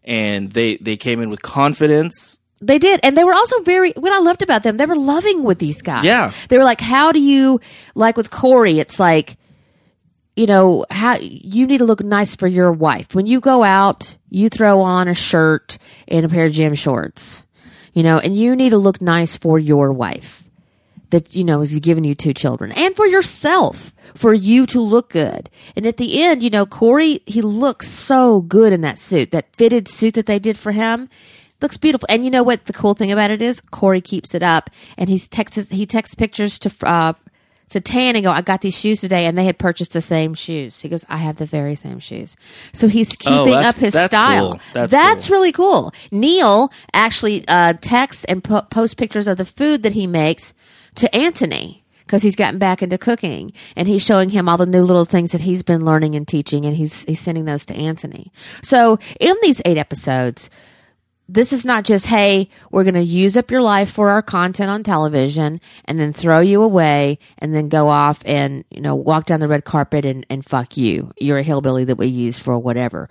and 0.04 0.52
they 0.52 0.76
they 0.76 0.96
came 0.96 1.20
in 1.20 1.30
with 1.30 1.42
confidence. 1.42 2.38
They 2.62 2.78
did, 2.78 3.00
and 3.02 3.16
they 3.16 3.24
were 3.24 3.32
also 3.32 3.60
very. 3.62 3.92
What 3.92 4.12
I 4.12 4.18
loved 4.18 4.42
about 4.42 4.62
them, 4.62 4.76
they 4.76 4.84
were 4.84 4.94
loving 4.96 5.42
with 5.44 5.58
these 5.60 5.80
guys. 5.80 6.04
Yeah. 6.04 6.30
they 6.50 6.58
were 6.58 6.64
like, 6.64 6.80
"How 6.82 7.10
do 7.10 7.18
you 7.20 7.58
like 7.94 8.18
with 8.18 8.30
Corey?" 8.30 8.78
It's 8.78 9.00
like, 9.00 9.38
you 10.40 10.46
know, 10.46 10.86
how 10.90 11.18
you 11.18 11.66
need 11.66 11.78
to 11.78 11.84
look 11.84 12.02
nice 12.02 12.34
for 12.34 12.46
your 12.46 12.72
wife 12.72 13.14
when 13.14 13.26
you 13.26 13.40
go 13.40 13.62
out. 13.62 14.16
You 14.30 14.48
throw 14.48 14.80
on 14.80 15.06
a 15.06 15.12
shirt 15.12 15.76
and 16.08 16.24
a 16.24 16.30
pair 16.30 16.46
of 16.46 16.52
gym 16.52 16.74
shorts, 16.74 17.44
you 17.92 18.02
know, 18.02 18.18
and 18.18 18.34
you 18.34 18.56
need 18.56 18.70
to 18.70 18.78
look 18.78 19.02
nice 19.02 19.36
for 19.36 19.58
your 19.58 19.92
wife. 19.92 20.44
That 21.10 21.34
you 21.34 21.44
know 21.44 21.60
is 21.60 21.76
giving 21.80 22.04
you 22.04 22.14
two 22.14 22.32
children, 22.32 22.72
and 22.72 22.94
for 22.96 23.04
yourself, 23.04 23.92
for 24.14 24.32
you 24.32 24.64
to 24.66 24.80
look 24.80 25.10
good. 25.10 25.50
And 25.74 25.84
at 25.84 25.96
the 25.96 26.22
end, 26.22 26.42
you 26.42 26.50
know, 26.50 26.64
Corey, 26.64 27.20
he 27.26 27.42
looks 27.42 27.88
so 27.88 28.40
good 28.40 28.72
in 28.72 28.80
that 28.82 28.98
suit, 28.98 29.32
that 29.32 29.54
fitted 29.56 29.88
suit 29.88 30.14
that 30.14 30.26
they 30.26 30.38
did 30.38 30.56
for 30.56 30.70
him 30.72 31.08
looks 31.60 31.76
beautiful. 31.76 32.06
And 32.08 32.24
you 32.24 32.30
know 32.30 32.44
what 32.44 32.64
the 32.66 32.72
cool 32.72 32.94
thing 32.94 33.12
about 33.12 33.32
it 33.32 33.42
is? 33.42 33.60
Corey 33.60 34.00
keeps 34.00 34.34
it 34.34 34.42
up, 34.42 34.70
and 34.96 35.10
he's 35.10 35.28
texts 35.28 35.68
he 35.70 35.84
texts 35.84 36.14
pictures 36.14 36.58
to 36.60 36.72
uh, 36.86 37.12
to 37.70 37.80
Tan 37.80 38.16
and 38.16 38.24
go, 38.24 38.30
"I 38.30 38.40
got 38.42 38.60
these 38.60 38.78
shoes 38.78 39.00
today," 39.00 39.26
and 39.26 39.36
they 39.38 39.44
had 39.44 39.58
purchased 39.58 39.92
the 39.92 40.00
same 40.00 40.34
shoes. 40.34 40.80
He 40.80 40.88
goes, 40.88 41.04
"I 41.08 41.16
have 41.18 41.36
the 41.36 41.46
very 41.46 41.74
same 41.74 41.98
shoes." 41.98 42.36
So 42.72 42.86
he's 42.88 43.10
keeping 43.16 43.54
Oh, 43.54 43.60
up 43.60 43.76
his 43.76 43.92
that's 43.92 44.12
style. 44.12 44.58
cool. 44.74 44.86
That's 44.86 45.28
cool. 45.28 45.36
really 45.36 45.52
cool. 45.52 45.92
Neil 46.10 46.70
actually 46.92 47.44
uh, 47.48 47.74
texts 47.80 48.24
and 48.24 48.42
po- 48.44 48.62
posts 48.70 48.94
pictures 48.94 49.26
of 49.28 49.36
the 49.38 49.44
food 49.44 49.82
that 49.82 49.92
he 49.92 50.06
makes 50.06 50.54
to 50.96 51.08
Antoni. 51.10 51.78
Because 52.06 52.24
he's 52.24 52.34
gotten 52.34 52.58
back 52.58 52.82
into 52.82 52.98
cooking, 52.98 53.52
and 53.76 53.86
he's 53.86 54.04
showing 54.04 54.30
him 54.30 54.48
all 54.48 54.56
the 54.56 54.66
new 54.66 54.82
little 54.82 55.04
things 55.04 55.30
that 55.30 55.42
he's 55.42 55.62
been 55.62 55.84
learning 55.84 56.16
and 56.16 56.26
teaching, 56.26 56.64
and 56.64 56.74
he's 56.74 57.04
he's 57.04 57.20
sending 57.20 57.44
those 57.44 57.64
to 57.66 57.74
Antoni. 57.74 58.30
So 58.64 58.98
in 59.20 59.36
these 59.42 59.62
eight 59.64 59.78
episodes, 59.78 60.50
this 61.32 61.52
is 61.52 61.64
not 61.64 61.84
just, 61.84 62.06
hey, 62.06 62.48
we're 62.72 62.82
going 62.82 62.94
to 62.94 63.00
use 63.00 63.36
up 63.36 63.52
your 63.52 63.62
life 63.62 63.88
for 63.88 64.10
our 64.10 64.20
content 64.20 64.68
on 64.68 64.82
television 64.82 65.60
and 65.84 66.00
then 66.00 66.12
throw 66.12 66.40
you 66.40 66.60
away 66.60 67.20
and 67.38 67.54
then 67.54 67.68
go 67.68 67.88
off 67.88 68.20
and, 68.26 68.64
you 68.70 68.80
know, 68.80 68.96
walk 68.96 69.26
down 69.26 69.38
the 69.38 69.46
red 69.46 69.64
carpet 69.64 70.04
and, 70.04 70.26
and 70.28 70.44
fuck 70.44 70.76
you. 70.76 71.12
You're 71.20 71.38
a 71.38 71.44
hillbilly 71.44 71.84
that 71.84 71.96
we 71.96 72.08
use 72.08 72.40
for 72.40 72.58
whatever. 72.58 73.08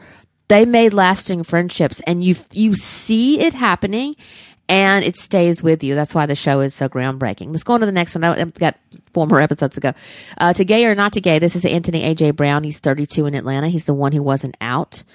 They 0.50 0.66
made 0.66 0.94
lasting 0.94 1.44
friendships 1.44 2.02
and 2.02 2.22
you, 2.22 2.36
you 2.52 2.76
see 2.76 3.40
it 3.40 3.54
happening 3.54 4.18
and 4.68 5.06
it 5.06 5.16
stays 5.16 5.64
with 5.64 5.82
you. 5.82 5.96
That's 5.96 6.14
why 6.14 6.26
the 6.26 6.36
show 6.36 6.60
is 6.60 6.76
so 6.76 6.90
groundbreaking. 6.90 7.52
Let's 7.52 7.64
go 7.64 7.74
on 7.74 7.80
to 7.80 7.86
the 7.86 7.92
next 7.94 8.16
one. 8.16 8.26
I've 8.26 8.54
got 8.56 8.76
four 9.14 9.28
more 9.28 9.40
episodes 9.40 9.76
to 9.76 9.82
go. 9.82 9.94
Uh, 10.38 10.52
to 10.54 10.66
gay 10.66 10.86
or 10.86 10.94
not 10.94 11.14
to 11.14 11.22
gay, 11.22 11.40
this 11.40 11.56
is 11.56 11.64
Anthony 11.64 12.04
A.J. 12.04 12.32
Brown. 12.32 12.66
He's 12.66 12.80
32 12.80 13.28
in 13.28 13.34
Atlanta. 13.34 13.70
He's 13.70 13.86
the 13.86 13.94
one 13.94 14.12
who 14.12 14.22
wasn't 14.22 14.58
out. 14.60 15.06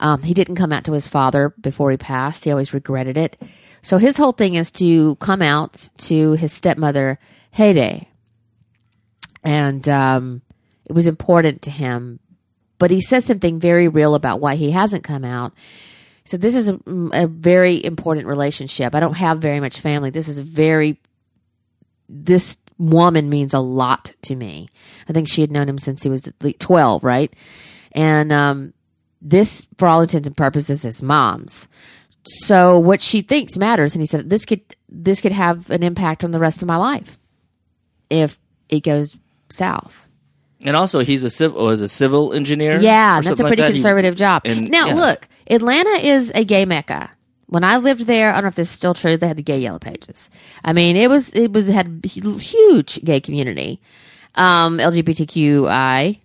Um, 0.00 0.22
he 0.22 0.34
didn't 0.34 0.56
come 0.56 0.72
out 0.72 0.84
to 0.84 0.92
his 0.92 1.06
father 1.06 1.50
before 1.60 1.90
he 1.90 1.96
passed. 1.96 2.44
He 2.44 2.50
always 2.50 2.74
regretted 2.74 3.16
it. 3.16 3.40
So 3.82 3.98
his 3.98 4.16
whole 4.16 4.32
thing 4.32 4.54
is 4.54 4.70
to 4.72 5.14
come 5.16 5.42
out 5.42 5.88
to 5.98 6.32
his 6.32 6.52
stepmother, 6.52 7.18
Heyday. 7.52 8.08
And 9.44 9.88
um, 9.88 10.42
it 10.86 10.92
was 10.92 11.06
important 11.06 11.62
to 11.62 11.70
him. 11.70 12.18
But 12.78 12.90
he 12.90 13.00
said 13.00 13.24
something 13.24 13.60
very 13.60 13.88
real 13.88 14.14
about 14.14 14.40
why 14.40 14.56
he 14.56 14.70
hasn't 14.70 15.04
come 15.04 15.24
out. 15.24 15.52
So 16.24 16.36
this 16.36 16.54
is 16.54 16.68
a, 16.68 16.78
a 17.12 17.26
very 17.26 17.84
important 17.84 18.26
relationship. 18.26 18.94
I 18.94 19.00
don't 19.00 19.16
have 19.16 19.38
very 19.38 19.60
much 19.60 19.80
family. 19.80 20.10
This 20.10 20.28
is 20.28 20.38
very 20.38 20.98
this 22.08 22.56
woman 22.78 23.28
means 23.28 23.54
a 23.54 23.60
lot 23.60 24.12
to 24.22 24.34
me. 24.34 24.68
I 25.08 25.12
think 25.12 25.28
she 25.28 25.42
had 25.42 25.52
known 25.52 25.68
him 25.68 25.78
since 25.78 26.02
he 26.02 26.08
was 26.08 26.26
at 26.26 26.58
12, 26.58 27.04
right? 27.04 27.32
And 27.92 28.32
um, 28.32 28.72
this, 29.22 29.66
for 29.78 29.88
all 29.88 30.02
intents 30.02 30.26
and 30.26 30.36
purposes, 30.36 30.84
is 30.84 31.02
mom's. 31.02 31.68
So 32.24 32.78
what 32.78 33.00
she 33.00 33.22
thinks 33.22 33.56
matters. 33.56 33.94
And 33.94 34.02
he 34.02 34.06
said, 34.06 34.28
this 34.30 34.44
could, 34.44 34.60
this 34.88 35.20
could 35.20 35.32
have 35.32 35.70
an 35.70 35.82
impact 35.82 36.24
on 36.24 36.30
the 36.30 36.38
rest 36.38 36.62
of 36.62 36.68
my 36.68 36.76
life 36.76 37.18
if 38.10 38.38
it 38.68 38.80
goes 38.80 39.16
south. 39.48 40.08
And 40.62 40.76
also, 40.76 41.00
he's 41.00 41.24
a 41.24 41.30
civil 41.30 41.64
was 41.64 41.80
a 41.80 41.88
civil 41.88 42.34
engineer. 42.34 42.78
Yeah, 42.80 43.16
that's 43.16 43.26
a 43.26 43.28
something 43.30 43.44
like 43.44 43.50
pretty 43.50 43.62
that. 43.62 43.68
He- 43.68 43.78
conservative 43.78 44.14
job. 44.16 44.42
and- 44.44 44.70
now, 44.70 44.88
yeah. 44.88 44.94
look, 44.94 45.28
Atlanta 45.48 46.06
is 46.06 46.30
a 46.34 46.44
gay 46.44 46.66
mecca. 46.66 47.10
When 47.46 47.64
I 47.64 47.78
lived 47.78 48.02
there, 48.02 48.30
I 48.30 48.34
don't 48.34 48.44
know 48.44 48.48
if 48.48 48.54
this 48.56 48.68
is 48.68 48.74
still 48.74 48.94
true. 48.94 49.16
They 49.16 49.26
had 49.26 49.38
the 49.38 49.42
gay 49.42 49.58
yellow 49.58 49.78
pages. 49.78 50.30
I 50.62 50.72
mean, 50.72 50.96
it 50.96 51.08
was 51.08 51.30
it 51.30 51.52
was 51.52 51.66
had 51.66 52.00
huge 52.04 53.02
gay 53.02 53.20
community, 53.20 53.80
um, 54.36 54.78
LGBTQI, 54.78 56.20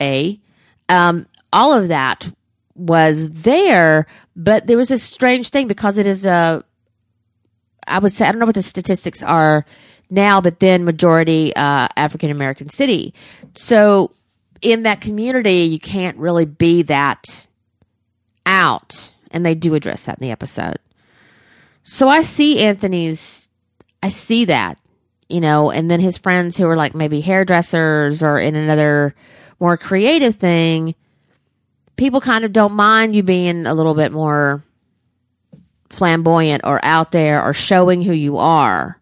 a, 0.00 0.40
um, 0.88 1.26
all 1.52 1.72
of 1.72 1.88
that 1.88 2.32
was 2.74 3.30
there. 3.30 4.06
But 4.34 4.66
there 4.66 4.76
was 4.76 4.88
this 4.88 5.02
strange 5.02 5.50
thing 5.50 5.68
because 5.68 5.98
it 5.98 6.06
is 6.06 6.24
a, 6.24 6.64
I 7.86 7.98
would 7.98 8.12
say 8.12 8.26
I 8.26 8.32
don't 8.32 8.38
know 8.38 8.46
what 8.46 8.54
the 8.54 8.62
statistics 8.62 9.22
are 9.22 9.64
now, 10.10 10.40
but 10.40 10.60
then 10.60 10.84
majority 10.84 11.54
uh, 11.56 11.88
African 11.96 12.30
American 12.30 12.68
city. 12.68 13.14
So 13.54 14.12
in 14.60 14.84
that 14.84 15.00
community, 15.00 15.62
you 15.62 15.78
can't 15.78 16.16
really 16.16 16.46
be 16.46 16.82
that 16.82 17.46
out, 18.46 19.12
and 19.30 19.44
they 19.44 19.54
do 19.54 19.74
address 19.74 20.04
that 20.04 20.18
in 20.18 20.26
the 20.26 20.32
episode. 20.32 20.78
So 21.82 22.08
I 22.08 22.22
see 22.22 22.60
Anthony's, 22.60 23.50
I 24.02 24.08
see 24.08 24.44
that, 24.46 24.78
you 25.28 25.40
know, 25.40 25.70
and 25.70 25.90
then 25.90 25.98
his 25.98 26.18
friends 26.18 26.56
who 26.56 26.68
are 26.68 26.76
like 26.76 26.94
maybe 26.94 27.20
hairdressers 27.20 28.22
or 28.22 28.38
in 28.38 28.54
another 28.54 29.14
more 29.58 29.76
creative 29.76 30.36
thing, 30.36 30.94
people 31.96 32.20
kind 32.20 32.44
of 32.44 32.52
don't 32.52 32.74
mind 32.74 33.14
you 33.14 33.22
being 33.22 33.66
a 33.66 33.74
little 33.74 33.94
bit 33.94 34.12
more 34.12 34.62
flamboyant 35.90 36.62
or 36.64 36.82
out 36.84 37.12
there 37.12 37.42
or 37.42 37.52
showing 37.52 38.02
who 38.02 38.12
you 38.12 38.38
are. 38.38 38.98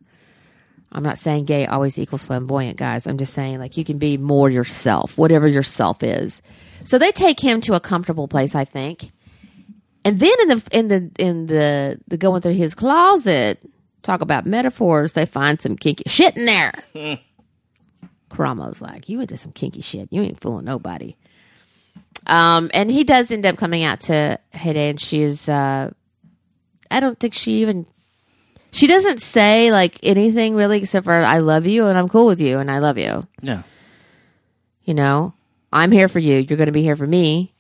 I'm 0.93 1.05
not 1.05 1.19
saying 1.19 1.45
gay 1.45 1.67
always 1.67 1.99
equals 1.99 2.25
flamboyant, 2.25 2.77
guys. 2.77 3.07
I'm 3.07 3.19
just 3.19 3.33
saying 3.33 3.59
like 3.61 3.77
you 3.77 3.85
can 3.85 3.99
be 3.99 4.19
more 4.19 4.51
yourself, 4.51 5.17
whatever 5.17 5.47
yourself 5.47 6.03
is. 6.03 6.43
So 6.83 6.99
they 6.99 7.13
take 7.13 7.39
him 7.39 7.61
to 7.63 7.75
a 7.75 7.81
comfortable 7.81 8.27
place, 8.27 8.55
I 8.55 8.65
think. 8.65 9.13
And 10.05 10.19
then 10.19 10.33
in 10.41 10.49
the 10.49 10.69
in 10.73 10.89
the 10.89 11.11
in 11.19 11.47
the 11.47 12.01
the 12.09 12.17
going 12.17 12.41
through 12.41 12.55
his 12.55 12.75
closet, 12.75 13.61
talk 14.03 14.21
about 14.21 14.47
metaphors, 14.47 15.13
they 15.13 15.27
find 15.27 15.61
some 15.61 15.77
kinky 15.77 16.05
shit 16.09 16.37
in 16.37 16.47
there. 16.47 16.73
Karamo's 18.31 18.81
like, 18.81 19.09
You 19.09 19.21
into 19.21 19.37
some 19.37 19.53
kinky 19.53 19.83
shit. 19.83 20.09
You 20.11 20.23
ain't 20.23 20.41
fooling 20.41 20.65
nobody. 20.65 21.17
Um, 22.31 22.71
and 22.73 22.91
he 22.91 23.03
does 23.05 23.31
end 23.31 23.45
up 23.45 23.57
coming 23.57 23.83
out 23.83 24.03
to 24.03 24.39
Heyday, 24.53 24.91
and 24.91 25.01
she's 25.01 25.49
uh 25.49 25.91
I 26.91 27.01
don't 27.01 27.19
think 27.19 27.35
she 27.35 27.63
even 27.63 27.87
she 28.73 28.87
doesn't 28.87 29.21
say 29.21 29.73
like 29.73 29.99
anything 30.03 30.55
really 30.55 30.79
except 30.79 31.05
for 31.05 31.13
I 31.13 31.39
love 31.39 31.67
you 31.67 31.87
and 31.87 31.99
I'm 31.99 32.09
cool 32.09 32.27
with 32.27 32.41
you 32.41 32.59
and 32.59 32.71
I 32.71 32.79
love 32.79 32.99
you. 32.99 33.27
Yeah. 33.43 33.63
You 34.85 34.95
know, 34.95 35.35
I'm 35.73 35.93
here 35.93 36.09
for 36.09 36.19
you. 36.19 36.39
You're 36.39 36.57
going 36.57 36.67
to 36.67 36.73
be 36.73 36.83
here 36.83 36.97
for 36.97 37.07
me. 37.07 37.53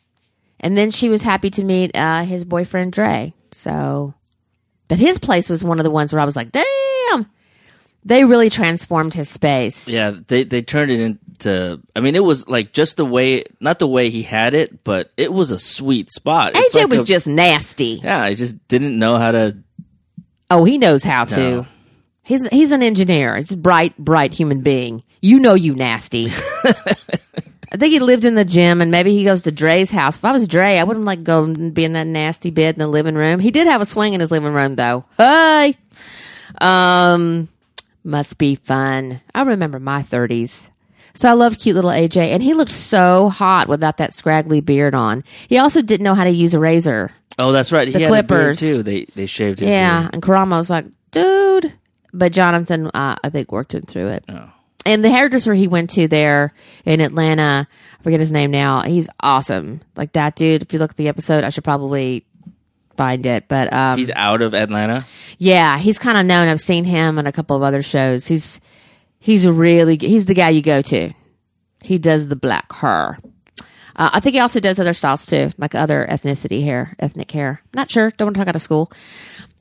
And 0.61 0.77
then 0.77 0.91
she 0.91 1.09
was 1.09 1.23
happy 1.23 1.51
to 1.51 1.65
meet 1.65 1.97
uh, 1.97 2.23
his 2.23 2.45
boyfriend 2.45 2.93
Dre. 2.93 3.35
So, 3.53 4.15
but 4.89 4.99
his 4.99 5.19
place 5.19 5.49
was 5.49 5.65
one 5.65 5.79
of 5.79 5.85
the 5.85 5.91
ones 5.91 6.13
where 6.13 6.21
I 6.21 6.25
was 6.25 6.37
like, 6.37 6.53
damn, 6.53 6.65
they 8.05 8.25
really 8.25 8.51
transformed 8.51 9.15
his 9.15 9.29
space. 9.29 9.89
Yeah, 9.89 10.13
they 10.29 10.45
they 10.45 10.63
turned 10.63 10.91
it 10.91 11.01
into. 11.01 11.81
I 11.95 12.01
mean, 12.01 12.17
it 12.17 12.25
was 12.25 12.49
like 12.49 12.73
just 12.73 12.97
the 12.97 13.05
way, 13.05 13.45
not 13.61 13.79
the 13.79 13.87
way 13.87 14.11
he 14.11 14.23
had 14.23 14.55
it, 14.55 14.85
but 14.85 15.11
it 15.17 15.33
was 15.33 15.51
a 15.51 15.59
sweet 15.59 16.11
spot. 16.11 16.53
It's 16.57 16.75
AJ 16.75 16.81
like 16.83 16.91
was 16.91 17.03
a- 17.03 17.07
just 17.07 17.27
nasty. 17.27 18.01
Yeah, 18.03 18.23
I 18.23 18.35
just 18.35 18.57
didn't 18.69 18.99
know 18.99 19.17
how 19.19 19.33
to. 19.33 19.57
Oh, 20.51 20.65
he 20.65 20.79
knows 20.79 21.03
how 21.05 21.25
to. 21.27 21.67
He's 22.23 22.47
he's 22.49 22.71
an 22.73 22.83
engineer. 22.83 23.37
He's 23.37 23.53
a 23.53 23.57
bright, 23.57 23.97
bright 23.99 24.35
human 24.35 24.61
being. 24.61 25.03
You 25.23 25.39
know 25.39 25.55
you 25.55 25.75
nasty. 25.75 26.29
I 27.73 27.77
think 27.77 27.93
he 27.93 28.01
lived 28.01 28.25
in 28.25 28.35
the 28.35 28.45
gym, 28.45 28.81
and 28.81 28.91
maybe 28.91 29.13
he 29.15 29.23
goes 29.25 29.43
to 29.43 29.53
Dre's 29.53 29.91
house. 29.93 30.17
If 30.17 30.25
I 30.25 30.33
was 30.33 30.49
Dre, 30.49 30.77
I 30.79 30.85
wouldn't 30.85 31.05
like 31.05 31.23
go 31.23 31.45
and 31.45 31.73
be 31.73 31.85
in 31.85 31.93
that 31.93 32.07
nasty 32.07 32.51
bed 32.51 32.75
in 32.75 32.79
the 32.81 32.89
living 32.89 33.15
room. 33.15 33.39
He 33.39 33.51
did 33.53 33.69
have 33.69 33.81
a 33.81 33.87
swing 33.87 34.13
in 34.13 34.21
his 34.21 34.31
living 34.33 34.53
room, 34.53 34.75
though. 34.75 35.05
Hey, 35.17 35.77
um, 36.61 37.49
must 38.05 38.39
be 38.39 38.55
fun. 38.55 39.21
I 39.35 39.43
remember 39.43 39.79
my 39.79 40.03
thirties. 40.03 40.71
So 41.13 41.29
I 41.29 41.33
loved 41.33 41.61
cute 41.61 41.75
little 41.75 41.91
AJ, 41.91 42.17
and 42.19 42.43
he 42.43 42.55
looked 42.55 42.71
so 42.71 43.29
hot 43.31 43.67
without 43.69 43.97
that 43.97 44.13
scraggly 44.15 44.61
beard 44.61 44.95
on. 44.95 45.25
He 45.49 45.59
also 45.59 45.83
didn't 45.83 46.05
know 46.05 46.15
how 46.15 46.25
to 46.25 46.31
use 46.31 46.55
a 46.55 46.61
razor. 46.61 47.11
Oh, 47.39 47.51
that's 47.53 47.73
right. 47.73 47.91
The 47.91 47.99
he 47.99 48.05
had 48.05 48.11
a 48.13 48.23
beard, 48.23 48.29
Clippers. 48.29 48.61
too. 48.61 48.83
They 48.83 49.07
they 49.17 49.27
shaved 49.27 49.59
his 49.59 49.69
Yeah, 49.69 50.03
beard. 50.03 50.15
and 50.15 50.23
Karamo 50.23 50.57
was 50.59 50.71
like, 50.71 50.87
dude. 51.11 51.73
But 52.13 52.33
Jonathan, 52.33 52.87
uh, 52.89 53.17
I 53.23 53.29
think, 53.31 53.53
worked 53.53 53.75
him 53.75 53.83
through 53.83 54.09
it. 54.09 54.25
Oh. 54.29 54.51
And 54.87 55.05
the 55.05 55.11
hairdresser 55.11 55.53
he 55.55 55.69
went 55.69 55.91
to 55.91 56.09
there 56.09 56.53
in 56.85 57.01
Atlanta, 57.01 57.69
I 57.99 58.03
forget 58.03 58.19
his 58.19 58.33
name 58.33 58.51
now. 58.51 58.83
He's 58.83 59.09
awesome. 59.21 59.81
Like 59.97 60.13
that 60.13 60.35
dude. 60.37 60.63
If 60.63 60.73
you 60.73 60.79
look 60.79 60.91
at 60.93 60.97
the 60.97 61.09
episode, 61.09 61.45
I 61.45 61.51
should 61.51 61.65
probably 61.65 62.25
find 63.01 63.25
it. 63.25 63.49
But 63.49 63.73
um, 63.73 63.97
He's 63.97 64.11
out 64.11 64.43
of 64.43 64.53
Atlanta. 64.53 65.07
yeah, 65.39 65.79
he's 65.79 65.99
kind 65.99 66.19
of 66.19 66.27
known. 66.27 66.49
I've 66.49 66.61
seen 66.61 66.85
him 66.85 67.19
on 67.19 67.27
a 67.27 67.33
couple 67.33 67.57
of 67.57 67.63
other 67.63 67.83
shows. 67.83 68.27
He's 68.27 68.61
he's 69.19 69.47
a 69.47 69.53
really 69.53 69.97
he's 69.97 70.27
the 70.27 70.35
guy 70.35 70.51
you 70.51 70.61
go 70.61 70.83
to. 70.83 71.11
He 71.83 71.97
does 71.99 72.29
the 72.29 72.37
black 72.37 72.71
hair. 72.75 73.19
Uh, 73.97 74.11
I 74.13 74.21
think 74.21 74.35
he 74.35 74.41
also 74.41 74.61
does 74.61 74.79
other 74.79 74.93
styles 74.93 75.25
too, 75.25 75.51
like 75.57 75.75
other 75.75 76.07
ethnicity 76.11 76.63
hair, 76.63 76.95
ethnic 76.99 77.31
hair. 77.31 77.63
Not 77.75 77.91
sure. 77.91 78.11
Don't 78.11 78.27
want 78.27 78.35
to 78.35 78.41
talk 78.41 78.49
out 78.49 78.57
of 78.57 78.63
school. 78.63 78.93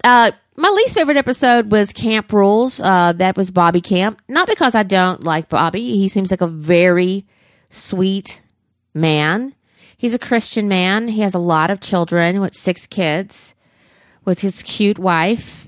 Uh, 0.04 0.32
my 0.58 0.70
least 0.70 0.96
favorite 0.96 1.16
episode 1.18 1.72
was 1.72 1.94
Camp 1.94 2.34
Rules. 2.34 2.82
Uh, 2.82 3.14
that 3.14 3.38
was 3.38 3.52
Bobby 3.52 3.80
Camp. 3.80 4.22
Not 4.28 4.48
because 4.48 4.76
I 4.76 4.84
don't 4.84 5.24
like 5.24 5.48
Bobby. 5.48 5.96
He 5.98 6.10
seems 6.10 6.30
like 6.32 6.42
a 6.42 6.48
very 6.48 7.26
sweet 7.70 8.42
man. 8.94 9.56
He's 10.00 10.14
a 10.14 10.20
Christian 10.20 10.70
man. 10.70 11.10
He 11.10 11.20
has 11.20 11.36
a 11.36 11.40
lot 11.40 11.70
of 11.70 11.82
children 11.82 12.40
with 12.40 12.56
six 12.56 12.88
kids 12.88 13.54
with 14.24 14.40
his 14.40 14.62
cute 14.62 14.98
wife. 14.98 15.68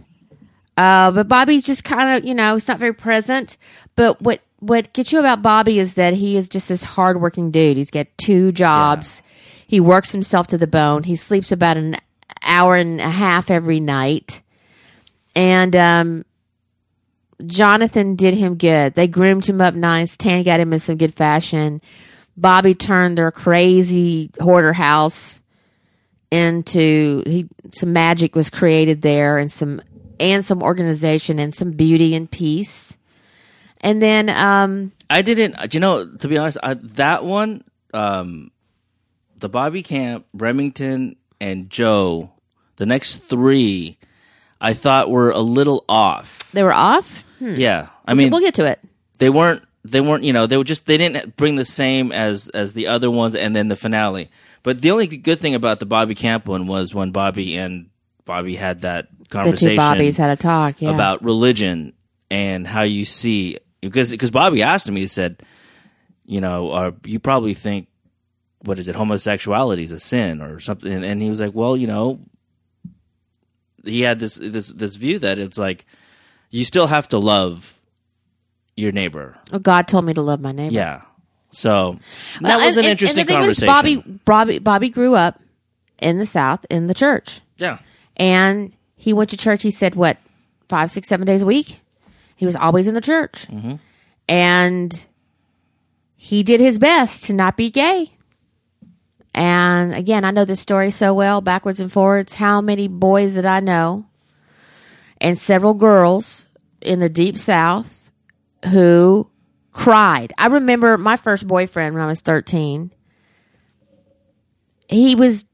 Uh, 0.77 1.11
but 1.11 1.27
Bobby's 1.27 1.65
just 1.65 1.83
kind 1.83 2.15
of, 2.15 2.23
you 2.23 2.33
know, 2.33 2.53
he's 2.53 2.69
not 2.69 2.79
very 2.79 2.93
present. 2.93 3.57
But 3.97 4.21
what 4.21 4.39
what 4.59 4.93
gets 4.93 5.11
you 5.11 5.19
about 5.19 5.41
Bobby 5.41 5.79
is 5.79 5.95
that 5.95 6.13
he 6.13 6.37
is 6.37 6.47
just 6.47 6.69
this 6.69 6.85
hardworking 6.85 7.51
dude. 7.51 7.75
He's 7.75 7.91
got 7.91 8.07
two 8.17 8.53
jobs. 8.53 9.21
He 9.67 9.81
works 9.81 10.13
himself 10.13 10.47
to 10.47 10.57
the 10.57 10.65
bone. 10.65 11.03
He 11.03 11.17
sleeps 11.17 11.51
about 11.51 11.75
an 11.75 11.97
hour 12.41 12.77
and 12.77 13.01
a 13.01 13.09
half 13.09 13.51
every 13.51 13.81
night. 13.81 14.41
And 15.35 15.75
um, 15.75 16.25
Jonathan 17.45 18.15
did 18.15 18.35
him 18.35 18.55
good. 18.55 18.93
They 18.93 19.07
groomed 19.07 19.45
him 19.45 19.59
up 19.59 19.75
nice. 19.75 20.15
Tanny 20.15 20.45
got 20.45 20.61
him 20.61 20.71
in 20.71 20.79
some 20.79 20.95
good 20.95 21.15
fashion. 21.15 21.81
Bobby 22.41 22.73
turned 22.73 23.17
their 23.17 23.31
crazy 23.31 24.31
hoarder 24.39 24.73
house 24.73 25.39
into 26.31 27.23
he 27.25 27.47
some 27.73 27.93
magic 27.93 28.35
was 28.35 28.49
created 28.49 29.01
there 29.01 29.37
and 29.37 29.51
some 29.51 29.81
and 30.19 30.43
some 30.45 30.63
organization 30.63 31.39
and 31.39 31.53
some 31.53 31.71
beauty 31.71 32.15
and 32.15 32.29
peace. 32.31 32.97
And 33.81 34.01
then 34.01 34.29
um 34.29 34.91
I 35.09 35.21
didn't. 35.21 35.73
You 35.73 35.79
know, 35.81 36.09
to 36.15 36.27
be 36.27 36.37
honest, 36.37 36.57
I, 36.63 36.75
that 36.75 37.25
one, 37.25 37.63
um, 37.93 38.51
the 39.37 39.49
Bobby 39.49 39.83
Camp, 39.83 40.25
Remington, 40.33 41.17
and 41.41 41.69
Joe, 41.69 42.31
the 42.77 42.85
next 42.85 43.17
three, 43.17 43.97
I 44.61 44.73
thought 44.73 45.09
were 45.11 45.31
a 45.31 45.39
little 45.39 45.83
off. 45.89 46.49
they 46.53 46.63
were 46.63 46.73
off. 46.73 47.25
Yeah, 47.41 47.89
I 48.05 48.13
mean, 48.13 48.31
we'll 48.31 48.39
get 48.39 48.53
to 48.55 48.65
it. 48.65 48.79
they 49.19 49.29
weren't. 49.29 49.63
They 49.83 50.01
weren't. 50.01 50.23
You 50.23 50.33
know, 50.33 50.45
they 50.47 50.57
were 50.57 50.63
just. 50.63 50.85
They 50.85 50.97
didn't 50.97 51.35
bring 51.35 51.55
the 51.55 51.65
same 51.65 52.11
as 52.11 52.49
as 52.49 52.73
the 52.73 52.87
other 52.87 53.09
ones, 53.09 53.35
and 53.35 53.55
then 53.55 53.67
the 53.67 53.75
finale. 53.75 54.29
But 54.63 54.81
the 54.81 54.91
only 54.91 55.07
good 55.07 55.39
thing 55.39 55.55
about 55.55 55.79
the 55.79 55.85
Bobby 55.85 56.13
Camp 56.13 56.47
one 56.47 56.67
was 56.67 56.93
when 56.93 57.11
Bobby 57.11 57.57
and 57.57 57.89
Bobby 58.25 58.55
had 58.55 58.81
that 58.81 59.07
conversation 59.29 59.69
The 59.69 59.71
two 59.71 59.77
Bobbies 59.77 60.17
had 60.17 60.29
a 60.29 60.35
talk. 60.35 60.81
Yeah. 60.81 60.93
about 60.93 61.23
religion 61.23 61.93
and 62.29 62.67
how 62.67 62.83
you 62.83 63.05
see 63.05 63.57
because 63.81 64.11
because 64.11 64.31
Bobby 64.31 64.61
asked 64.61 64.87
him, 64.87 64.95
he 64.95 65.07
said, 65.07 65.41
you 66.25 66.41
know, 66.41 66.71
uh, 66.71 66.91
you 67.03 67.19
probably 67.19 67.55
think 67.55 67.87
what 68.63 68.77
is 68.77 68.87
it, 68.87 68.95
homosexuality 68.95 69.83
is 69.83 69.91
a 69.91 69.99
sin 69.99 70.41
or 70.41 70.59
something, 70.59 70.91
and, 70.91 71.03
and 71.03 71.21
he 71.21 71.29
was 71.29 71.39
like, 71.39 71.55
well, 71.55 71.75
you 71.75 71.87
know, 71.87 72.19
he 73.83 74.01
had 74.01 74.19
this 74.19 74.35
this 74.35 74.67
this 74.67 74.95
view 74.95 75.17
that 75.19 75.39
it's 75.39 75.57
like 75.57 75.85
you 76.51 76.63
still 76.63 76.87
have 76.87 77.07
to 77.09 77.17
love 77.17 77.80
your 78.75 78.91
neighbor, 78.91 79.37
Oh, 79.51 79.59
God 79.59 79.87
told 79.87 80.05
me 80.05 80.13
to 80.13 80.21
love 80.21 80.39
my 80.41 80.51
neighbor. 80.51 80.73
yeah. 80.73 81.01
So 81.51 81.99
that 82.41 82.41
Well, 82.57 82.65
was 82.65 82.77
and- 82.77 82.85
an 82.85 82.91
interesting 82.91 83.21
and 83.21 83.29
the 83.29 83.33
thing 83.33 83.47
was. 83.47 83.59
Bobby, 83.59 83.97
Bobby, 84.25 84.59
Bobby 84.59 84.89
grew 84.89 85.15
up 85.15 85.39
in 85.99 86.17
the 86.17 86.25
South 86.25 86.65
in 86.69 86.87
the 86.87 86.93
church, 86.93 87.41
yeah, 87.57 87.79
and 88.17 88.71
he 88.95 89.11
went 89.13 89.29
to 89.31 89.37
church. 89.37 89.61
He 89.63 89.71
said, 89.71 89.95
"What, 89.95 90.17
five, 90.69 90.89
six, 90.91 91.07
seven 91.09 91.27
days 91.27 91.41
a 91.41 91.45
week?" 91.45 91.79
He 92.37 92.45
was 92.45 92.55
always 92.55 92.87
in 92.87 92.93
the 92.95 93.01
church, 93.01 93.47
Mm-hmm. 93.49 93.75
and 94.29 95.05
he 96.15 96.41
did 96.41 96.59
his 96.61 96.79
best 96.79 97.25
to 97.25 97.33
not 97.33 97.57
be 97.57 97.69
gay. 97.69 98.11
And 99.33 99.93
again, 99.93 100.25
I 100.25 100.31
know 100.31 100.45
this 100.45 100.59
story 100.59 100.91
so 100.91 101.13
well, 101.13 101.41
backwards 101.41 101.79
and 101.79 101.91
forwards. 101.91 102.33
How 102.35 102.61
many 102.61 102.87
boys 102.87 103.35
that 103.35 103.45
I 103.45 103.59
know, 103.59 104.05
and 105.19 105.37
several 105.37 105.73
girls 105.73 106.47
in 106.81 106.99
the 106.99 107.09
deep 107.09 107.37
South 107.37 108.00
who 108.69 109.29
cried. 109.71 110.33
I 110.37 110.47
remember 110.47 110.97
my 110.97 111.17
first 111.17 111.47
boyfriend 111.47 111.95
when 111.95 112.03
I 112.03 112.07
was 112.07 112.21
13. 112.21 112.91
He 114.89 115.15
was, 115.15 115.45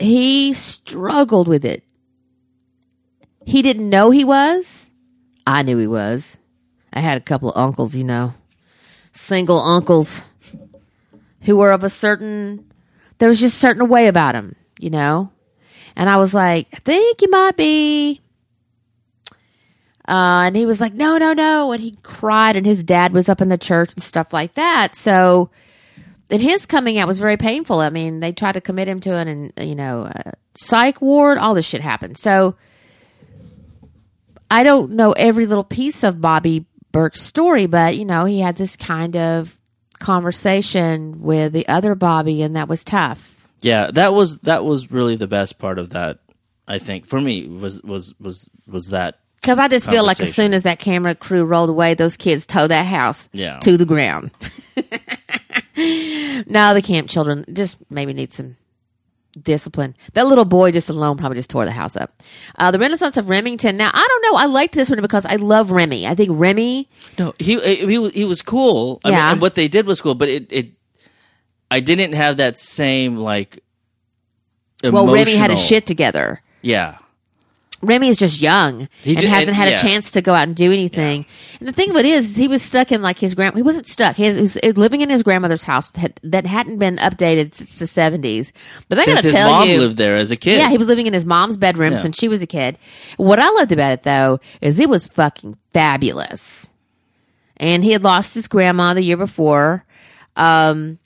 he 0.00 0.54
struggled 0.54 1.48
with 1.48 1.64
it. 1.64 1.84
He 3.44 3.62
didn't 3.62 3.88
know 3.88 4.10
he 4.10 4.24
was. 4.24 4.90
I 5.46 5.62
knew 5.62 5.76
he 5.78 5.86
was. 5.86 6.38
I 6.92 7.00
had 7.00 7.18
a 7.18 7.22
couple 7.24 7.50
of 7.50 7.56
uncles, 7.56 7.94
you 7.94 8.04
know, 8.04 8.34
single 9.12 9.58
uncles 9.58 10.22
who 11.42 11.56
were 11.56 11.72
of 11.72 11.84
a 11.84 11.90
certain, 11.90 12.70
there 13.18 13.28
was 13.28 13.40
just 13.40 13.58
certain 13.58 13.88
way 13.88 14.06
about 14.06 14.34
him, 14.34 14.56
you 14.78 14.90
know? 14.90 15.32
And 15.96 16.08
I 16.08 16.16
was 16.16 16.34
like, 16.34 16.68
I 16.72 16.78
think 16.78 17.20
you 17.22 17.30
might 17.30 17.56
be. 17.56 18.19
Uh, 20.10 20.42
and 20.46 20.56
he 20.56 20.66
was 20.66 20.80
like, 20.80 20.92
no, 20.92 21.18
no, 21.18 21.32
no. 21.32 21.70
And 21.70 21.80
he 21.80 21.94
cried, 22.02 22.56
and 22.56 22.66
his 22.66 22.82
dad 22.82 23.12
was 23.12 23.28
up 23.28 23.40
in 23.40 23.48
the 23.48 23.56
church 23.56 23.92
and 23.94 24.02
stuff 24.02 24.32
like 24.32 24.54
that. 24.54 24.96
So, 24.96 25.50
and 26.30 26.42
his 26.42 26.66
coming 26.66 26.98
out 26.98 27.06
was 27.06 27.20
very 27.20 27.36
painful. 27.36 27.78
I 27.78 27.90
mean, 27.90 28.18
they 28.18 28.32
tried 28.32 28.52
to 28.52 28.60
commit 28.60 28.88
him 28.88 28.98
to 29.00 29.14
an, 29.14 29.52
you 29.60 29.76
know, 29.76 30.10
psych 30.56 31.00
ward. 31.00 31.38
All 31.38 31.54
this 31.54 31.64
shit 31.64 31.80
happened. 31.80 32.18
So, 32.18 32.56
I 34.50 34.64
don't 34.64 34.92
know 34.92 35.12
every 35.12 35.46
little 35.46 35.62
piece 35.62 36.02
of 36.02 36.20
Bobby 36.20 36.66
Berk's 36.90 37.22
story, 37.22 37.66
but 37.66 37.96
you 37.96 38.04
know, 38.04 38.24
he 38.24 38.40
had 38.40 38.56
this 38.56 38.76
kind 38.76 39.16
of 39.16 39.56
conversation 40.00 41.22
with 41.22 41.52
the 41.52 41.68
other 41.68 41.94
Bobby, 41.94 42.42
and 42.42 42.56
that 42.56 42.68
was 42.68 42.82
tough. 42.82 43.46
yeah. 43.60 43.92
That 43.92 44.12
was 44.12 44.38
that 44.40 44.64
was 44.64 44.90
really 44.90 45.14
the 45.14 45.28
best 45.28 45.60
part 45.60 45.78
of 45.78 45.90
that. 45.90 46.18
I 46.66 46.78
think 46.78 47.06
for 47.06 47.20
me 47.20 47.46
was 47.46 47.80
was 47.82 48.12
was 48.18 48.50
was 48.66 48.86
that 48.86 49.20
Because 49.40 49.58
I 49.58 49.68
just 49.68 49.88
feel 49.88 50.04
like 50.04 50.20
as 50.20 50.34
soon 50.34 50.52
as 50.52 50.64
that 50.64 50.78
camera 50.78 51.14
crew 51.14 51.44
rolled 51.44 51.70
away, 51.70 51.94
those 51.94 52.16
kids 52.16 52.44
towed 52.44 52.70
that 52.70 52.84
house 52.86 53.28
Yeah. 53.32 53.58
to 53.60 53.76
the 53.78 53.86
ground. 53.86 54.30
no, 56.46 56.74
the 56.74 56.82
camp 56.84 57.08
children 57.08 57.44
just 57.52 57.78
maybe 57.90 58.12
need 58.12 58.32
some 58.32 58.56
discipline. 59.40 59.94
That 60.14 60.26
little 60.26 60.44
boy 60.44 60.72
just 60.72 60.90
alone 60.90 61.16
probably 61.16 61.36
just 61.36 61.48
tore 61.50 61.64
the 61.64 61.70
house 61.70 61.96
up. 61.96 62.20
Uh, 62.56 62.70
the 62.70 62.78
Renaissance 62.78 63.16
of 63.16 63.28
Remington. 63.28 63.76
Now, 63.76 63.90
I 63.94 64.06
don't 64.06 64.22
know. 64.32 64.38
I 64.38 64.46
liked 64.46 64.74
this 64.74 64.90
one 64.90 65.00
because 65.00 65.24
I 65.24 65.36
love 65.36 65.70
Remy. 65.70 66.06
I 66.06 66.14
think 66.14 66.30
Remy, 66.32 66.88
No, 67.18 67.34
he 67.38 67.58
he 67.86 67.98
was- 67.98 68.12
he 68.12 68.24
was 68.24 68.42
cool. 68.42 69.00
I 69.04 69.10
Yeah. 69.10 69.16
mean, 69.16 69.24
and 69.32 69.40
what 69.40 69.54
they 69.54 69.68
did 69.68 69.86
was 69.86 70.00
cool, 70.00 70.14
but 70.14 70.28
it 70.28 70.46
it 70.50 70.72
I 71.70 71.80
didn't 71.80 72.12
have 72.14 72.38
that 72.38 72.58
same 72.58 73.16
like. 73.16 73.60
well, 74.82 75.06
Remy 75.06 75.18
had 75.36 75.50
his 75.50 75.56
emotional- 75.56 75.56
shit 75.56 75.86
together. 75.86 76.42
Yeah, 76.62 76.96
Remy 77.82 78.08
is 78.08 78.18
just 78.18 78.42
young 78.42 78.88
He 79.02 79.12
and 79.12 79.20
ju- 79.20 79.26
hasn't 79.28 79.48
and- 79.48 79.56
had 79.56 79.68
a 79.72 79.78
chance 79.78 80.10
to 80.10 80.20
go 80.22 80.34
out 80.34 80.42
and 80.46 80.54
do 80.54 80.70
anything. 80.70 81.24
And 81.60 81.68
the 81.68 81.72
thing 81.72 81.88
of 81.90 81.96
it 81.96 82.04
is, 82.04 82.36
he 82.36 82.46
was 82.46 82.60
stuck 82.62 82.92
in 82.92 83.00
like 83.00 83.18
his 83.18 83.34
grand. 83.34 83.56
He 83.56 83.62
wasn't 83.62 83.86
stuck. 83.86 84.16
He 84.16 84.26
was, 84.28 84.54
he 84.54 84.66
was 84.68 84.76
living 84.76 85.00
in 85.00 85.08
his 85.08 85.22
grandmother's 85.22 85.62
house 85.62 85.90
that, 85.92 86.20
that 86.22 86.46
hadn't 86.46 86.78
been 86.78 86.96
updated 86.98 87.54
since 87.54 87.78
the 87.78 87.86
seventies. 87.86 88.52
But 88.88 88.98
I 88.98 89.06
gotta 89.06 89.30
tell 89.30 89.50
mom 89.50 89.68
you, 89.68 89.78
lived 89.80 89.96
there 89.96 90.14
as 90.14 90.30
a 90.30 90.36
kid. 90.36 90.58
yeah, 90.58 90.68
he 90.68 90.76
was 90.78 90.88
living 90.88 91.06
in 91.06 91.12
his 91.14 91.24
mom's 91.24 91.56
bedroom 91.56 91.92
Yeah. 91.92 91.98
since 92.00 92.18
she 92.18 92.28
was 92.28 92.42
a 92.42 92.46
kid. 92.46 92.76
What 93.16 93.38
I 93.38 93.48
loved 93.50 93.72
about 93.72 93.92
it 93.92 94.02
though 94.02 94.40
is 94.60 94.78
it 94.78 94.88
was 94.90 95.06
fucking 95.06 95.56
fabulous. 95.72 96.68
And 97.56 97.82
he 97.84 97.92
had 97.92 98.02
lost 98.02 98.34
his 98.34 98.48
grandma 98.48 98.94
the 98.94 99.02
year 99.02 99.16
before. 99.16 99.84
Um, 100.36 100.98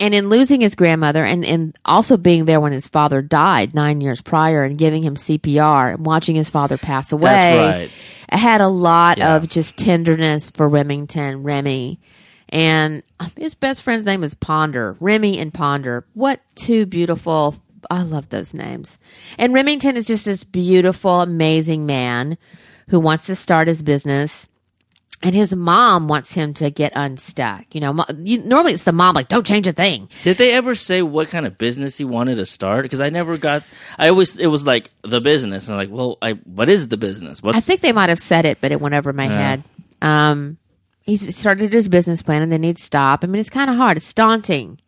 and 0.00 0.14
in 0.14 0.28
losing 0.30 0.60
his 0.62 0.74
grandmother 0.74 1.24
and, 1.24 1.44
and 1.44 1.78
also 1.84 2.16
being 2.16 2.46
there 2.46 2.58
when 2.60 2.72
his 2.72 2.88
father 2.88 3.22
died 3.22 3.74
nine 3.74 4.00
years 4.00 4.20
prior 4.22 4.64
and 4.64 4.78
giving 4.78 5.02
him 5.04 5.14
CPR 5.14 5.94
and 5.94 6.04
watching 6.06 6.34
his 6.34 6.48
father 6.50 6.76
pass 6.78 7.12
away, 7.12 7.22
That's 7.30 7.78
right. 7.78 7.90
I 8.30 8.36
had 8.38 8.60
a 8.60 8.68
lot 8.68 9.18
Yeah. 9.18 9.36
of 9.36 9.48
just 9.48 9.76
tenderness 9.76 10.50
for 10.50 10.68
Remington, 10.68 11.42
Remy. 11.42 12.00
And 12.48 13.02
um, 13.20 13.30
his 13.36 13.54
best 13.54 13.82
friend's 13.82 14.04
name 14.06 14.24
is 14.24 14.34
Ponder. 14.34 14.96
Remy 14.98 15.38
and 15.38 15.54
Ponder. 15.54 16.04
What 16.14 16.40
two 16.56 16.86
beautiful. 16.86 17.54
I 17.90 18.02
love 18.02 18.28
those 18.28 18.54
names. 18.54 18.98
And 19.38 19.54
Remington 19.54 19.96
is 19.96 20.06
just 20.06 20.24
this 20.24 20.44
beautiful, 20.44 21.20
amazing 21.20 21.86
man 21.86 22.38
who 22.88 22.98
wants 23.00 23.26
to 23.26 23.36
start 23.36 23.68
his 23.68 23.82
business. 23.82 24.48
And 25.22 25.34
his 25.34 25.54
mom 25.54 26.08
wants 26.08 26.32
him 26.32 26.54
to 26.54 26.70
get 26.70 26.92
unstuck. 26.96 27.74
You 27.74 27.82
know, 27.82 28.04
you, 28.16 28.38
normally 28.42 28.72
it's 28.72 28.84
the 28.84 28.92
mom, 28.92 29.14
like, 29.14 29.28
don't 29.28 29.46
change 29.46 29.68
a 29.68 29.72
thing. 29.72 30.08
Did 30.22 30.38
they 30.38 30.52
ever 30.52 30.74
say 30.74 31.02
what 31.02 31.28
kind 31.28 31.44
of 31.44 31.58
business 31.58 31.98
he 31.98 32.04
wanted 32.04 32.36
to 32.36 32.46
start? 32.46 32.84
Because 32.84 33.02
I 33.02 33.10
never 33.10 33.36
got. 33.36 33.62
I 33.98 34.08
always 34.08 34.38
it 34.38 34.46
was 34.46 34.66
like 34.66 34.90
the 35.02 35.20
business, 35.20 35.68
and 35.68 35.74
I'm 35.74 35.78
like, 35.78 35.94
well, 35.94 36.16
I 36.22 36.32
what 36.32 36.70
is 36.70 36.88
the 36.88 36.96
business? 36.96 37.42
What's, 37.42 37.58
I 37.58 37.60
think 37.60 37.80
they 37.80 37.92
might 37.92 38.08
have 38.08 38.18
said 38.18 38.46
it, 38.46 38.58
but 38.62 38.72
it 38.72 38.80
went 38.80 38.94
over 38.94 39.12
my 39.12 39.28
head. 39.28 39.62
Um, 40.00 40.56
he 41.02 41.16
started 41.16 41.72
his 41.72 41.88
business 41.88 42.22
plan 42.22 42.42
and 42.42 42.52
then 42.52 42.62
he'd 42.62 42.78
stop. 42.78 43.24
I 43.24 43.26
mean, 43.26 43.40
it's 43.40 43.50
kind 43.50 43.68
of 43.70 43.76
hard. 43.76 43.96
It's 43.96 44.14
daunting 44.14 44.78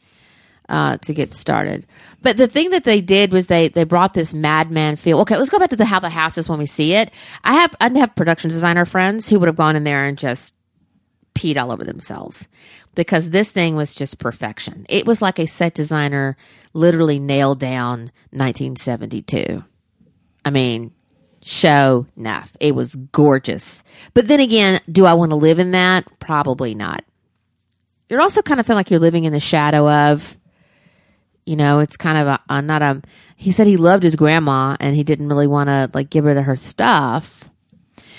uh, 0.69 0.97
to 0.99 1.15
get 1.15 1.35
started. 1.35 1.87
But 2.23 2.37
the 2.37 2.49
thing 2.49 2.71
that 2.71 2.85
they 2.85 3.01
did 3.01 3.33
was 3.33 3.47
they 3.47 3.69
they 3.69 3.85
brought 3.85 4.15
this 4.15 4.33
Mad 4.33 4.71
Men 4.71 4.97
feel. 4.97 5.21
Okay, 5.21 5.37
let's 5.37 5.51
go 5.51 5.59
back 5.59 5.71
to 5.71 5.77
the 5.77 5.85
how 5.85 6.01
the 6.01 6.11
house 6.11 6.39
is 6.39 6.49
when 6.49 6.59
we 6.59 6.67
see 6.67 6.95
it. 6.95 7.11
I 7.45 7.55
have 7.55 7.75
I 7.81 7.89
have 7.99 8.15
production 8.15 8.51
designer 8.51 8.85
friends 8.85 9.29
who 9.29 9.39
would 9.39 9.49
have 9.49 9.57
gone 9.57 9.77
in 9.77 9.85
there 9.85 10.05
and 10.05 10.17
just 10.17 10.55
peed 11.35 11.61
all 11.61 11.73
over 11.73 11.85
themselves 11.85 12.49
because 12.95 13.31
this 13.31 13.51
thing 13.51 13.77
was 13.77 13.95
just 13.95 14.19
perfection. 14.19 14.87
It 14.89 15.07
was 15.07 15.23
like 15.23 15.39
a 15.39 15.47
set 15.47 15.75
designer 15.75 16.37
literally 16.75 17.19
nailed 17.19 17.59
down 17.59 18.13
1972. 18.31 19.65
I 20.45 20.51
mean, 20.51 20.93
show 21.43 22.07
enough. 22.17 22.53
It 22.61 22.75
was 22.75 22.95
gorgeous. 22.95 23.83
But 24.15 24.29
then 24.29 24.41
again, 24.41 24.81
do 24.91 25.07
I 25.07 25.15
want 25.15 25.31
to 25.31 25.37
live 25.37 25.59
in 25.59 25.73
that? 25.73 26.07
Probably 26.19 26.75
not. 26.75 27.05
You're 28.09 28.21
also 28.21 28.43
kind 28.43 28.61
of 28.61 28.67
feel 28.67 28.77
like 28.77 28.91
you're 28.91 29.01
living 29.01 29.25
in 29.25 29.33
the 29.33 29.41
shadow 29.41 29.91
of, 29.91 30.39
you 31.47 31.57
know, 31.57 31.81
it's 31.81 31.97
kind 31.97 32.19
of 32.19 32.27
a, 32.29 32.41
a 32.49 32.63
not 32.63 32.83
a. 32.83 33.03
He 33.37 33.51
said 33.53 33.67
he 33.67 33.77
loved 33.77 34.03
his 34.03 34.17
grandma 34.17 34.77
and 34.79 34.95
he 34.95 35.03
didn't 35.05 35.29
really 35.29 35.47
want 35.49 35.69
to 35.69 35.91
like 35.93 36.11
give 36.11 36.25
her 36.25 36.31
of 36.37 36.45
her 36.45 36.57
stuff. 36.57 37.49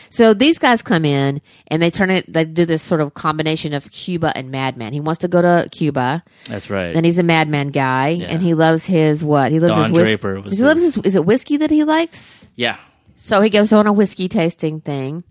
So 0.10 0.36
these 0.36 0.60
guys 0.60 0.84
come 0.84 1.06
in 1.06 1.42
and 1.70 1.82
they 1.82 1.90
turn 1.90 2.12
it. 2.12 2.32
They 2.32 2.46
do 2.46 2.66
this 2.66 2.84
sort 2.84 3.02
of 3.02 3.16
combination 3.16 3.74
of 3.74 3.90
Cuba 3.90 4.32
and 4.36 4.52
Mad 4.52 4.78
Men. 4.78 4.94
He 4.94 5.00
wants 5.00 5.22
to 5.22 5.28
go 5.28 5.42
to 5.42 5.68
Cuba, 5.72 6.24
that's 6.46 6.70
right. 6.70 6.96
and 6.96 7.04
he's 7.04 7.18
a 7.18 7.24
Mad 7.24 7.48
Men 7.50 7.70
guy, 7.70 8.10
Yeah. 8.10 8.28
and 8.28 8.40
he 8.42 8.54
loves 8.54 8.86
his 8.86 9.24
what? 9.24 9.52
He 9.52 9.60
loves 9.60 9.74
Don 9.76 9.90
his 9.92 10.00
Draper 10.04 10.36
he 10.50 10.62
loves 10.64 10.84
his-. 10.84 10.98
Is 10.98 11.16
it 11.16 11.26
whiskey 11.26 11.58
that 11.58 11.72
he 11.72 11.84
likes? 11.84 12.48
yeah, 12.56 12.78
So 13.16 13.42
he 13.42 13.50
goes 13.50 13.74
on 13.74 13.88
a 13.88 13.94
whiskey 13.94 14.28
tasting 14.28 14.82
thing. 14.82 15.24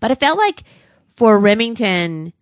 But 0.00 0.10
I 0.10 0.14
felt 0.16 0.36
like 0.38 0.64
for 1.14 1.38
Remington, 1.38 2.32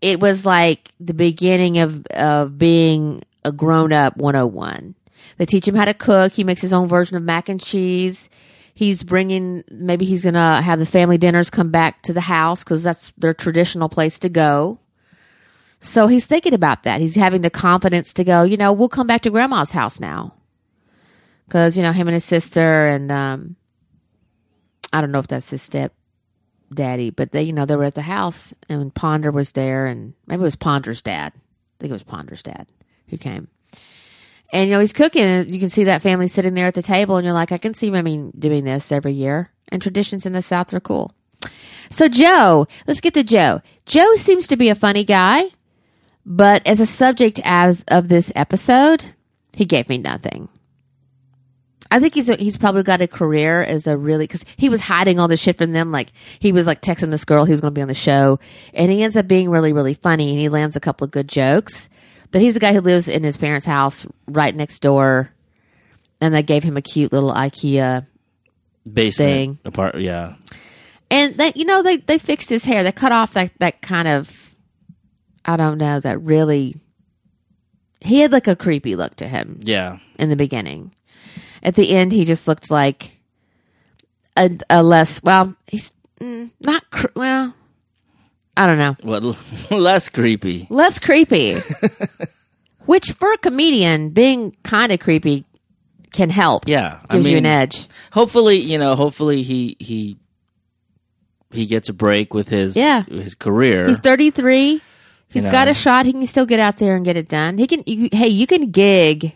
it 0.00 0.20
was 0.20 0.46
like 0.46 0.90
the 1.00 1.14
beginning 1.14 1.78
of, 1.78 2.06
of 2.06 2.58
being 2.58 3.22
a 3.44 3.52
grown 3.52 3.92
up 3.92 4.16
101. 4.16 4.94
They 5.38 5.46
teach 5.46 5.66
him 5.66 5.74
how 5.74 5.84
to 5.84 5.94
cook. 5.94 6.32
He 6.32 6.44
makes 6.44 6.62
his 6.62 6.72
own 6.72 6.88
version 6.88 7.16
of 7.16 7.22
mac 7.22 7.48
and 7.48 7.60
cheese. 7.60 8.30
He's 8.74 9.02
bringing, 9.02 9.64
maybe 9.70 10.04
he's 10.04 10.24
going 10.24 10.34
to 10.34 10.60
have 10.62 10.78
the 10.78 10.86
family 10.86 11.18
dinners 11.18 11.50
come 11.50 11.70
back 11.70 12.02
to 12.02 12.12
the 12.12 12.20
house 12.20 12.62
because 12.62 12.82
that's 12.82 13.12
their 13.16 13.34
traditional 13.34 13.88
place 13.88 14.18
to 14.20 14.28
go. 14.28 14.80
So 15.80 16.06
he's 16.06 16.26
thinking 16.26 16.54
about 16.54 16.82
that. 16.82 17.00
He's 17.00 17.14
having 17.14 17.42
the 17.42 17.50
confidence 17.50 18.12
to 18.14 18.24
go, 18.24 18.42
you 18.42 18.56
know, 18.56 18.72
we'll 18.72 18.88
come 18.88 19.06
back 19.06 19.22
to 19.22 19.30
grandma's 19.30 19.72
house 19.72 20.00
now 20.00 20.36
because 21.46 21.76
you 21.76 21.82
know 21.82 21.92
him 21.92 22.08
and 22.08 22.14
his 22.14 22.24
sister 22.24 22.86
and 22.86 23.10
um 23.10 23.56
i 24.92 25.00
don't 25.00 25.12
know 25.12 25.18
if 25.18 25.28
that's 25.28 25.50
his 25.50 25.62
step 25.62 25.92
daddy 26.72 27.10
but 27.10 27.32
they 27.32 27.42
you 27.42 27.52
know 27.52 27.64
they 27.64 27.76
were 27.76 27.84
at 27.84 27.94
the 27.94 28.02
house 28.02 28.52
and 28.68 28.94
ponder 28.94 29.30
was 29.30 29.52
there 29.52 29.86
and 29.86 30.14
maybe 30.26 30.40
it 30.40 30.44
was 30.44 30.56
ponder's 30.56 31.02
dad. 31.02 31.32
I 31.34 31.76
think 31.78 31.90
it 31.90 31.94
was 31.94 32.02
ponder's 32.02 32.42
dad 32.42 32.66
who 33.08 33.18
came. 33.18 33.48
And 34.52 34.68
you 34.68 34.74
know 34.74 34.80
he's 34.80 34.92
cooking 34.92 35.22
and 35.22 35.50
you 35.50 35.60
can 35.60 35.70
see 35.70 35.84
that 35.84 36.02
family 36.02 36.28
sitting 36.28 36.54
there 36.54 36.66
at 36.66 36.74
the 36.74 36.82
table 36.82 37.16
and 37.16 37.24
you're 37.24 37.34
like 37.34 37.52
i 37.52 37.58
can 37.58 37.74
see 37.74 37.90
remy 37.90 38.30
doing 38.38 38.64
this 38.64 38.92
every 38.92 39.12
year. 39.12 39.50
And 39.68 39.82
traditions 39.82 40.26
in 40.26 40.32
the 40.32 40.42
south 40.42 40.72
are 40.74 40.80
cool. 40.80 41.12
So 41.90 42.08
joe 42.08 42.66
let's 42.86 43.00
get 43.00 43.14
to 43.14 43.24
joe. 43.24 43.62
Joe 43.84 44.16
seems 44.16 44.46
to 44.48 44.56
be 44.56 44.68
a 44.68 44.74
funny 44.74 45.04
guy 45.04 45.44
but 46.24 46.66
as 46.66 46.80
a 46.80 46.86
subject 46.86 47.40
as 47.44 47.84
of 47.88 48.08
this 48.08 48.32
episode 48.34 49.06
he 49.52 49.64
gave 49.64 49.88
me 49.88 49.98
nothing 49.98 50.48
I 51.96 51.98
think 51.98 52.12
he's 52.12 52.28
a, 52.28 52.36
he's 52.36 52.58
probably 52.58 52.82
got 52.82 53.00
a 53.00 53.08
career 53.08 53.62
as 53.62 53.86
a 53.86 53.96
really 53.96 54.24
because 54.24 54.44
he 54.58 54.68
was 54.68 54.82
hiding 54.82 55.18
all 55.18 55.28
the 55.28 55.36
shit 55.38 55.56
from 55.56 55.72
them. 55.72 55.90
Like 55.92 56.12
he 56.38 56.52
was 56.52 56.66
like 56.66 56.82
texting 56.82 57.10
this 57.10 57.24
girl 57.24 57.46
he 57.46 57.52
was 57.52 57.62
going 57.62 57.72
to 57.72 57.78
be 57.78 57.80
on 57.80 57.88
the 57.88 57.94
show, 57.94 58.38
and 58.74 58.92
he 58.92 59.02
ends 59.02 59.16
up 59.16 59.26
being 59.26 59.48
really 59.48 59.72
really 59.72 59.94
funny, 59.94 60.28
and 60.28 60.38
he 60.38 60.50
lands 60.50 60.76
a 60.76 60.80
couple 60.80 61.06
of 61.06 61.10
good 61.10 61.26
jokes. 61.26 61.88
But 62.32 62.42
he's 62.42 62.52
the 62.52 62.60
guy 62.60 62.74
who 62.74 62.82
lives 62.82 63.08
in 63.08 63.24
his 63.24 63.38
parents' 63.38 63.64
house 63.64 64.06
right 64.26 64.54
next 64.54 64.80
door, 64.80 65.30
and 66.20 66.34
they 66.34 66.42
gave 66.42 66.62
him 66.62 66.76
a 66.76 66.82
cute 66.82 67.14
little 67.14 67.32
IKEA. 67.32 68.04
basement 68.92 69.30
Thing. 69.30 69.58
apart. 69.64 69.98
Yeah, 69.98 70.34
And 71.10 71.38
they, 71.38 71.52
you 71.54 71.64
know, 71.64 71.82
they 71.82 71.96
they 71.96 72.18
fixed 72.18 72.50
his 72.50 72.66
hair. 72.66 72.82
They 72.82 72.92
cut 72.92 73.12
off 73.12 73.32
that 73.32 73.52
that 73.60 73.80
kind 73.80 74.06
of, 74.06 74.54
I 75.46 75.56
don't 75.56 75.78
know, 75.78 75.98
that 76.00 76.20
really. 76.20 76.76
He 78.02 78.20
had 78.20 78.32
like 78.32 78.48
a 78.48 78.54
creepy 78.54 78.96
look 78.96 79.16
to 79.16 79.26
him. 79.26 79.60
yeah. 79.62 79.98
in 80.18 80.28
the 80.28 80.36
beginning. 80.36 80.92
At 81.62 81.74
the 81.74 81.90
end, 81.90 82.12
he 82.12 82.24
just 82.24 82.46
looked 82.48 82.70
like 82.70 83.18
a, 84.36 84.50
a 84.70 84.82
less 84.82 85.22
well. 85.22 85.54
He's 85.66 85.92
mm, 86.20 86.50
not 86.60 86.88
cr- 86.90 87.06
well. 87.14 87.54
I 88.56 88.66
don't 88.66 88.78
know. 88.78 88.96
Well, 89.02 89.36
less 89.70 90.08
creepy. 90.08 90.66
Less 90.70 90.98
creepy. 90.98 91.60
Which 92.86 93.12
for 93.12 93.32
a 93.32 93.38
comedian, 93.38 94.10
being 94.10 94.56
kind 94.62 94.92
of 94.92 95.00
creepy 95.00 95.44
can 96.12 96.30
help. 96.30 96.66
Yeah, 96.68 97.00
gives 97.10 97.26
I 97.26 97.30
you 97.30 97.38
an 97.38 97.46
edge. 97.46 97.88
Hopefully, 98.12 98.56
you 98.58 98.78
know. 98.78 98.94
Hopefully, 98.94 99.42
he 99.42 99.76
he 99.80 100.16
he 101.50 101.66
gets 101.66 101.88
a 101.88 101.92
break 101.92 102.32
with 102.32 102.48
his 102.48 102.76
Yeah. 102.76 103.02
his 103.04 103.34
career. 103.34 103.86
He's 103.88 103.98
thirty 103.98 104.30
three. 104.30 104.80
He's 105.28 105.44
You 105.44 105.50
got 105.50 105.66
a 105.68 105.74
shot. 105.74 106.06
He 106.06 106.12
can 106.12 106.24
still 106.26 106.46
get 106.46 106.60
out 106.60 106.76
there 106.78 106.94
and 106.94 107.04
get 107.04 107.16
it 107.16 107.28
done. 107.28 107.58
He 107.58 107.66
can. 107.66 107.82
You, 107.86 108.08
hey, 108.12 108.28
you 108.28 108.46
can 108.46 108.70
gig. 108.70 109.34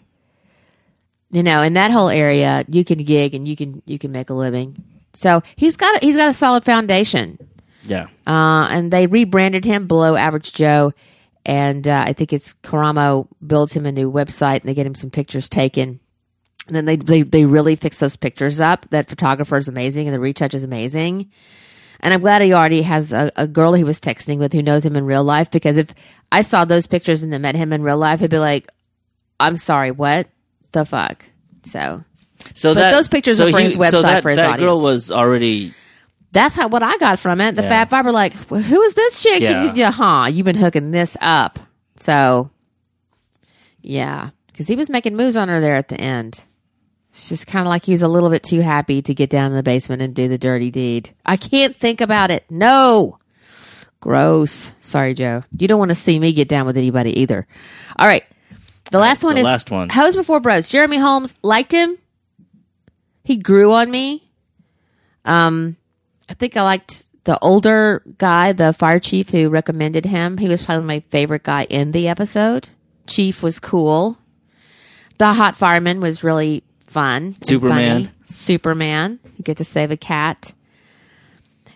You 1.31 1.43
know, 1.45 1.63
in 1.63 1.75
that 1.75 1.91
whole 1.93 2.09
area, 2.09 2.65
you 2.69 2.85
can 2.85 2.99
gig 2.99 3.35
and 3.35 3.47
you 3.47 3.55
can 3.57 3.83
you 3.87 3.99
can 3.99 4.11
make 4.11 4.31
a 4.31 4.35
living. 4.35 4.83
So 5.13 5.43
he's 5.57 5.77
got 5.77 6.03
he's 6.03 6.17
got 6.17 6.29
a 6.29 6.33
solid 6.33 6.65
foundation. 6.65 7.39
yeah, 7.85 8.09
uh, 8.27 8.67
and 8.71 8.93
they 8.93 9.07
rebranded 9.07 9.65
him 9.65 9.87
below 9.87 10.17
average 10.17 10.53
joe. 10.53 10.93
And 11.47 11.89
uh, 11.89 12.05
i 12.07 12.13
think 12.13 12.33
it's 12.33 12.55
karamo 12.63 13.27
builds 13.45 13.73
him 13.73 13.87
a 13.87 13.93
new 13.93 14.11
website 14.13 14.61
and 14.61 14.69
they 14.69 14.75
get 14.75 14.87
him 14.87 14.95
some 14.95 15.11
pictures 15.11 15.49
taken. 15.49 16.01
And 16.67 16.77
then 16.77 16.85
they, 16.85 16.97
they 16.97 17.23
they 17.23 17.45
really 17.47 17.77
fix 17.77 17.99
those 17.99 18.17
pictures 18.17 18.61
up. 18.61 18.87
That 18.91 19.09
photographer 19.09 19.57
is 19.57 19.67
amazing 19.69 20.07
and 20.07 20.15
the 20.15 20.21
retouch 20.21 20.55
is 20.55 20.65
amazing. 20.65 21.31
And 22.01 22.13
i'm 22.15 22.21
glad 22.21 22.43
he 22.43 22.53
already 22.53 22.83
has 22.83 23.13
a, 23.13 23.31
a 23.37 23.47
girl 23.47 23.73
he 23.75 23.85
was 23.85 24.01
texting 24.01 24.39
with 24.39 24.53
who 24.53 24.63
knows 24.63 24.85
him 24.85 24.97
in 24.97 25.05
real 25.05 25.25
life 25.25 25.51
because 25.51 25.77
if 25.77 25.95
i 26.33 26.41
saw 26.43 26.65
those 26.65 26.87
pictures 26.87 27.23
and 27.23 27.33
then 27.33 27.43
met 27.43 27.55
him 27.55 27.73
in 27.73 27.83
real 27.83 27.99
life 27.99 28.21
he'd 28.21 28.31
be 28.31 28.39
like 28.39 28.69
i'm 29.39 29.57
sorry 29.57 29.91
what 29.91 30.27
the 30.73 30.85
fuck 30.85 31.25
so 31.65 32.05
So 32.55 32.75
But 32.75 32.81
that 32.81 32.93
those 32.93 33.09
pictures 33.09 33.39
so 33.39 33.49
are 33.49 33.51
for 33.51 33.59
he- 33.59 33.65
his 33.65 33.75
so 33.75 33.81
website 33.81 34.03
that, 34.03 34.23
for 34.23 34.31
his 34.31 34.37
that 34.37 34.59
girl 34.59 34.81
was 34.81 35.11
already 35.11 35.75
That's 36.33 36.55
how 36.55 36.69
what 36.69 36.83
I 36.83 36.97
got 36.99 37.19
from 37.19 37.41
it. 37.41 37.57
The 37.57 37.63
Yeah. 37.63 37.69
Fab 37.69 37.91
Five 37.91 38.05
were 38.07 38.13
like, 38.13 38.33
well, 38.49 38.63
"Who 38.63 38.81
is 38.83 38.95
this 38.95 39.21
chick? 39.23 39.41
Yeah. 39.43 39.65
You, 39.65 39.73
yeah, 39.75 39.91
huh? 39.91 40.29
You've 40.31 40.45
been 40.47 40.55
hooking 40.57 40.91
this 40.93 41.17
up." 41.21 41.59
So, 41.99 42.51
yeah, 43.83 44.31
because 44.47 44.67
he 44.69 44.77
was 44.77 44.89
making 44.91 45.17
moves 45.17 45.37
on 45.37 45.49
her 45.49 45.61
there 45.61 45.77
at 45.77 45.89
the 45.89 46.01
end. 46.01 46.45
It's 47.13 47.29
just 47.29 47.47
kind 47.49 47.67
of 47.67 47.69
like 47.71 47.85
he 47.85 47.93
was 47.93 48.03
a 48.03 48.09
little 48.09 48.31
bit 48.31 48.43
too 48.45 48.61
happy 48.61 49.03
to 49.03 49.13
get 49.15 49.29
down 49.31 49.51
in 49.51 49.57
the 49.57 49.63
basement 49.65 50.03
and 50.03 50.15
do 50.15 50.29
the 50.29 50.39
dirty 50.39 50.71
deed. 50.71 51.11
I 51.27 51.37
can't 51.37 51.75
think 51.75 52.01
about 52.01 52.31
it. 52.31 52.45
No, 52.49 53.19
gross. 53.99 54.73
Sorry, 54.79 55.15
Joe. 55.15 55.43
You 55.59 55.67
don't 55.67 55.79
want 55.81 55.91
to 55.91 55.95
see 55.97 56.19
me 56.19 56.33
get 56.33 56.49
down 56.49 56.65
with 56.67 56.77
anybody 56.77 57.21
either. 57.21 57.47
All 57.99 58.07
right, 58.07 58.23
the 58.91 58.99
last 58.99 59.25
one 59.25 59.35
the 59.35 59.41
is 59.41 59.45
last 59.45 59.71
one. 59.71 59.89
Hose 59.89 60.17
before 60.17 60.41
bros. 60.41 60.69
Jeremy 60.69 60.99
Holmes 60.99 61.35
liked 61.43 61.73
him. 61.73 61.99
He 63.25 63.37
grew 63.37 63.73
on 63.73 63.91
me. 63.91 64.31
Um, 65.25 65.77
I 66.29 66.35
think 66.35 66.57
I 66.57 66.63
liked 66.63 67.05
the 67.25 67.39
older 67.41 68.03
guy, 68.19 68.53
the 68.53 68.73
fire 68.73 68.99
chief 68.99 69.31
who 69.31 69.49
recommended 69.49 70.07
him. 70.07 70.39
He 70.39 70.49
was 70.49 70.63
probably 70.63 70.87
my 70.87 71.01
favorite 71.11 71.43
guy 71.43 71.65
in 71.65 71.93
the 71.93 72.09
episode. 72.09 72.71
Chief 73.07 73.43
was 73.43 73.61
cool. 73.61 74.19
The 75.19 75.35
hot 75.35 75.57
fireman 75.57 76.01
was 76.01 76.25
really 76.25 76.65
fun. 76.87 77.37
Superman. 77.43 78.11
Superman. 78.27 79.21
You 79.37 79.45
get 79.45 79.59
to 79.59 79.65
save 79.65 79.91
a 79.91 79.97
cat. 79.97 80.55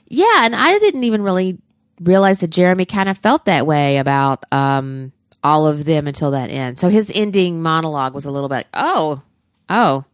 Yeah, 0.08 0.44
and 0.44 0.54
I 0.54 0.78
didn't 0.78 1.04
even 1.04 1.22
really 1.22 1.58
realize 2.00 2.38
that 2.38 2.48
Jeremy 2.48 2.84
kind 2.86 3.08
of 3.08 3.18
felt 3.18 3.44
that 3.44 3.66
way 3.66 3.98
about 3.98 4.44
um, 4.52 5.12
all 5.44 5.66
of 5.66 5.84
them 5.84 6.08
until 6.08 6.32
that 6.32 6.50
end. 6.50 6.78
So 6.78 6.88
his 6.88 7.12
ending 7.14 7.62
monologue 7.62 8.14
was 8.14 8.24
a 8.24 8.30
little 8.30 8.48
bit, 8.48 8.66
oh, 8.74 9.22
oh. 9.68 10.04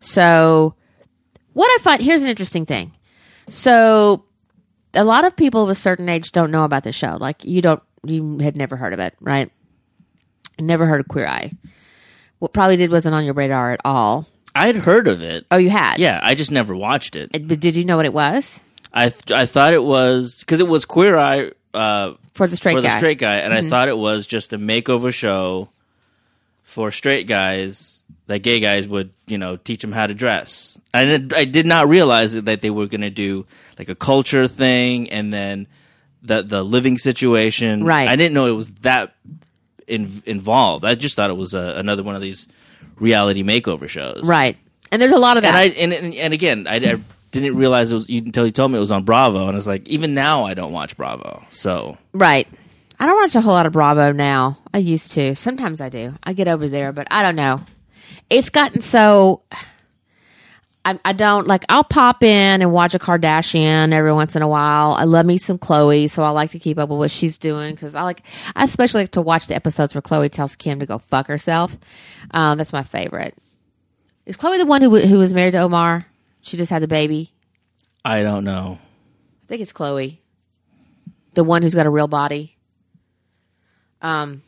So 0.00 0.74
what 1.54 1.66
I 1.66 1.82
find 1.82 2.00
here's 2.00 2.22
an 2.22 2.28
interesting 2.28 2.66
thing. 2.66 2.92
So 3.48 4.24
a 4.94 5.02
lot 5.02 5.24
of 5.24 5.34
people 5.34 5.62
of 5.62 5.70
a 5.70 5.74
certain 5.74 6.08
age 6.08 6.30
don't 6.30 6.50
know 6.50 6.64
about 6.64 6.84
the 6.84 6.92
show. 6.92 7.16
Like 7.18 7.44
you 7.44 7.62
don't 7.62 7.82
you 8.04 8.38
had 8.38 8.56
never 8.56 8.76
heard 8.76 8.92
of 8.92 9.00
it, 9.00 9.14
right? 9.20 9.50
Never 10.58 10.86
heard 10.86 11.00
of 11.00 11.08
Queer 11.08 11.26
Eye. 11.26 11.52
What 12.38 12.52
probably 12.52 12.76
did 12.76 12.90
wasn't 12.90 13.14
on 13.14 13.24
your 13.24 13.34
radar 13.34 13.72
at 13.72 13.80
all. 13.84 14.26
I'd 14.54 14.76
heard 14.76 15.08
of 15.08 15.22
it. 15.22 15.46
Oh, 15.50 15.56
you 15.56 15.70
had. 15.70 15.98
Yeah, 15.98 16.20
I 16.22 16.34
just 16.34 16.50
never 16.50 16.74
watched 16.74 17.16
it. 17.16 17.30
But 17.32 17.60
did 17.60 17.76
you 17.76 17.84
know 17.84 17.96
what 17.96 18.06
it 18.06 18.12
was 18.12 18.60
I 18.92 19.10
th- 19.10 19.32
I 19.32 19.46
thought 19.46 19.72
it 19.72 19.82
was 19.84 20.40
because 20.40 20.60
it 20.60 20.68
was 20.68 20.84
Queer 20.84 21.16
Eye 21.16 21.52
uh, 21.74 22.14
for 22.34 22.46
the 22.46 22.56
straight 22.56 22.74
for 22.74 22.82
guy? 22.82 22.88
Mm-hmm. 22.88 22.94
the 22.94 22.98
straight 22.98 23.18
guy, 23.18 23.36
and 23.36 23.52
I 23.54 23.68
thought 23.68 23.88
it 23.88 23.98
was 23.98 24.26
just 24.26 24.52
a 24.52 24.58
makeover 24.58 25.12
show 25.12 25.68
for 26.62 26.90
straight 26.90 27.26
guys 27.26 28.04
that 28.26 28.40
gay 28.40 28.60
guys 28.60 28.86
would 28.86 29.10
you 29.26 29.38
know 29.38 29.56
teach 29.56 29.82
them 29.82 29.92
how 29.92 30.06
to 30.06 30.14
dress. 30.14 30.78
I 30.94 31.04
did, 31.04 31.34
I 31.34 31.44
did 31.44 31.66
not 31.66 31.88
realize 31.88 32.34
that 32.34 32.60
they 32.60 32.70
were 32.70 32.86
going 32.86 33.00
to 33.02 33.10
do 33.10 33.46
like 33.78 33.88
a 33.88 33.94
culture 33.94 34.48
thing 34.48 35.10
and 35.10 35.32
then 35.32 35.66
the 36.22 36.42
the 36.42 36.62
living 36.62 36.98
situation. 36.98 37.84
Right. 37.84 38.08
I 38.08 38.16
didn't 38.16 38.34
know 38.34 38.46
it 38.46 38.52
was 38.52 38.70
that 38.82 39.14
in, 39.86 40.22
involved. 40.26 40.84
I 40.84 40.94
just 40.94 41.16
thought 41.16 41.30
it 41.30 41.36
was 41.36 41.54
a, 41.54 41.74
another 41.76 42.02
one 42.02 42.14
of 42.14 42.22
these 42.22 42.48
reality 42.96 43.42
makeover 43.42 43.88
shows. 43.88 44.22
Right. 44.24 44.56
And 44.92 45.00
there's 45.00 45.12
a 45.12 45.18
lot 45.18 45.36
of 45.36 45.42
that. 45.42 45.48
And 45.48 45.56
I 45.56 45.64
and, 45.64 45.92
and, 45.92 46.14
and 46.14 46.34
again, 46.34 46.66
I, 46.66 46.76
I 46.76 47.00
didn't 47.30 47.56
realize 47.56 47.92
it 47.92 47.94
was 47.94 48.08
until 48.08 48.44
you 48.46 48.52
told 48.52 48.70
me 48.72 48.76
it 48.76 48.80
was 48.80 48.92
on 48.92 49.04
Bravo, 49.04 49.42
and 49.42 49.50
I 49.50 49.54
was 49.54 49.66
like, 49.66 49.88
even 49.88 50.14
now 50.14 50.44
I 50.44 50.54
don't 50.54 50.72
watch 50.72 50.96
Bravo. 50.96 51.44
So 51.50 51.96
Right. 52.12 52.48
I 52.98 53.06
don't 53.06 53.16
watch 53.16 53.34
a 53.34 53.40
whole 53.40 53.54
lot 53.54 53.64
of 53.66 53.72
Bravo 53.72 54.12
now. 54.12 54.58
I 54.74 54.78
used 54.78 55.12
to. 55.12 55.34
Sometimes 55.34 55.80
I 55.80 55.88
do. 55.88 56.14
I 56.22 56.34
get 56.34 56.48
over 56.48 56.68
there, 56.68 56.92
but 56.92 57.06
I 57.10 57.22
don't 57.22 57.36
know. 57.36 57.62
It's 58.28 58.50
gotten 58.50 58.82
so. 58.82 59.42
I, 60.84 60.98
I 61.04 61.12
don't 61.12 61.46
like. 61.46 61.64
I'll 61.68 61.84
pop 61.84 62.22
in 62.22 62.62
and 62.62 62.72
watch 62.72 62.94
a 62.94 62.98
Kardashian 62.98 63.92
every 63.92 64.12
once 64.12 64.34
in 64.36 64.42
a 64.42 64.48
while. 64.48 64.92
I 64.92 65.04
love 65.04 65.26
me 65.26 65.36
some 65.38 65.58
Khloe, 65.58 66.10
so 66.10 66.22
I 66.24 66.30
like 66.30 66.50
to 66.50 66.58
keep 66.58 66.78
up 66.78 66.88
with 66.88 66.98
what 66.98 67.10
she's 67.10 67.38
doing 67.38 67.74
because 67.74 67.94
I 67.94 68.02
like. 68.02 68.22
I 68.54 68.64
especially 68.64 69.02
like 69.02 69.12
to 69.12 69.22
watch 69.22 69.46
the 69.46 69.54
episodes 69.54 69.94
where 69.94 70.02
Khloe 70.02 70.30
tells 70.30 70.56
Kim 70.56 70.78
to 70.80 70.86
go 70.86 70.98
fuck 70.98 71.26
herself. 71.26 71.76
Um, 72.32 72.58
that's 72.58 72.72
my 72.72 72.82
favorite. 72.82 73.34
Is 74.26 74.36
Khloe 74.36 74.58
the 74.58 74.66
one 74.66 74.82
who 74.82 74.98
who 74.98 75.18
was 75.18 75.32
married 75.32 75.52
to 75.52 75.58
Omar? 75.58 76.06
She 76.42 76.56
just 76.56 76.70
had 76.70 76.82
the 76.82 76.88
baby. 76.88 77.32
I 78.04 78.22
don't 78.22 78.44
know. 78.44 78.78
I 79.44 79.46
think 79.46 79.62
it's 79.62 79.72
Khloe, 79.72 80.18
the 81.34 81.44
one 81.44 81.62
who's 81.62 81.74
got 81.74 81.86
a 81.86 81.90
real 81.90 82.08
body. 82.08 82.56
Um, 84.02 84.42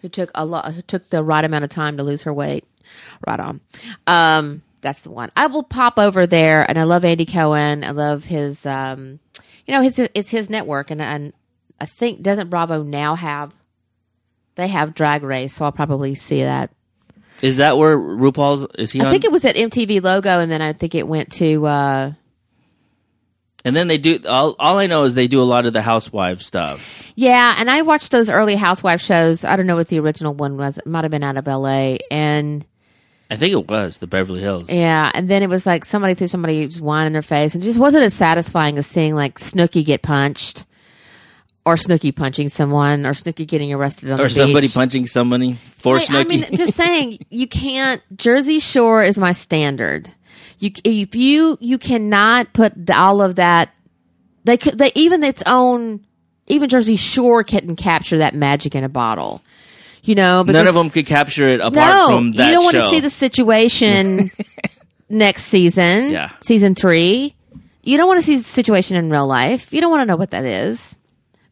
who 0.00 0.08
took 0.08 0.30
a 0.34 0.44
lot, 0.44 0.74
who 0.74 0.82
took 0.82 1.08
the 1.10 1.22
right 1.22 1.44
amount 1.44 1.64
of 1.64 1.70
time 1.70 1.96
to 1.96 2.02
lose 2.02 2.22
her 2.22 2.34
weight. 2.34 2.64
Right 3.26 3.40
on. 3.40 3.60
Um, 4.06 4.62
that's 4.82 5.00
the 5.00 5.10
one. 5.10 5.30
I 5.34 5.46
will 5.46 5.62
pop 5.62 5.98
over 5.98 6.26
there, 6.26 6.68
and 6.68 6.78
I 6.78 6.82
love 6.82 7.04
Andy 7.04 7.24
Cohen. 7.24 7.82
I 7.82 7.90
love 7.92 8.24
his, 8.24 8.66
um, 8.66 9.18
you 9.66 9.72
know, 9.72 9.80
his 9.80 9.98
it's 9.98 10.30
his 10.30 10.50
network, 10.50 10.90
and 10.90 11.00
and 11.00 11.32
I 11.80 11.86
think 11.86 12.22
doesn't 12.22 12.50
Bravo 12.50 12.82
now 12.82 13.14
have? 13.14 13.54
They 14.56 14.68
have 14.68 14.94
Drag 14.94 15.22
Race, 15.22 15.54
so 15.54 15.64
I'll 15.64 15.72
probably 15.72 16.14
see 16.14 16.42
that. 16.42 16.70
Is 17.44 17.58
that 17.58 17.76
where 17.76 17.98
RuPaul's 17.98 18.66
is 18.78 18.90
he 18.90 19.02
I 19.02 19.04
on? 19.04 19.10
think 19.12 19.24
it 19.24 19.30
was 19.30 19.44
at 19.44 19.54
MTV 19.54 20.02
Logo, 20.02 20.40
and 20.40 20.50
then 20.50 20.62
I 20.62 20.72
think 20.72 20.94
it 20.94 21.06
went 21.06 21.30
to. 21.32 21.66
uh 21.66 22.12
and 23.66 23.76
then 23.76 23.86
they 23.86 23.98
do 23.98 24.18
all. 24.26 24.56
All 24.58 24.78
I 24.78 24.86
know 24.86 25.04
is 25.04 25.14
they 25.14 25.26
do 25.28 25.42
a 25.42 25.44
lot 25.44 25.66
of 25.66 25.74
the 25.74 25.82
housewife 25.82 26.40
stuff. 26.40 27.02
Yeah, 27.16 27.54
and 27.58 27.70
I 27.70 27.82
watched 27.82 28.12
those 28.12 28.30
early 28.30 28.56
housewife 28.56 29.00
shows. 29.02 29.44
I 29.44 29.56
don't 29.56 29.66
know 29.66 29.76
what 29.76 29.88
the 29.88 29.98
original 30.00 30.32
one 30.32 30.56
was. 30.56 30.78
It 30.78 30.86
might 30.86 31.04
have 31.04 31.10
been 31.10 31.22
out 31.22 31.36
of 31.36 31.46
LA. 31.46 31.96
And 32.10 32.64
I 33.30 33.36
think 33.36 33.52
it 33.52 33.68
was 33.68 33.98
the 33.98 34.06
Beverly 34.06 34.40
Hills. 34.40 34.70
yeah, 34.70 35.10
and 35.14 35.28
then 35.30 35.42
it 35.42 35.48
was 35.50 35.66
like 35.66 35.84
somebody 35.84 36.14
threw 36.14 36.26
somebody's 36.26 36.80
wine 36.80 37.06
in 37.06 37.12
their 37.12 37.22
face. 37.22 37.54
And 37.54 37.62
it 37.62 37.66
just 37.66 37.78
wasn't 37.78 38.04
as 38.04 38.14
satisfying 38.14 38.76
as 38.78 38.86
seeing 38.86 39.14
like 39.14 39.38
Snooki 39.38 39.84
get 39.84 40.02
punched 40.02 40.64
or 41.66 41.76
Snooki 41.76 42.14
punching 42.14 42.48
someone 42.48 43.06
or 43.06 43.10
Snooki 43.12 43.46
getting 43.46 43.72
arrested 43.72 44.10
on 44.10 44.20
Or 44.20 44.24
the 44.24 44.28
beach, 44.28 44.32
or 44.36 44.42
somebody 44.42 44.68
punching 44.68 45.06
somebody 45.06 45.54
for 45.76 45.96
Snooki. 45.98 46.20
I 46.20 46.24
mean, 46.24 46.42
just 46.54 46.74
saying, 46.76 47.18
you 47.30 47.46
can't. 47.46 48.02
Jersey 48.16 48.58
Shore 48.60 49.02
is 49.02 49.18
my 49.18 49.32
standard. 49.32 50.12
You, 50.58 50.70
if 50.84 51.14
you, 51.14 51.58
you 51.60 51.78
cannot 51.78 52.52
put 52.52 52.90
all 52.90 53.22
of 53.22 53.36
that. 53.36 53.70
They 54.44 54.56
could, 54.58 54.76
they 54.78 54.92
even 54.94 55.24
its 55.24 55.42
own, 55.46 56.04
even 56.46 56.68
Jersey 56.68 56.96
Shore 56.96 57.42
couldn't 57.44 57.76
capture 57.76 58.18
that 58.18 58.34
magic 58.34 58.74
in 58.74 58.84
a 58.84 58.88
bottle. 58.88 59.42
You 60.02 60.14
know, 60.14 60.44
because 60.44 60.58
None 60.58 60.66
of 60.66 60.74
them 60.74 60.90
could 60.90 61.06
capture 61.06 61.48
it 61.48 61.60
apart 61.60 61.74
no, 61.76 62.16
from 62.16 62.32
that 62.32 62.46
you 62.46 62.52
don't 62.52 62.64
want 62.64 62.76
show. 62.76 62.82
to 62.82 62.90
see 62.90 63.00
the 63.00 63.08
situation 63.08 64.30
next 65.08 65.44
season. 65.44 66.10
Yeah. 66.10 66.30
season 66.42 66.74
three. 66.74 67.34
You 67.82 67.96
don't 67.96 68.06
want 68.06 68.18
to 68.18 68.22
see 68.22 68.36
the 68.36 68.44
situation 68.44 68.96
in 68.98 69.08
real 69.08 69.26
life. 69.26 69.72
You 69.72 69.80
don't 69.80 69.90
want 69.90 70.02
to 70.02 70.06
know 70.06 70.16
what 70.16 70.32
that 70.32 70.44
is. 70.44 70.98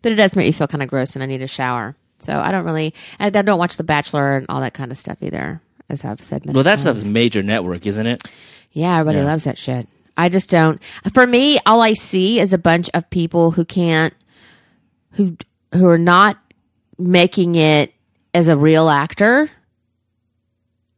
But 0.03 0.13
it 0.13 0.17
does 0.17 0.35
make 0.37 0.47
me 0.47 0.53
feel 0.53 0.67
kind 0.67 0.83
of 0.83 0.89
gross, 0.89 1.15
and 1.15 1.23
I 1.23 1.27
need 1.27 1.43
a 1.43 1.47
shower. 1.47 1.97
So 2.21 2.39
I 2.39 2.53
don't 2.53 2.65
really. 2.65 2.95
I, 3.19 3.31
don't 3.31 3.59
watch 3.59 3.77
The 3.77 3.85
Bachelor 3.85 4.37
and 4.37 4.47
all 4.49 4.61
that 4.61 4.75
kind 4.75 4.91
of 4.91 4.97
stuff 4.99 5.19
either. 5.21 5.61
As 5.89 6.05
I've 6.05 6.23
said 6.23 6.47
many 6.47 6.55
well, 6.55 6.65
that 6.65 6.71
times. 6.79 6.81
stuff's 6.83 7.05
major 7.05 7.43
network, 7.43 7.87
isn't 7.87 8.07
it? 8.07 8.23
Yeah, 8.71 8.99
everybody 9.01 9.19
Yeah. 9.19 9.25
loves 9.25 9.45
that 9.45 9.59
shit. 9.59 9.87
I 10.17 10.29
just 10.29 10.49
don't. 10.51 10.81
For 11.13 11.27
me, 11.27 11.59
all 11.67 11.81
I 11.81 11.93
see 11.95 12.39
is 12.41 12.53
a 12.53 12.59
bunch 12.59 12.89
of 12.95 13.09
people 13.11 13.51
who 13.51 13.65
can't, 13.65 14.15
who 15.13 15.37
who 15.75 15.89
are 15.89 15.99
not 15.99 16.39
making 16.99 17.55
it 17.57 17.93
as 18.35 18.49
a 18.49 18.57
real 18.57 18.89
actor. 18.89 19.51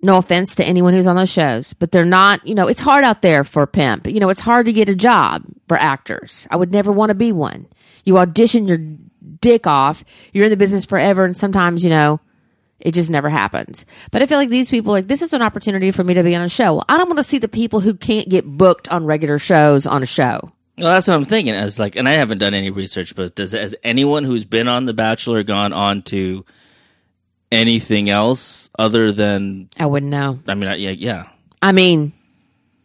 No 0.03 0.19
offense 0.19 0.55
to 0.57 0.65
anyone 0.65 0.93
who's 0.93 1.07
on 1.07 1.17
those 1.17 1.31
shows, 1.31 1.73
but 1.73 1.91
they're 1.91 2.05
not. 2.05 2.47
You 2.47 2.55
know, 2.55 2.69
it's 2.69 2.81
hard 2.81 3.05
out 3.05 3.23
there 3.23 3.43
for 3.43 3.67
pimp. 3.67 4.07
You 4.07 4.21
know, 4.21 4.29
it's 4.29 4.41
hard 4.41 4.67
to 4.67 4.73
get 4.73 4.89
a 4.89 4.95
job 4.95 5.45
for 5.67 5.77
actors. 5.79 6.47
I 6.51 6.57
would 6.57 6.73
never 6.73 6.93
want 6.93 7.11
to 7.11 7.15
be 7.15 7.33
one. 7.33 7.67
You 8.05 8.19
audition 8.19 8.67
your 8.69 8.79
dick 9.41 9.67
off. 9.67 10.05
You're 10.33 10.45
in 10.45 10.51
the 10.51 10.57
business 10.57 10.85
forever, 10.85 11.25
and 11.25 11.37
sometimes 11.37 11.83
you 11.83 11.91
know 11.91 12.21
it 12.81 12.93
just 12.93 13.11
never 13.11 13.31
happens. 13.31 13.87
But 14.11 14.21
I 14.23 14.27
feel 14.27 14.37
like 14.39 14.51
these 14.51 14.69
people, 14.71 14.93
like, 14.93 15.07
this 15.09 15.23
is 15.23 15.33
an 15.33 15.41
opportunity 15.43 15.91
for 15.91 16.05
me 16.05 16.15
to 16.15 16.23
be 16.23 16.35
on 16.35 16.43
a 16.43 16.49
show. 16.49 16.83
I 16.89 16.99
don't 16.99 17.09
want 17.09 17.19
to 17.19 17.25
see 17.25 17.39
the 17.39 17.49
people 17.49 17.81
who 17.81 17.95
can't 17.95 18.29
get 18.29 18.45
booked 18.45 18.89
on 18.89 19.07
regular 19.07 19.39
shows 19.39 19.87
on 19.87 20.03
a 20.03 20.07
show. 20.07 20.53
Well, 20.77 20.93
that's 20.93 21.07
what 21.07 21.15
I'm 21.15 21.25
thinking. 21.25 21.55
As 21.55 21.79
like, 21.79 21.95
and 21.97 22.09
I 22.09 22.13
haven't 22.13 22.39
done 22.39 22.53
any 22.53 22.71
research, 22.71 23.15
but 23.15 23.35
does 23.37 23.53
has 23.53 23.75
anyone 23.85 24.25
who's 24.25 24.45
been 24.45 24.67
on 24.69 24.85
The 24.87 24.93
Bachelor 24.93 25.43
gone 25.45 25.73
on 25.73 26.03
to 26.03 26.45
anything 27.53 28.11
else 28.11 28.69
other 28.79 29.13
than? 29.13 29.69
I 29.79 29.87
wouldn't 29.87 30.11
know. 30.11 30.41
I 30.49 30.55
mean, 30.55 30.69
I- 30.69 30.77
yeah, 30.77 30.91
yeah. 30.91 31.29
I 31.63 31.73
mean, 31.73 32.13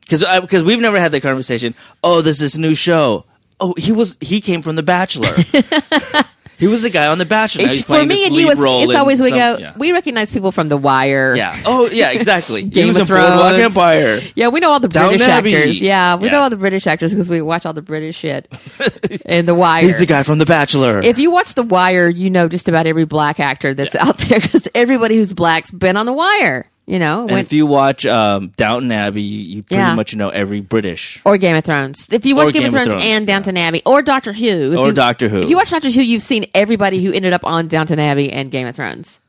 Because 0.02 0.24
because 0.42 0.64
we've 0.64 0.80
never 0.80 1.00
had 1.00 1.12
that 1.12 1.22
conversation. 1.22 1.76
Oh, 2.04 2.22
there's 2.22 2.40
this 2.40 2.58
new 2.58 2.76
show. 2.76 3.26
Oh, 3.60 3.74
he 3.78 3.92
was 3.92 4.18
he 4.22 4.42
came 4.42 4.62
from 4.62 4.76
The 4.76 4.84
Bachelor. 4.84 5.34
he 6.58 6.68
was 6.68 6.82
the 6.82 6.90
guy 6.90 7.08
on 7.08 7.18
The 7.18 7.26
Bachelor. 7.26 7.68
He's 7.68 7.84
for 7.84 8.06
me 8.06 8.26
and 8.26 8.36
you, 8.36 8.50
it's, 8.52 8.60
it's 8.60 8.96
always 8.96 9.22
we 9.22 9.30
some- 9.30 9.38
go, 9.38 9.58
Yeah. 9.60 9.74
we 9.78 9.92
recognize 9.92 10.32
people 10.32 10.52
from 10.52 10.70
The 10.70 10.78
Wire. 10.78 11.36
yeah. 11.36 11.62
Oh, 11.66 11.90
yeah. 11.90 12.12
Exactly. 12.12 12.62
he 12.64 12.70
Game 12.70 12.88
was 12.88 12.98
of 12.98 13.08
Thrones. 13.08 13.60
Empire. 13.60 14.20
Yeah, 14.36 14.50
we 14.50 14.60
know 14.60 14.72
all 14.72 14.80
the 14.80 14.88
Downton 14.88 15.18
British 15.18 15.28
Abbey. 15.28 15.56
actors. 15.56 15.82
Yeah, 15.82 16.16
we 16.16 16.26
Yeah. 16.28 16.32
know 16.32 16.42
all 16.42 16.50
the 16.50 16.56
British 16.58 16.88
actors 16.88 17.14
because 17.14 17.30
we 17.30 17.42
watch 17.42 17.66
all 17.66 17.74
the 17.74 17.82
British 17.82 18.18
shit 18.18 18.48
and 19.26 19.48
The 19.48 19.56
Wire. 19.56 19.84
He's 19.84 20.00
the 20.00 20.06
guy 20.06 20.24
from 20.24 20.38
The 20.40 20.46
Bachelor. 20.46 21.00
if 21.00 21.18
you 21.20 21.32
watch 21.32 21.56
The 21.56 21.64
Wire, 21.64 22.08
you 22.10 22.30
know 22.30 22.48
just 22.48 22.68
about 22.70 22.88
every 22.88 23.06
black 23.06 23.40
actor 23.40 23.74
that's 23.74 23.96
out 23.96 24.18
there 24.20 24.40
because 24.40 24.68
everybody 24.76 25.16
who's 25.18 25.34
black's 25.34 25.72
been 25.72 25.98
on 25.98 26.06
The 26.06 26.14
Wire. 26.14 26.70
You 26.90 26.98
know, 26.98 27.22
And 27.22 27.30
when- 27.32 27.40
if 27.42 27.54
you 27.54 27.68
watch 27.68 28.04
um, 28.08 28.52
Downton 28.58 28.92
Abbey, 28.92 29.22
you, 29.22 29.58
you 29.58 29.62
pretty 29.64 29.76
Yeah. 29.80 29.94
much 29.94 30.16
know 30.16 30.30
every 30.30 30.60
British 30.60 31.22
or 31.24 31.38
Game 31.38 31.56
of 31.56 31.64
Thrones. 31.64 32.08
If 32.12 32.26
you 32.26 32.36
watch 32.36 32.48
Or 32.50 32.52
Game, 32.52 32.66
of 32.66 32.74
Thrones, 32.74 32.94
and 32.94 33.02
yeah. 33.02 33.20
Downton 33.36 33.58
Abbey 33.58 33.84
or 33.86 34.02
Doctor 34.02 34.34
Who, 34.34 34.76
or 34.76 34.88
you, 34.88 34.94
Doctor 34.94 35.30
Who. 35.30 35.38
If 35.42 35.52
you 35.52 35.56
watch 35.56 35.70
Doctor 35.70 35.92
Who, 35.92 36.02
you've 36.02 36.24
seen 36.24 36.48
everybody 36.56 37.04
who 37.04 37.12
ended 37.14 37.32
up 37.32 37.46
on 37.46 37.68
Downton 37.68 38.00
Abbey 38.00 38.32
and 38.32 38.50
Game 38.50 38.66
of 38.66 38.76
Thrones. 38.76 39.20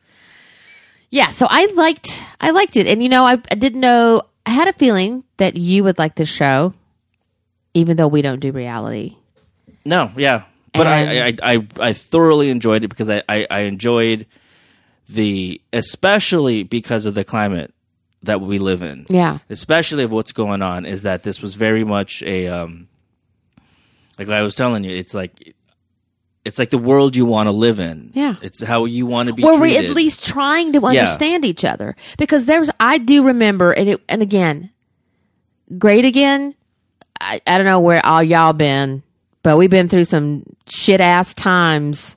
Yeah, 1.10 1.28
so 1.30 1.46
I 1.50 1.66
liked 1.74 2.22
I 2.40 2.48
liked 2.50 2.76
it, 2.78 2.86
and 2.86 3.02
you 3.02 3.10
know 3.10 3.26
I, 3.26 3.32
I 3.50 3.56
didn't 3.56 3.80
know 3.80 4.22
I 4.46 4.50
had 4.52 4.66
a 4.68 4.72
feeling 4.72 5.24
that 5.36 5.56
you 5.56 5.84
would 5.84 5.98
like 5.98 6.14
this 6.14 6.30
show, 6.30 6.72
even 7.74 7.98
though 7.98 8.08
we 8.08 8.22
don't 8.22 8.40
do 8.40 8.52
reality. 8.52 9.16
No, 9.84 10.12
yeah, 10.16 10.44
but 10.72 10.86
I, 10.86 11.26
I, 11.28 11.34
I 11.42 11.66
I 11.78 11.92
thoroughly 11.92 12.48
enjoyed 12.48 12.84
it 12.84 12.88
because 12.88 13.10
I, 13.10 13.22
I, 13.28 13.46
I 13.50 13.58
enjoyed 13.60 14.24
the 15.12 15.60
especially 15.72 16.62
because 16.62 17.06
of 17.06 17.14
the 17.14 17.24
climate 17.24 17.72
that 18.22 18.40
we 18.40 18.58
live 18.58 18.82
in. 18.82 19.06
Yeah, 19.08 19.38
especially 19.48 20.04
of 20.04 20.12
what's 20.12 20.32
going 20.32 20.62
on 20.62 20.86
is 20.86 21.02
that 21.02 21.22
this 21.22 21.42
was 21.42 21.54
very 21.54 21.84
much 21.84 22.22
a 22.22 22.48
um 22.48 22.88
like 24.18 24.28
I 24.28 24.42
was 24.42 24.54
telling 24.54 24.84
you, 24.84 24.94
it's 24.94 25.14
like 25.14 25.54
it's 26.44 26.58
like 26.58 26.70
the 26.70 26.78
world 26.78 27.16
you 27.16 27.26
want 27.26 27.48
to 27.48 27.52
live 27.52 27.80
in. 27.80 28.10
Yeah. 28.14 28.36
it's 28.42 28.62
how 28.62 28.86
you 28.86 29.06
want 29.06 29.28
to 29.28 29.34
be. 29.34 29.42
were 29.42 29.58
we 29.58 29.72
treated. 29.72 29.90
at 29.90 29.96
least 29.96 30.26
trying 30.26 30.72
to 30.72 30.84
understand 30.84 31.44
each 31.44 31.64
other? 31.64 31.96
Because 32.18 32.46
there's, 32.46 32.70
I 32.80 32.98
do 32.98 33.22
remember, 33.24 33.72
and 33.72 33.90
it, 33.90 34.00
and 34.08 34.22
again, 34.22 34.70
great 35.78 36.04
again. 36.04 36.54
I, 37.20 37.40
I 37.46 37.58
don't 37.58 37.66
know 37.66 37.80
where 37.80 38.04
all 38.04 38.22
y'all 38.22 38.54
been, 38.54 39.02
but 39.42 39.58
we've 39.58 39.70
been 39.70 39.88
through 39.88 40.06
some 40.06 40.44
shit 40.66 41.00
ass 41.00 41.34
times 41.34 42.16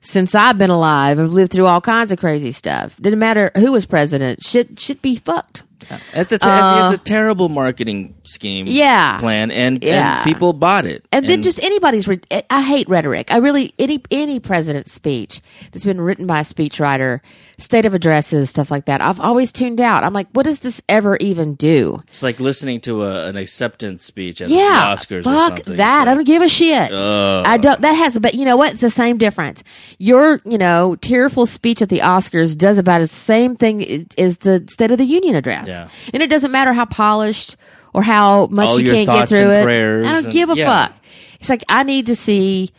since 0.00 0.34
I've 0.34 0.58
been 0.58 0.70
alive. 0.70 1.18
I've 1.18 1.32
lived 1.32 1.52
through 1.52 1.66
all 1.66 1.80
kinds 1.80 2.12
of 2.12 2.18
crazy 2.18 2.52
stuff. 2.52 2.96
Didn't 3.00 3.18
matter 3.18 3.50
who 3.56 3.72
was 3.72 3.86
president. 3.86 4.42
Shit, 4.42 4.78
should 4.78 5.02
be 5.02 5.16
fucked. 5.16 5.64
It's 6.14 6.32
a 6.32 6.38
ter- 6.38 6.84
it's 6.86 6.94
a 6.94 7.04
terrible 7.04 7.48
marketing 7.48 8.14
scheme. 8.24 8.66
Uh, 8.66 8.70
Yeah. 8.70 9.18
plan 9.18 9.50
and 9.50 9.82
Yeah. 9.82 10.18
and 10.22 10.24
people 10.24 10.52
bought 10.52 10.84
it. 10.86 11.04
And, 11.12 11.28
then 11.28 11.42
just 11.42 11.62
anybody's. 11.62 12.06
Re- 12.08 12.20
I 12.50 12.62
hate 12.62 12.88
rhetoric. 12.88 13.30
I 13.32 13.36
really 13.38 13.72
any 13.78 14.02
any 14.10 14.40
president's 14.40 14.92
speech 14.92 15.40
that's 15.72 15.84
been 15.84 16.00
written 16.00 16.26
by 16.26 16.40
a 16.40 16.42
speechwriter, 16.44 17.20
state 17.58 17.84
of 17.86 17.94
addresses, 17.94 18.50
stuff 18.50 18.70
like 18.70 18.84
that. 18.86 19.00
I've 19.00 19.20
always 19.20 19.52
tuned 19.52 19.80
out. 19.80 20.04
I'm 20.04 20.12
like, 20.12 20.28
what 20.32 20.44
does 20.44 20.60
this 20.60 20.80
ever 20.88 21.16
even 21.16 21.54
do? 21.54 22.02
it's 22.08 22.22
like 22.22 22.40
listening 22.40 22.80
to 22.82 23.04
a, 23.04 23.26
an 23.26 23.36
acceptance 23.36 24.04
speech 24.04 24.40
at 24.40 24.48
Yeah, 24.50 24.94
the 24.96 24.96
Oscars 25.14 25.20
or 25.20 25.22
fuck 25.24 25.56
something. 25.58 25.76
that. 25.76 26.02
It's 26.02 26.10
I 26.10 26.14
don't 26.14 26.24
give 26.24 26.42
a 26.42 26.48
shit. 26.48 26.92
Ugh. 26.92 27.44
I 27.46 27.56
don't. 27.56 27.80
That 27.80 27.92
has, 27.94 28.18
but 28.18 28.34
you 28.34 28.44
know 28.44 28.56
what? 28.56 28.72
It's 28.72 28.80
the 28.80 28.90
same 28.90 29.18
difference. 29.18 29.62
Your, 29.98 30.40
you 30.44 30.58
know, 30.58 30.96
tearful 30.96 31.46
speech 31.46 31.82
at 31.82 31.88
the 31.88 31.98
Oscars 32.00 32.56
does 32.56 32.78
about 32.78 32.98
the 33.00 33.06
same 33.06 33.56
thing 33.56 33.82
as- 33.84 34.06
as 34.18 34.38
the 34.38 34.64
State 34.70 34.90
of 34.90 34.98
the 34.98 35.04
Union 35.04 35.34
address, 35.34 35.66
Yeah. 35.68 35.79
And 36.12 36.22
it 36.22 36.28
doesn't 36.30 36.50
matter 36.50 36.72
how 36.72 36.84
polished 36.84 37.56
or 37.94 38.02
how 38.02 38.46
much 38.46 38.68
All 38.68 38.80
you 38.80 38.92
can't 38.92 39.08
get 39.08 39.28
through 39.28 39.50
it. 39.50 39.66
I 39.66 40.12
don't 40.12 40.24
and- 40.24 40.32
give 40.32 40.50
a 40.50 40.56
yeah. 40.56 40.86
fuck. 40.86 40.96
It's 41.40 41.48
like 41.48 41.64
I 41.68 41.82
need 41.82 42.06
to 42.06 42.16
see 42.16 42.70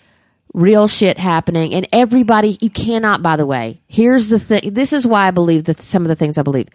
real 0.53 0.87
shit 0.87 1.17
happening, 1.17 1.73
and 1.73 1.87
everybody. 1.91 2.57
You 2.61 2.69
cannot. 2.69 3.21
By 3.23 3.35
the 3.35 3.45
way, 3.45 3.81
here's 3.87 4.29
the 4.29 4.39
thing. 4.39 4.73
This 4.73 4.93
is 4.93 5.07
why 5.07 5.27
I 5.27 5.31
believe 5.31 5.63
that 5.65 5.81
some 5.81 6.03
of 6.03 6.09
the 6.09 6.15
things 6.15 6.37
I 6.37 6.43
believe. 6.43 6.67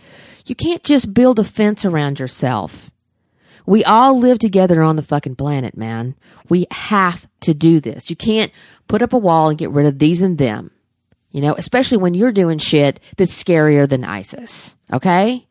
You 0.46 0.54
can't 0.54 0.82
just 0.84 1.12
build 1.12 1.38
a 1.38 1.44
fence 1.44 1.84
around 1.84 2.20
yourself. 2.20 2.90
We 3.66 3.84
all 3.84 4.16
live 4.16 4.38
together 4.38 4.80
on 4.80 4.94
the 4.94 5.02
fucking 5.02 5.34
planet, 5.34 5.76
man. 5.76 6.14
We 6.48 6.66
have 6.70 7.26
to 7.40 7.52
do 7.52 7.80
this. 7.80 8.08
You 8.10 8.16
can't 8.16 8.52
put 8.86 9.02
up 9.02 9.12
a 9.12 9.18
wall 9.18 9.48
and 9.48 9.58
get 9.58 9.70
rid 9.70 9.86
of 9.86 9.98
these 9.98 10.22
and 10.22 10.38
them. 10.38 10.70
You 11.32 11.40
know, 11.42 11.54
especially 11.58 11.98
when 11.98 12.14
you're 12.14 12.32
doing 12.32 12.58
shit 12.58 13.00
that's 13.16 13.42
scarier 13.42 13.88
than 13.88 14.04
ISIS. 14.04 14.76
Okay? 14.92 15.46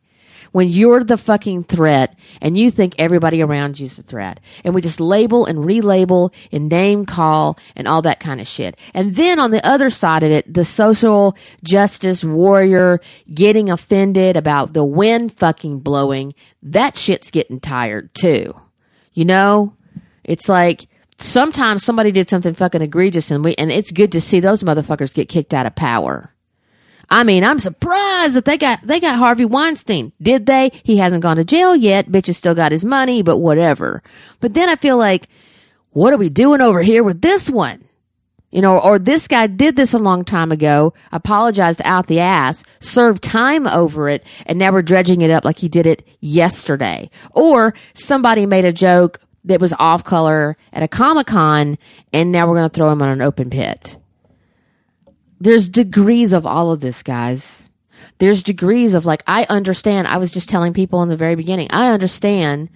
When 0.52 0.68
you're 0.68 1.04
the 1.04 1.16
fucking 1.16 1.64
threat 1.64 2.16
and 2.40 2.56
you 2.56 2.70
think 2.70 2.94
everybody 2.98 3.42
around 3.42 3.78
you's 3.78 3.96
the 3.96 4.02
threat. 4.02 4.40
And 4.64 4.74
we 4.74 4.80
just 4.80 5.00
label 5.00 5.46
and 5.46 5.58
relabel 5.58 6.32
and 6.52 6.68
name 6.68 7.04
call 7.04 7.58
and 7.74 7.86
all 7.86 8.02
that 8.02 8.20
kind 8.20 8.40
of 8.40 8.48
shit. 8.48 8.78
And 8.94 9.16
then 9.16 9.38
on 9.38 9.50
the 9.50 9.66
other 9.66 9.90
side 9.90 10.22
of 10.22 10.30
it, 10.30 10.52
the 10.52 10.64
social 10.64 11.36
justice 11.62 12.24
warrior 12.24 13.00
getting 13.32 13.70
offended 13.70 14.36
about 14.36 14.72
the 14.72 14.84
wind 14.84 15.32
fucking 15.32 15.80
blowing, 15.80 16.34
that 16.62 16.96
shit's 16.96 17.30
getting 17.30 17.60
tired 17.60 18.14
too. 18.14 18.54
You 19.12 19.24
know? 19.24 19.74
It's 20.24 20.48
like 20.48 20.88
sometimes 21.18 21.84
somebody 21.84 22.12
did 22.12 22.28
something 22.28 22.54
fucking 22.54 22.82
egregious 22.82 23.30
and 23.30 23.44
we 23.44 23.54
and 23.54 23.72
it's 23.72 23.90
good 23.90 24.12
to 24.12 24.20
see 24.20 24.40
those 24.40 24.62
motherfuckers 24.62 25.14
get 25.14 25.28
kicked 25.28 25.54
out 25.54 25.66
of 25.66 25.74
power. 25.74 26.32
I 27.08 27.22
mean, 27.22 27.44
I'm 27.44 27.58
surprised 27.58 28.34
that 28.34 28.44
they 28.44 28.58
got 28.58 28.82
they 28.82 28.98
got 28.98 29.18
Harvey 29.18 29.44
Weinstein. 29.44 30.12
Did 30.20 30.46
they? 30.46 30.70
He 30.82 30.96
hasn't 30.96 31.22
gone 31.22 31.36
to 31.36 31.44
jail 31.44 31.76
yet. 31.76 32.08
Bitch 32.10 32.26
has 32.26 32.36
still 32.36 32.54
got 32.54 32.72
his 32.72 32.84
money, 32.84 33.22
but 33.22 33.38
whatever. 33.38 34.02
But 34.40 34.54
then 34.54 34.68
I 34.68 34.76
feel 34.76 34.96
like, 34.96 35.28
what 35.90 36.12
are 36.12 36.18
we 36.18 36.28
doing 36.28 36.60
over 36.60 36.82
here 36.82 37.04
with 37.04 37.22
this 37.22 37.48
one? 37.48 37.84
You 38.50 38.62
know, 38.62 38.78
or 38.78 38.98
this 38.98 39.28
guy 39.28 39.48
did 39.48 39.76
this 39.76 39.92
a 39.92 39.98
long 39.98 40.24
time 40.24 40.50
ago, 40.50 40.94
apologized 41.12 41.82
out 41.84 42.06
the 42.06 42.20
ass, 42.20 42.64
served 42.80 43.22
time 43.22 43.66
over 43.66 44.08
it, 44.08 44.24
and 44.46 44.58
now 44.58 44.72
we're 44.72 44.82
dredging 44.82 45.20
it 45.20 45.30
up 45.30 45.44
like 45.44 45.58
he 45.58 45.68
did 45.68 45.86
it 45.86 46.06
yesterday. 46.20 47.10
Or 47.32 47.74
somebody 47.94 48.46
made 48.46 48.64
a 48.64 48.72
joke 48.72 49.20
that 49.44 49.60
was 49.60 49.74
off 49.78 50.04
color 50.04 50.56
at 50.72 50.82
a 50.82 50.88
Comic 50.88 51.26
Con, 51.26 51.76
and 52.12 52.32
now 52.32 52.48
we're 52.48 52.56
going 52.56 52.70
to 52.70 52.74
throw 52.74 52.90
him 52.90 53.02
on 53.02 53.08
an 53.08 53.20
open 53.20 53.50
pit 53.50 53.98
there's 55.40 55.68
degrees 55.68 56.32
of 56.32 56.46
all 56.46 56.72
of 56.72 56.80
this, 56.80 57.02
guys. 57.02 57.68
There's 58.18 58.42
degrees 58.42 58.94
of 58.94 59.04
like, 59.04 59.22
I 59.26 59.46
understand. 59.48 60.08
I 60.08 60.16
was 60.16 60.32
just 60.32 60.48
telling 60.48 60.72
people 60.72 61.02
in 61.02 61.08
the 61.08 61.16
very 61.16 61.34
beginning, 61.34 61.68
I 61.70 61.90
understand 61.90 62.70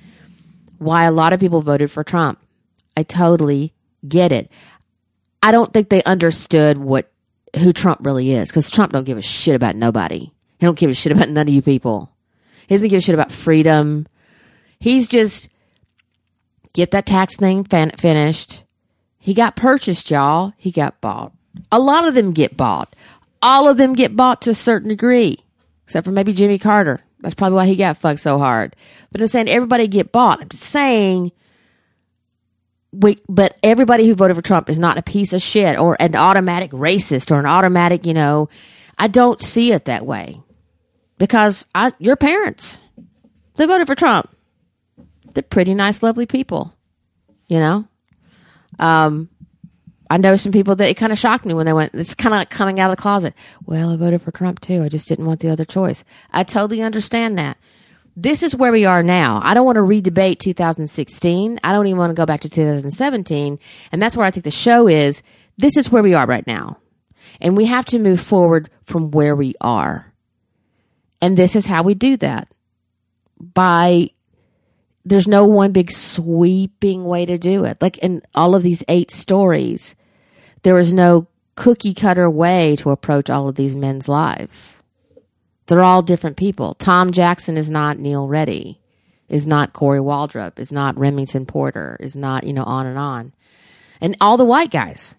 why 0.79 1.05
a 1.05 1.13
lot 1.13 1.33
of 1.33 1.41
people 1.41 1.63
voted 1.63 1.91
for 1.91 2.05
Trump. 2.05 2.39
I 2.97 3.03
totally 3.03 3.73
get 4.07 4.33
it. 4.33 4.51
I 5.43 5.53
don't 5.53 5.73
think 5.73 5.89
they 5.89 6.03
understood 6.05 6.79
what 6.79 7.11
who 7.57 7.73
Trump 7.73 8.01
really 8.05 8.33
is 8.33 8.49
because 8.49 8.71
Trump 8.71 8.93
don't 8.93 9.05
give 9.05 9.19
a 9.19 9.23
shit 9.23 9.55
about 9.55 9.77
nobody. 9.77 10.31
He 10.59 10.67
don't 10.67 10.79
give 10.79 10.91
a 10.91 10.95
shit 10.95 11.13
about 11.13 11.29
none 11.29 11.49
of 11.49 11.55
you 11.55 11.63
people. 11.63 12.13
He 12.69 12.75
doesn't 12.75 12.89
give 12.89 12.99
a 12.99 13.01
shit 13.01 13.15
about 13.15 13.33
freedom. 13.33 14.07
He's 14.79 15.09
just 15.09 15.49
get 16.73 16.91
that 16.93 17.07
tax 17.07 17.37
thing 17.37 17.65
fin- 17.65 17.93
finished. 17.99 18.65
He 19.19 19.35
got 19.35 19.57
purchased, 19.57 20.11
y'all. 20.11 20.53
He 20.57 20.71
got 20.71 21.01
bought. 21.01 21.33
A 21.73 21.79
lot 21.79 22.07
of 22.07 22.15
them 22.15 22.33
get 22.33 22.57
bought. 22.57 22.95
All 23.43 23.69
of 23.69 23.77
them 23.77 23.95
get 23.95 24.17
bought 24.17 24.43
to 24.43 24.51
a 24.51 24.55
certain 24.55 24.89
degree, 24.89 25.39
except 25.85 26.05
for 26.05 26.13
maybe 26.13 26.33
Jimmy 26.33 26.59
Carter. 26.59 27.01
That's 27.21 27.35
probably 27.35 27.57
why 27.57 27.67
he 27.67 27.77
got 27.77 27.99
fucked 27.99 28.21
so 28.21 28.39
hard. 28.39 28.77
But 29.13 29.21
I'm 29.21 29.27
saying 29.27 29.49
everybody 29.49 29.89
get 29.89 30.13
bought. 30.13 30.41
I'm 30.41 30.49
just 30.49 30.65
saying, 30.65 31.33
we, 32.93 33.21
but 33.29 33.57
everybody 33.63 34.07
who 34.07 34.15
voted 34.15 34.37
for 34.37 34.43
Trump 34.43 34.69
is 34.69 34.79
not 34.79 34.99
a 34.99 35.03
piece 35.03 35.33
of 35.33 35.43
shit 35.43 35.79
or 35.79 35.97
an 36.01 36.17
automatic 36.17 36.71
racist 36.73 37.31
or 37.31 37.39
an 37.39 37.47
automatic, 37.47 38.07
you 38.07 38.15
know. 38.15 38.49
I 38.99 39.09
don't 39.09 39.41
see 39.41 39.73
it 39.73 39.87
that 39.87 40.05
way 40.05 40.41
because 41.19 41.67
I, 41.75 41.93
your 41.99 42.17
parents, 42.17 42.79
they 43.57 43.67
voted 43.67 43.87
for 43.87 43.95
Trump. 43.95 44.35
They're 45.33 45.43
pretty 45.43 45.75
nice, 45.75 46.03
lovely 46.03 46.27
people, 46.27 46.75
you 47.49 47.59
know. 47.59 47.87
Um, 48.79 49.29
I 50.11 50.17
know 50.17 50.35
some 50.35 50.51
people 50.51 50.75
that 50.75 50.91
it 50.91 50.97
kind 50.97 51.13
of 51.13 51.19
shocked 51.19 51.47
me 51.47 51.55
when 51.55 51.67
they 51.67 51.73
went, 51.73 51.95
it's 51.95 52.15
kind 52.15 52.35
of 52.35 52.41
like 52.41 52.51
coming 52.51 52.81
out 52.81 52.91
of 52.91 52.97
the 52.97 53.01
closet. 53.01 53.33
Well, 53.65 53.91
I 53.91 53.97
voted 53.97 54.21
for 54.21 54.33
Trump 54.33 54.61
too. 54.61 54.83
I 54.83 54.89
just 54.89 55.07
didn't 55.07 55.27
want 55.27 55.39
the 55.39 55.51
other 55.51 55.65
choice. 55.65 56.05
I 56.33 56.43
totally 56.43 56.83
understand 56.83 57.39
that. 57.39 57.57
This 58.17 58.43
is 58.43 58.57
where 58.57 58.73
we 58.73 58.85
are 58.85 59.05
now. 59.05 59.41
I 59.45 59.55
don't 59.55 59.65
want 59.65 59.77
to 59.77 59.83
redebate 59.83 60.41
2016. 60.41 61.61
I 61.63 61.73
don't 61.73 61.87
even 61.87 61.97
want 61.97 62.11
to 62.11 62.21
go 62.21 62.27
back 62.27 62.41
to 62.41 62.49
2017. 62.51 63.59
And 63.93 64.03
that's 64.03 64.17
where 64.17 64.27
I 64.27 64.33
think 64.33 64.43
the 64.43 64.51
show 64.51 64.89
is. 64.89 65.23
This 65.57 65.77
is 65.77 65.93
where 65.93 66.03
we 66.03 66.15
are 66.15 66.27
right 66.27 66.47
now. 66.47 66.79
And 67.41 67.57
we 67.57 67.67
have 67.67 67.85
to 67.87 68.01
move 68.01 68.21
forward 68.21 68.69
from 68.85 69.13
where 69.13 69.37
we 69.37 69.55
are. 69.61 70.13
And 71.23 71.39
this 71.39 71.55
is 71.55 71.67
how 71.67 71.85
we 71.85 71.95
do 71.95 72.17
that 72.17 72.49
by 73.39 74.11
there's 75.05 75.29
no 75.29 75.47
one 75.47 75.71
big 75.73 75.91
sweeping 75.91 77.05
way 77.05 77.25
to 77.27 77.39
do 77.39 77.65
it. 77.65 77.81
Like 77.81 77.99
in 77.99 78.23
all 78.35 78.55
of 78.55 78.63
these 78.63 78.85
eight 78.89 79.11
stories, 79.11 79.95
there 80.63 80.79
is 80.79 80.93
no 80.93 81.27
cookie 81.55 81.95
cutter 81.95 82.31
way 82.31 82.77
to 82.77 82.91
approach 82.91 83.31
all 83.31 83.49
of 83.49 83.55
these 83.55 83.77
men's 83.77 84.09
lives. 84.09 84.83
They're 85.67 85.83
all 85.83 86.03
different 86.03 86.37
people. 86.37 86.75
Tom 86.75 87.13
Jackson 87.13 87.57
is 87.57 87.71
not 87.71 87.99
Neil 87.99 88.27
Reddy, 88.27 88.81
is 89.29 89.47
not 89.47 89.73
Corey 89.73 90.01
Waldrop, 90.01 90.59
is 90.59 90.73
not 90.73 90.99
Remington 90.99 91.47
Porter, 91.47 91.97
is 92.01 92.17
not, 92.17 92.45
you 92.45 92.53
know, 92.53 92.65
on 92.65 92.87
and 92.87 92.99
on. 92.99 93.33
And 94.01 94.17
all 94.21 94.37
the 94.37 94.45
white 94.45 94.71
guys, 94.71 95.15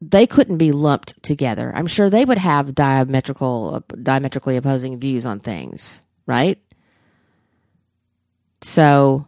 they 0.00 0.26
couldn't 0.26 0.56
be 0.56 0.72
lumped 0.72 1.22
together. 1.22 1.72
I'm 1.74 1.86
sure 1.86 2.08
they 2.08 2.24
would 2.24 2.38
have 2.38 2.74
diametrical, 2.74 3.84
diametrically 4.02 4.56
opposing 4.56 4.98
views 4.98 5.26
on 5.26 5.38
things, 5.38 6.02
right? 6.26 6.58
So, 8.62 9.26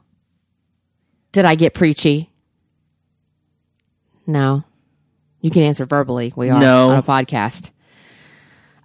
did 1.31 1.45
I 1.45 1.55
get 1.55 1.75
preachy? 1.75 2.31
No. 4.27 4.65
You 5.43 5.51
can 5.51 5.63
answer 5.63 5.85
verbally. 5.85 6.33
We 6.35 6.49
are 6.49 6.59
No. 6.59 6.91
on 6.91 6.99
a 6.99 7.03
podcast. 7.03 7.71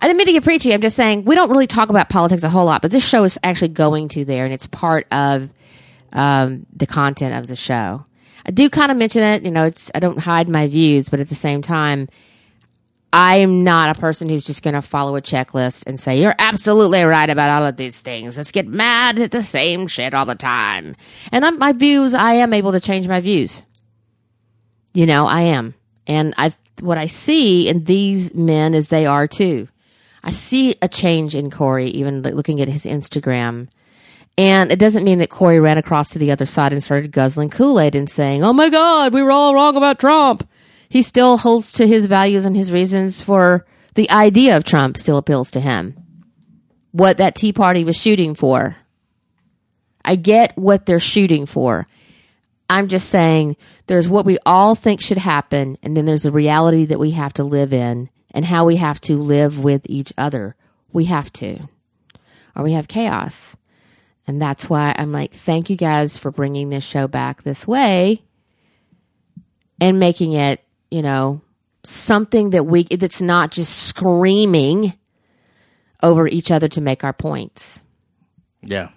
I 0.02 0.08
didn't 0.08 0.18
mean 0.18 0.28
to 0.28 0.34
get 0.34 0.44
preachy. 0.44 0.74
I'm 0.74 0.82
just 0.82 0.96
saying 0.96 1.24
we 1.26 1.34
don't 1.36 1.50
really 1.50 1.66
talk 1.68 1.90
about 1.90 2.10
politics 2.10 2.44
a 2.44 2.50
whole 2.50 2.66
lot, 2.66 2.82
but 2.82 2.92
this 2.92 3.08
show 3.08 3.24
is 3.24 3.40
actually 3.44 3.70
going 3.70 4.10
to 4.10 4.26
there, 4.26 4.44
and 4.46 4.54
it's 4.54 4.68
part 4.68 5.08
of 5.12 5.50
um, 6.14 6.66
the 6.76 6.86
content 6.86 7.34
of 7.36 7.48
the 7.48 7.56
show. 7.56 8.06
I 8.46 8.52
do 8.52 8.70
kind 8.70 8.92
of 8.92 8.98
mention 8.98 9.24
it. 9.24 9.44
You 9.44 9.52
know, 9.52 9.64
it's 9.64 9.90
I 9.96 10.00
don't 10.00 10.20
hide 10.20 10.50
my 10.50 10.68
views, 10.68 11.10
but 11.10 11.20
at 11.20 11.30
the 11.30 11.36
same 11.36 11.62
time, 11.62 12.10
I 13.12 13.38
am 13.38 13.64
not 13.64 13.96
a 13.96 14.00
person 14.00 14.30
who's 14.30 14.44
just 14.44 14.62
going 14.64 14.74
to 14.76 14.82
follow 14.82 15.16
a 15.16 15.22
checklist 15.22 15.84
and 15.88 16.00
say 16.00 16.22
you're 16.22 16.36
absolutely 16.38 17.02
right 17.04 17.30
about 17.30 17.50
all 17.50 17.66
of 17.66 17.78
these 17.78 18.00
things. 18.00 18.38
Let's 18.38 18.52
get 18.52 18.68
mad 18.68 19.18
at 19.20 19.32
the 19.32 19.42
same 19.44 19.88
shit 19.88 20.14
all 20.14 20.26
the 20.26 20.36
time. 20.36 20.96
And 21.32 21.44
I'm, 21.46 21.58
my 21.58 21.72
views, 21.74 22.14
I 22.14 22.34
am 22.34 22.54
able 22.54 22.72
to 22.74 22.80
change 22.80 23.08
my 23.08 23.20
views. 23.22 23.64
You 24.94 25.06
know, 25.06 25.26
I 25.26 25.42
am, 25.42 25.74
and 26.08 26.34
I 26.38 26.54
what 26.82 26.98
I 26.98 27.08
see 27.08 27.68
in 27.68 27.84
these 27.84 28.34
men 28.34 28.74
is 28.74 28.88
they 28.88 29.06
are 29.06 29.28
too. 29.28 29.68
I 30.24 30.32
see 30.32 30.76
a 30.82 30.88
change 30.88 31.36
in 31.36 31.52
Corey, 31.52 31.88
even 31.88 32.22
looking 32.22 32.62
at 32.62 32.68
his 32.68 32.86
Instagram. 32.86 33.68
And 34.38 34.72
it 34.72 34.78
doesn't 34.78 35.04
mean 35.04 35.20
that 35.20 35.30
Corey 35.30 35.60
ran 35.60 35.78
across 35.78 36.10
to 36.10 36.20
the 36.20 36.32
other 36.32 36.46
side 36.46 36.72
and 36.72 36.84
started 36.84 37.12
guzzling 37.12 37.50
Kool 37.50 37.80
Aid 37.80 37.96
and 37.96 38.10
saying, 38.10 38.44
Oh 38.44 38.54
my 38.54 38.70
God, 38.70 39.14
we 39.14 39.24
were 39.24 39.32
all 39.32 39.56
wrong 39.56 39.76
about 39.76 40.00
Trump. 40.00 40.48
He 40.90 41.02
still 41.02 41.38
holds 41.38 41.72
to 41.74 41.88
his 41.88 42.06
values 42.06 42.46
and 42.46 42.56
his 42.56 42.72
reasons 42.72 43.22
for 43.22 43.66
the 43.96 44.10
idea 44.12 44.56
of 44.56 44.64
Trump 44.64 44.98
still 44.98 45.18
appeals 45.18 45.52
to 45.52 45.60
him. 45.60 45.96
What 46.92 47.18
that 47.18 47.36
Tea 47.36 47.52
Party 47.52 47.84
was 47.84 48.00
shooting 48.00 48.36
for. 48.36 48.76
I 50.06 50.16
get 50.16 50.58
what 50.58 50.86
they're 50.86 51.00
shooting 51.00 51.46
for. 51.46 51.88
I'm 52.70 52.88
just 52.88 53.10
saying 53.10 53.56
there's 53.88 54.10
what 54.10 54.26
we 54.26 54.38
all 54.46 54.76
think 54.76 55.02
should 55.02 55.18
happen, 55.18 55.78
and 55.82 55.96
then 55.96 56.06
there's 56.06 56.24
the 56.24 56.32
reality 56.32 56.86
that 56.86 57.00
we 57.00 57.12
have 57.12 57.34
to 57.34 57.44
live 57.44 57.74
in 57.74 58.10
and 58.32 58.46
how 58.46 58.66
we 58.66 58.76
have 58.76 59.00
to 59.02 59.16
live 59.18 59.64
with 59.64 59.84
each 59.86 60.12
other. 60.18 60.56
We 60.92 61.06
have 61.06 61.32
to, 61.34 61.70
or 62.56 62.64
we 62.64 62.74
have 62.74 62.88
chaos. 62.88 63.56
And 64.26 64.42
that's 64.42 64.70
why 64.70 64.94
I'm 64.98 65.14
like, 65.14 65.34
thank 65.34 65.70
you 65.70 65.78
guys 65.78 66.18
for 66.18 66.32
bringing 66.32 66.70
this 66.70 66.84
show 66.84 67.08
back 67.08 67.44
this 67.44 67.66
way 67.66 68.22
and 69.80 70.00
making 70.00 70.34
it, 70.34 70.62
you 70.92 71.02
know, 71.02 71.42
something 71.86 72.50
that 72.50 72.66
we, 72.66 72.84
that's 72.84 73.22
not 73.22 73.52
just 73.52 73.74
screaming 73.74 74.94
over 76.04 76.28
each 76.28 76.52
other 76.52 76.68
to 76.68 76.82
make 76.82 77.06
our 77.06 77.14
points. 77.14 77.82
Yeah. 78.62 78.90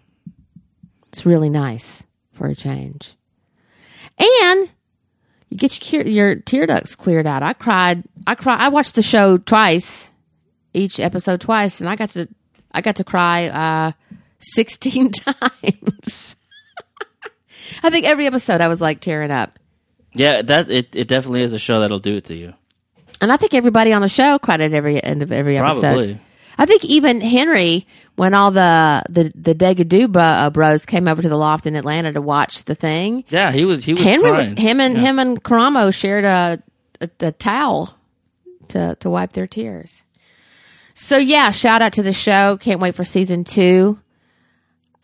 It's 1.08 1.24
really 1.24 1.50
nice 1.50 2.04
for 2.32 2.48
a 2.48 2.54
change. 2.54 3.16
And 4.20 4.70
you 5.48 5.56
get 5.56 5.92
your, 5.92 6.06
your 6.06 6.34
tear 6.36 6.66
ducts 6.66 6.94
cleared 6.94 7.26
out. 7.26 7.42
I 7.42 7.52
cried. 7.54 8.04
I 8.26 8.34
cried. 8.34 8.60
I 8.60 8.68
watched 8.68 8.94
the 8.94 9.02
show 9.02 9.38
twice, 9.38 10.12
each 10.74 11.00
episode 11.00 11.40
twice, 11.40 11.80
and 11.80 11.88
I 11.88 11.96
got 11.96 12.10
to 12.10 12.28
I 12.72 12.80
got 12.82 12.96
to 12.96 13.04
cry 13.04 13.48
uh, 13.48 13.92
sixteen 14.38 15.10
times. 15.12 16.36
I 17.82 17.90
think 17.90 18.06
every 18.06 18.26
episode 18.26 18.60
I 18.60 18.68
was 18.68 18.80
like 18.80 19.00
tearing 19.00 19.30
up, 19.30 19.58
Yeah, 20.12 20.42
that 20.42 20.70
it, 20.70 20.94
it 20.94 21.08
definitely 21.08 21.42
is 21.42 21.52
a 21.52 21.58
show 21.58 21.80
that'll 21.80 21.98
do 21.98 22.16
it 22.16 22.24
to 22.26 22.34
you. 22.34 22.52
and 23.20 23.32
I 23.32 23.36
think 23.36 23.54
everybody 23.54 23.92
on 23.92 24.02
the 24.02 24.08
show 24.08 24.38
cried 24.38 24.60
at 24.60 24.72
every 24.72 25.02
end 25.02 25.22
of 25.22 25.32
every 25.32 25.56
episode. 25.56 25.80
Probably. 25.80 26.20
I 26.58 26.66
think 26.66 26.84
even 26.84 27.20
Henry, 27.20 27.86
when 28.16 28.34
all 28.34 28.50
the 28.50 29.02
the 29.08 29.32
the 29.34 29.54
Degadoo 29.54 30.14
uh, 30.16 30.50
bros 30.50 30.84
came 30.84 31.08
over 31.08 31.22
to 31.22 31.28
the 31.28 31.36
loft 31.36 31.66
in 31.66 31.76
Atlanta 31.76 32.12
to 32.12 32.20
watch 32.20 32.64
the 32.64 32.74
thing, 32.74 33.24
Yeah, 33.28 33.50
he 33.52 33.64
was 33.64 33.84
he 33.84 33.94
was 33.94 34.02
Henry, 34.02 34.30
crying. 34.30 34.56
him 34.56 34.80
and 34.80 34.94
Yeah. 34.96 35.00
him 35.02 35.18
and 35.18 35.42
Karamo 35.42 35.92
shared 35.94 36.24
a, 36.24 36.62
a 37.00 37.08
a 37.26 37.32
towel 37.32 37.94
to 38.68 38.96
to 39.00 39.10
wipe 39.10 39.32
their 39.32 39.46
tears. 39.46 40.02
So 40.94 41.16
yeah, 41.16 41.50
shout 41.50 41.80
out 41.82 41.94
to 41.94 42.02
the 42.02 42.12
show. 42.12 42.58
Can't 42.58 42.80
wait 42.80 42.94
for 42.94 43.04
season 43.04 43.44
two. 43.44 43.98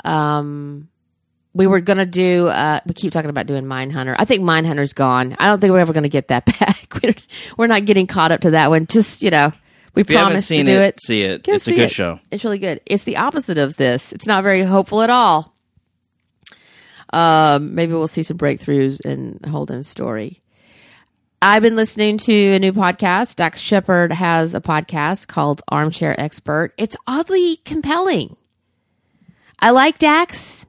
Um, 0.05 0.89
we 1.55 1.67
were 1.67 1.81
gonna 1.81 2.07
do. 2.07 2.49
Uh, 2.49 2.81
we 2.87 2.93
keep 2.93 3.13
talking 3.13 3.31
about 3.31 3.47
doing 3.47 3.65
Mindhunter. 3.65 4.15
I 4.19 4.25
think 4.27 4.43
Mindhunter's 4.43 4.93
gone. 4.93 5.35
I 5.39 5.47
don't 5.49 5.59
think 5.61 5.73
we're 5.73 5.79
ever 5.81 5.93
gonna 5.95 6.09
get 6.11 6.29
that 6.29 6.45
back. 6.61 6.87
We're, 7.03 7.15
we're 7.57 7.67
not 7.67 7.85
getting 7.87 8.07
caught 8.07 8.31
up 8.33 8.43
to 8.43 8.51
that 8.51 8.69
one. 8.69 8.87
Just 8.87 9.23
you 9.23 9.31
know, 9.31 9.53
we 9.97 10.03
If 10.03 10.11
you 10.11 10.19
haven't 10.19 10.43
to 10.43 10.63
do 10.63 10.71
it, 10.73 10.95
it. 10.95 11.01
see 11.03 11.23
it. 11.23 11.43
Go 11.43 11.55
it's 11.55 11.67
a 11.67 11.71
good 11.73 11.81
it. 11.81 11.91
show. 11.91 12.21
It's 12.31 12.45
really 12.45 12.59
good. 12.59 12.81
It's 12.87 13.05
the 13.05 13.17
opposite 13.17 13.59
of 13.59 13.77
this. 13.77 14.13
It's 14.13 14.27
not 14.27 14.43
very 14.45 14.63
hopeful 14.63 15.03
at 15.03 15.11
all. 15.11 15.55
Um, 17.13 17.75
maybe 17.75 17.93
we'll 17.95 18.09
see 18.09 18.23
some 18.23 18.37
breakthroughs 18.39 19.01
in 19.05 19.41
Holden's 19.49 19.89
story. 19.89 20.43
I've 21.41 21.63
been 21.63 21.77
listening 21.77 22.19
to 22.19 22.33
a 22.55 22.59
new 22.59 22.73
podcast. 22.73 23.37
Dax 23.37 23.61
Shepard 23.61 24.13
has 24.13 24.55
a 24.55 24.61
podcast 24.61 25.29
called 25.29 25.63
Armchair 25.69 26.19
Expert. 26.21 26.73
It's 26.77 26.97
oddly 27.07 27.57
compelling. 27.65 28.37
I 29.61 29.71
like 29.71 29.99
Dax. 29.99 30.67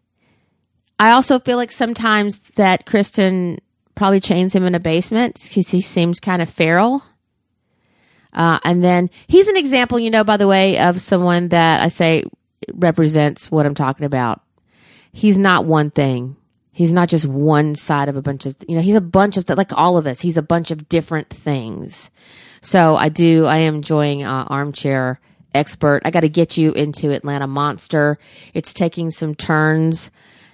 I 1.00 1.12
also 1.12 1.40
feel 1.40 1.58
like 1.58 1.72
sometimes 1.72 2.40
that 2.56 2.86
Kristen 2.86 3.60
probably 3.96 4.20
chains 4.20 4.54
him 4.56 4.64
in 4.66 4.76
a 4.76 4.80
basement 4.80 5.36
because 5.36 5.70
he 5.70 5.82
seems 5.82 6.20
kind 6.20 6.42
of 6.42 6.50
feral. 6.50 7.04
Uh, 8.38 8.60
and 8.64 8.84
then 8.84 9.10
he's 9.26 9.48
an 9.48 9.58
example, 9.58 10.00
you 10.00 10.12
know, 10.12 10.24
by 10.24 10.38
the 10.38 10.48
way, 10.48 10.78
of 10.78 11.02
someone 11.02 11.50
that 11.50 11.82
I 11.82 11.88
say 11.88 12.24
represents 12.74 13.50
what 13.50 13.66
I'm 13.66 13.74
talking 13.74 14.06
about. 14.06 14.42
He's 15.12 15.40
not 15.40 15.66
one 15.66 15.90
thing. 15.90 16.38
He's 16.72 16.94
not 16.94 17.10
just 17.10 17.26
one 17.26 17.74
side 17.74 18.08
of 18.08 18.16
a 18.16 18.22
bunch 18.22 18.46
of, 18.46 18.56
you 18.68 18.76
know, 18.76 18.82
he's 18.82 18.94
a 18.94 19.02
bunch 19.02 19.36
of, 19.38 19.46
th- 19.46 19.58
like 19.58 19.74
all 19.74 19.98
of 19.98 20.06
us, 20.06 20.20
he's 20.22 20.38
a 20.38 20.44
bunch 20.44 20.70
of 20.70 20.88
different 20.88 21.32
things. 21.32 22.12
So 22.62 22.96
I 22.96 23.10
do, 23.10 23.46
I 23.46 23.58
am 23.58 23.78
enjoying 23.78 24.24
uh, 24.24 24.46
Armchair 24.48 25.20
Expert. 25.56 26.04
I 26.06 26.12
got 26.12 26.20
to 26.20 26.30
get 26.30 26.58
you 26.58 26.74
into 26.74 27.12
Atlanta 27.12 27.48
Monster. 27.48 28.20
It's 28.54 28.72
taking 28.72 29.10
some 29.10 29.34
turns 29.34 30.12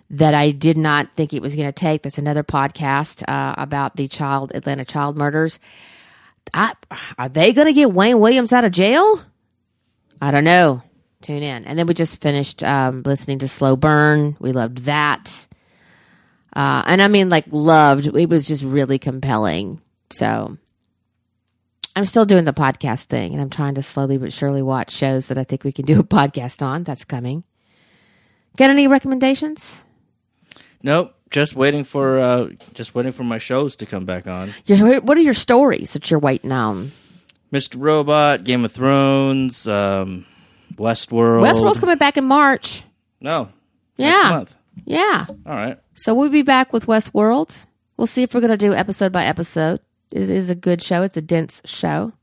that 0.09 0.33
I 0.33 0.51
did 0.51 0.77
not 0.77 1.11
think 1.15 1.33
it 1.33 1.41
was 1.41 1.57
going 1.57 1.67
to 1.67 1.73
take. 1.73 2.03
That's 2.03 2.17
another 2.17 2.43
podcast 2.43 3.23
uh, 3.27 3.55
about 3.57 3.97
the 3.97 4.07
child, 4.07 4.53
Atlanta 4.55 4.85
child 4.85 5.17
murders. 5.17 5.59
I, 6.53 6.73
are 7.17 7.29
they 7.29 7.53
going 7.53 7.67
to 7.67 7.73
get 7.73 7.91
Wayne 7.91 8.19
Williams 8.19 8.53
out 8.53 8.63
of 8.63 8.71
jail? 8.71 9.21
I 10.21 10.31
don't 10.31 10.43
know. 10.43 10.81
Tune 11.21 11.43
in. 11.43 11.65
And 11.65 11.77
then 11.77 11.87
we 11.87 11.93
just 11.93 12.21
finished 12.21 12.63
um, 12.63 13.01
listening 13.03 13.39
to 13.39 13.47
Slow 13.47 13.75
Burn. 13.75 14.35
We 14.39 14.51
loved 14.51 14.79
that. 14.79 15.47
Uh, 16.55 16.83
and 16.85 17.01
I 17.01 17.07
mean, 17.07 17.29
like, 17.29 17.45
loved. 17.49 18.07
It 18.07 18.29
was 18.29 18.47
just 18.47 18.63
really 18.63 18.99
compelling. 18.99 19.81
So 20.11 20.57
I'm 21.95 22.05
still 22.05 22.25
doing 22.25 22.43
the 22.45 22.53
podcast 22.53 23.05
thing, 23.05 23.33
and 23.33 23.41
I'm 23.41 23.49
trying 23.49 23.75
to 23.75 23.83
slowly 23.83 24.17
but 24.17 24.33
surely 24.33 24.61
watch 24.61 24.91
shows 24.91 25.27
that 25.27 25.37
I 25.37 25.43
think 25.43 25.63
we 25.63 25.71
can 25.71 25.85
do 25.85 25.99
a 25.99 26.03
podcast 26.03 26.61
on. 26.61 26.83
That's 26.83 27.05
coming. 27.05 27.43
Got 28.57 28.69
any 28.69 28.87
recommendations? 28.87 29.85
Nope. 30.81 31.15
Just 31.33 31.55
waiting 31.55 31.83
for 31.83 32.19
uh 32.19 32.49
just 32.75 32.93
waiting 32.93 33.11
for 33.11 33.23
my 33.23 33.39
shows 33.39 33.75
to 33.77 33.87
come 33.87 34.05
back 34.05 34.27
on. 34.27 34.49
What 34.67 35.17
are 35.17 35.21
your 35.21 35.33
stories 35.33 35.93
that 35.93 36.11
you're 36.11 36.19
waiting 36.19 36.51
on? 36.51 36.91
Mr. 37.51 37.75
Robot, 37.77 38.43
Game 38.43 38.63
of 38.63 38.71
Thrones, 38.71 39.67
um 39.67 40.27
Westworld. 40.75 41.41
Westworld's 41.41 41.79
coming 41.79 41.97
back 41.97 42.17
in 42.17 42.23
March. 42.23 42.83
No. 43.19 43.49
Yeah. 43.97 44.29
month. 44.29 44.55
Yeah. 44.85 45.25
All 45.45 45.55
right. 45.55 45.79
So 45.95 46.13
we'll 46.13 46.29
be 46.29 46.43
back 46.43 46.71
with 46.71 46.85
Westworld. 46.85 47.65
We'll 47.97 48.07
see 48.07 48.21
if 48.21 48.33
we're 48.33 48.41
going 48.41 48.51
to 48.51 48.57
do 48.57 48.73
episode 48.73 49.11
by 49.11 49.25
episode. 49.25 49.79
It 50.11 50.29
is 50.29 50.49
a 50.49 50.55
good 50.55 50.81
show. 50.81 51.01
It's 51.03 51.17
a 51.17 51.21
dense 51.21 51.61
show. 51.65 52.13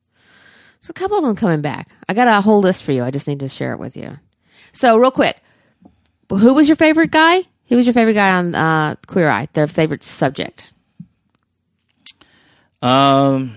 So 0.81 0.91
a 0.91 0.95
couple 0.95 1.17
of 1.19 1.25
them 1.25 1.37
coming 1.37 1.61
back. 1.61 1.91
I 2.09 2.15
got 2.15 2.29
a 2.29 2.41
whole 2.41 2.61
list 2.61 2.85
for 2.85 2.93
you. 2.93 3.05
I 3.05 3.11
just 3.11 3.29
need 3.29 3.41
to 3.41 3.49
share 3.49 3.73
it 3.73 3.79
with 3.79 3.97
you. 3.97 4.19
So 4.73 4.97
real 4.97 5.11
quick, 5.11 5.41
who 6.29 6.55
was 6.55 6.69
your 6.69 6.77
favorite 6.77 7.11
guy? 7.11 7.43
Who 7.71 7.77
was 7.77 7.87
your 7.87 7.95
favorite 7.95 8.15
guy 8.15 8.33
on 8.37 8.55
uh, 8.55 8.97
Queer 9.07 9.31
Eye? 9.31 9.49
Their 9.55 9.67
favorite 9.67 10.05
subject? 10.05 10.73
Um 12.83 13.57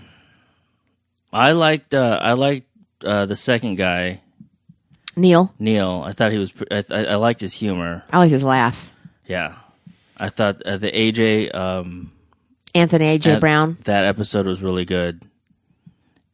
I 1.31 1.53
liked 1.53 1.93
uh 1.93 2.19
I 2.21 2.33
liked 2.33 2.67
uh 3.03 3.25
the 3.25 3.35
second 3.37 3.75
guy, 3.75 4.19
Neil. 5.15 5.53
Neil. 5.59 6.03
I 6.05 6.11
thought 6.11 6.31
he 6.33 6.37
was 6.37 6.51
pr- 6.51 6.65
I, 6.69 6.83
I, 6.91 7.05
I 7.05 7.15
liked 7.15 7.39
his 7.41 7.53
humor. 7.53 8.03
I 8.11 8.17
like 8.19 8.29
his 8.31 8.43
laugh. 8.43 8.89
Yeah. 9.25 9.55
I 10.17 10.29
thought 10.29 10.61
uh, 10.63 10.77
the 10.77 10.91
AJ 10.91 11.55
um 11.55 12.11
Anthony 12.75 13.05
A. 13.05 13.17
J. 13.17 13.31
that- 13.31 13.39
Brown. 13.39 13.77
That 13.85 14.03
episode 14.05 14.45
was 14.45 14.61
really 14.61 14.85
good. 14.85 15.23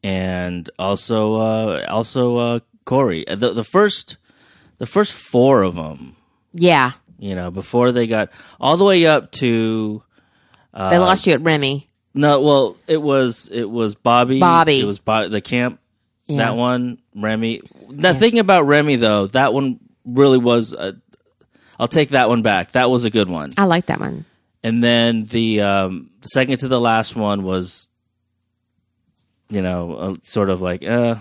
And 0.04 0.68
also 0.80 1.36
uh 1.36 1.86
also 1.88 2.38
uh 2.38 2.60
Corey. 2.86 3.24
The 3.28 3.54
the 3.54 3.64
first 3.64 4.18
the 4.80 4.88
first 4.88 5.14
four 5.14 5.62
of 5.62 5.76
them, 5.76 6.16
Yeah. 6.54 6.94
You 7.20 7.36
know, 7.36 7.52
before 7.52 7.92
they 7.92 8.08
got 8.08 8.30
all 8.60 8.78
the 8.78 8.86
way 8.86 9.06
up 9.06 9.32
to 9.34 10.02
They 10.74 10.98
lost 10.98 11.28
you 11.28 11.34
at 11.34 11.42
Remy. 11.42 11.88
No, 12.14 12.42
well, 12.42 12.78
it 12.88 13.02
was 13.02 13.48
it 13.52 13.70
was 13.70 13.94
Bobby. 13.96 14.40
Bobby. 14.40 14.82
It 14.82 14.86
was 14.86 15.00
Bo- 15.00 15.30
the 15.30 15.42
camp. 15.42 15.80
Yeah. 16.26 16.38
That 16.38 16.56
one, 16.56 17.00
Remy. 17.16 17.62
Now 17.90 18.14
thinking 18.14 18.40
about 18.40 18.66
Remy 18.66 18.96
though, 18.98 19.28
that 19.28 19.54
one 19.54 19.80
really 20.06 20.38
was. 20.38 20.74
A, 20.74 20.96
I'll 21.80 21.88
take 21.88 22.10
that 22.10 22.30
one 22.30 22.42
back. 22.42 22.74
That 22.74 22.90
was 22.90 23.06
a 23.06 23.10
good 23.10 23.30
one. 23.30 23.54
I 23.58 23.66
like 23.66 23.86
that 23.88 24.00
one. 24.00 24.26
And 24.64 24.84
then 24.84 25.24
the 25.24 25.62
um, 25.62 26.10
the 26.22 26.28
second 26.28 26.58
to 26.60 26.68
the 26.68 26.80
last 26.80 27.16
one 27.16 27.44
was, 27.44 27.90
you 29.50 29.62
know, 29.62 29.94
uh, 29.96 30.16
sort 30.24 30.50
of 30.50 30.62
like, 30.62 30.84
uh, 30.84 31.16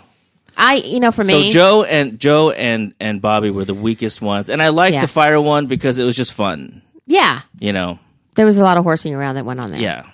I, 0.60 0.74
you 0.74 0.98
know, 1.00 1.12
for 1.12 1.22
me. 1.24 1.50
So 1.52 1.58
Joe 1.58 1.84
and 1.84 2.18
Joe 2.18 2.50
and 2.50 2.92
and 2.98 3.22
Bobby 3.22 3.50
were 3.50 3.64
the 3.64 3.74
weakest 3.74 4.20
ones, 4.20 4.50
and 4.50 4.60
I 4.60 4.68
liked 4.70 4.94
Yeah. 4.94 5.02
the 5.02 5.06
fire 5.08 5.40
one 5.40 5.66
because 5.66 5.98
it 5.98 6.04
was 6.04 6.16
just 6.16 6.32
fun. 6.32 6.82
yeah, 7.06 7.42
You 7.60 7.72
know, 7.72 7.98
there 8.34 8.44
was 8.44 8.58
a 8.58 8.64
lot 8.64 8.76
of 8.76 8.82
horsing 8.84 9.14
around 9.14 9.36
that 9.36 9.44
went 9.46 9.60
on 9.60 9.70
there. 9.70 9.80
yeah. 9.80 10.06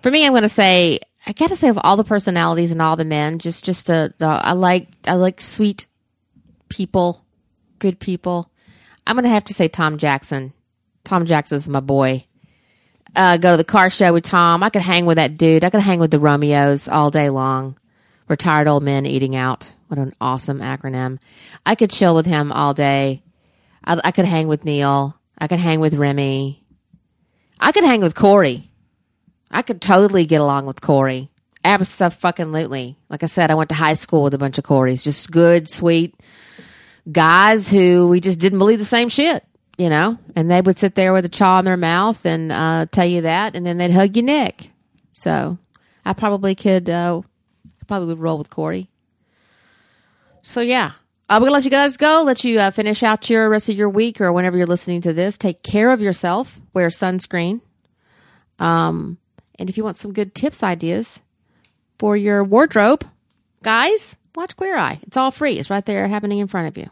For 0.00 0.10
me, 0.10 0.24
I'm 0.26 0.32
going 0.32 0.42
to 0.42 0.48
say 0.48 0.98
I 1.26 1.32
got 1.32 1.50
to 1.50 1.56
say 1.56 1.68
of 1.68 1.78
all 1.84 1.96
the 1.96 2.02
personalities 2.04 2.70
and 2.72 2.82
all 2.82 2.96
the 2.96 3.04
men, 3.04 3.38
just 3.38 3.64
just 3.64 3.88
a, 3.90 4.12
the 4.18 4.26
I 4.26 4.52
like 4.52 4.88
I 5.06 5.12
like 5.14 5.40
sweet 5.40 5.86
people, 6.68 7.22
good 7.78 8.00
people. 8.00 8.50
I'm 9.06 9.14
going 9.16 9.24
to 9.24 9.30
have 9.30 9.44
to 9.44 9.54
say 9.54 9.68
Tom 9.68 9.98
Jackson. 9.98 10.52
Tom 11.04 11.26
Jackson's 11.26 11.68
my 11.68 11.80
boy. 11.80 12.24
Uh, 13.14 13.36
go 13.36 13.50
to 13.52 13.56
the 13.58 13.64
car 13.64 13.90
show 13.90 14.12
with 14.12 14.24
Tom. 14.24 14.62
I 14.62 14.70
could 14.70 14.80
hang 14.82 15.04
with 15.04 15.16
that 15.16 15.36
dude. 15.36 15.64
I 15.64 15.70
could 15.70 15.80
hang 15.80 15.98
with 16.00 16.10
the 16.10 16.18
Romeos 16.20 16.88
all 16.88 17.10
day 17.10 17.28
long. 17.28 17.76
Retired 18.32 18.66
old 18.66 18.82
men 18.82 19.04
eating 19.04 19.36
out. 19.36 19.74
What 19.88 19.98
an 19.98 20.14
awesome 20.18 20.60
acronym. 20.60 21.18
I 21.66 21.74
could 21.74 21.90
chill 21.90 22.14
with 22.14 22.24
him 22.24 22.50
all 22.50 22.72
day. 22.72 23.22
I, 23.84 24.00
I 24.04 24.10
could 24.10 24.24
hang 24.24 24.48
with 24.48 24.64
Neil. 24.64 25.20
I 25.36 25.48
could 25.48 25.58
hang 25.58 25.80
with 25.80 25.92
Remy. 25.92 26.64
I 27.60 27.72
could 27.72 27.84
hang 27.84 28.00
with 28.00 28.14
Corey. 28.14 28.70
I 29.50 29.60
could 29.60 29.82
totally 29.82 30.24
get 30.24 30.40
along 30.40 30.64
with 30.64 30.80
Corey. 30.80 31.28
Absolutely. 31.62 32.96
Like 33.10 33.22
I 33.22 33.26
said, 33.26 33.50
I 33.50 33.54
went 33.54 33.68
to 33.68 33.74
high 33.74 33.92
school 33.92 34.22
with 34.22 34.32
a 34.32 34.38
bunch 34.38 34.56
of 34.56 34.64
Corys. 34.64 35.04
Just 35.04 35.30
good, 35.30 35.68
sweet 35.68 36.18
guys 37.12 37.68
who 37.68 38.08
we 38.08 38.18
just 38.18 38.40
didn't 38.40 38.60
believe 38.60 38.78
the 38.78 38.86
same 38.86 39.10
shit, 39.10 39.44
you 39.76 39.90
know? 39.90 40.16
And 40.34 40.50
they 40.50 40.62
would 40.62 40.78
sit 40.78 40.94
there 40.94 41.12
with 41.12 41.26
a 41.26 41.28
chaw 41.28 41.58
in 41.58 41.66
their 41.66 41.76
mouth 41.76 42.24
and 42.24 42.50
uh, 42.50 42.86
tell 42.90 43.04
you 43.04 43.20
that, 43.20 43.54
and 43.54 43.66
then 43.66 43.76
they'd 43.76 43.90
hug 43.90 44.16
your 44.16 44.24
neck. 44.24 44.70
So 45.12 45.58
I 46.02 46.14
probably 46.14 46.54
could, 46.54 46.88
uh, 46.88 47.20
probably 47.92 48.08
would 48.08 48.20
roll 48.22 48.38
with 48.38 48.48
Corey. 48.48 48.88
So 50.40 50.62
yeah. 50.62 50.92
I'm 51.28 51.42
going 51.42 51.50
to 51.50 51.52
let 51.52 51.64
you 51.64 51.70
guys 51.70 51.98
go, 51.98 52.22
let 52.22 52.42
you 52.42 52.58
uh, 52.58 52.70
finish 52.70 53.02
out 53.02 53.28
your 53.28 53.50
rest 53.50 53.68
of 53.68 53.76
your 53.76 53.90
week 53.90 54.18
or 54.18 54.32
whenever 54.32 54.56
you're 54.56 54.66
listening 54.66 55.02
to 55.02 55.12
this. 55.12 55.36
Take 55.36 55.62
care 55.62 55.90
of 55.90 56.00
yourself. 56.00 56.58
Wear 56.72 56.88
sunscreen. 56.88 57.60
Um, 58.58 59.18
and 59.58 59.68
if 59.68 59.76
you 59.76 59.84
want 59.84 59.98
some 59.98 60.14
good 60.14 60.34
tips 60.34 60.62
ideas 60.62 61.20
for 61.98 62.16
your 62.16 62.42
wardrobe, 62.42 63.04
guys, 63.62 64.16
watch 64.34 64.56
Queer 64.56 64.78
Eye. 64.78 64.98
It's 65.02 65.18
all 65.18 65.30
free. 65.30 65.58
It's 65.58 65.68
right 65.68 65.84
there 65.84 66.08
happening 66.08 66.38
in 66.38 66.48
front 66.48 66.68
of 66.68 66.78
you. 66.78 66.88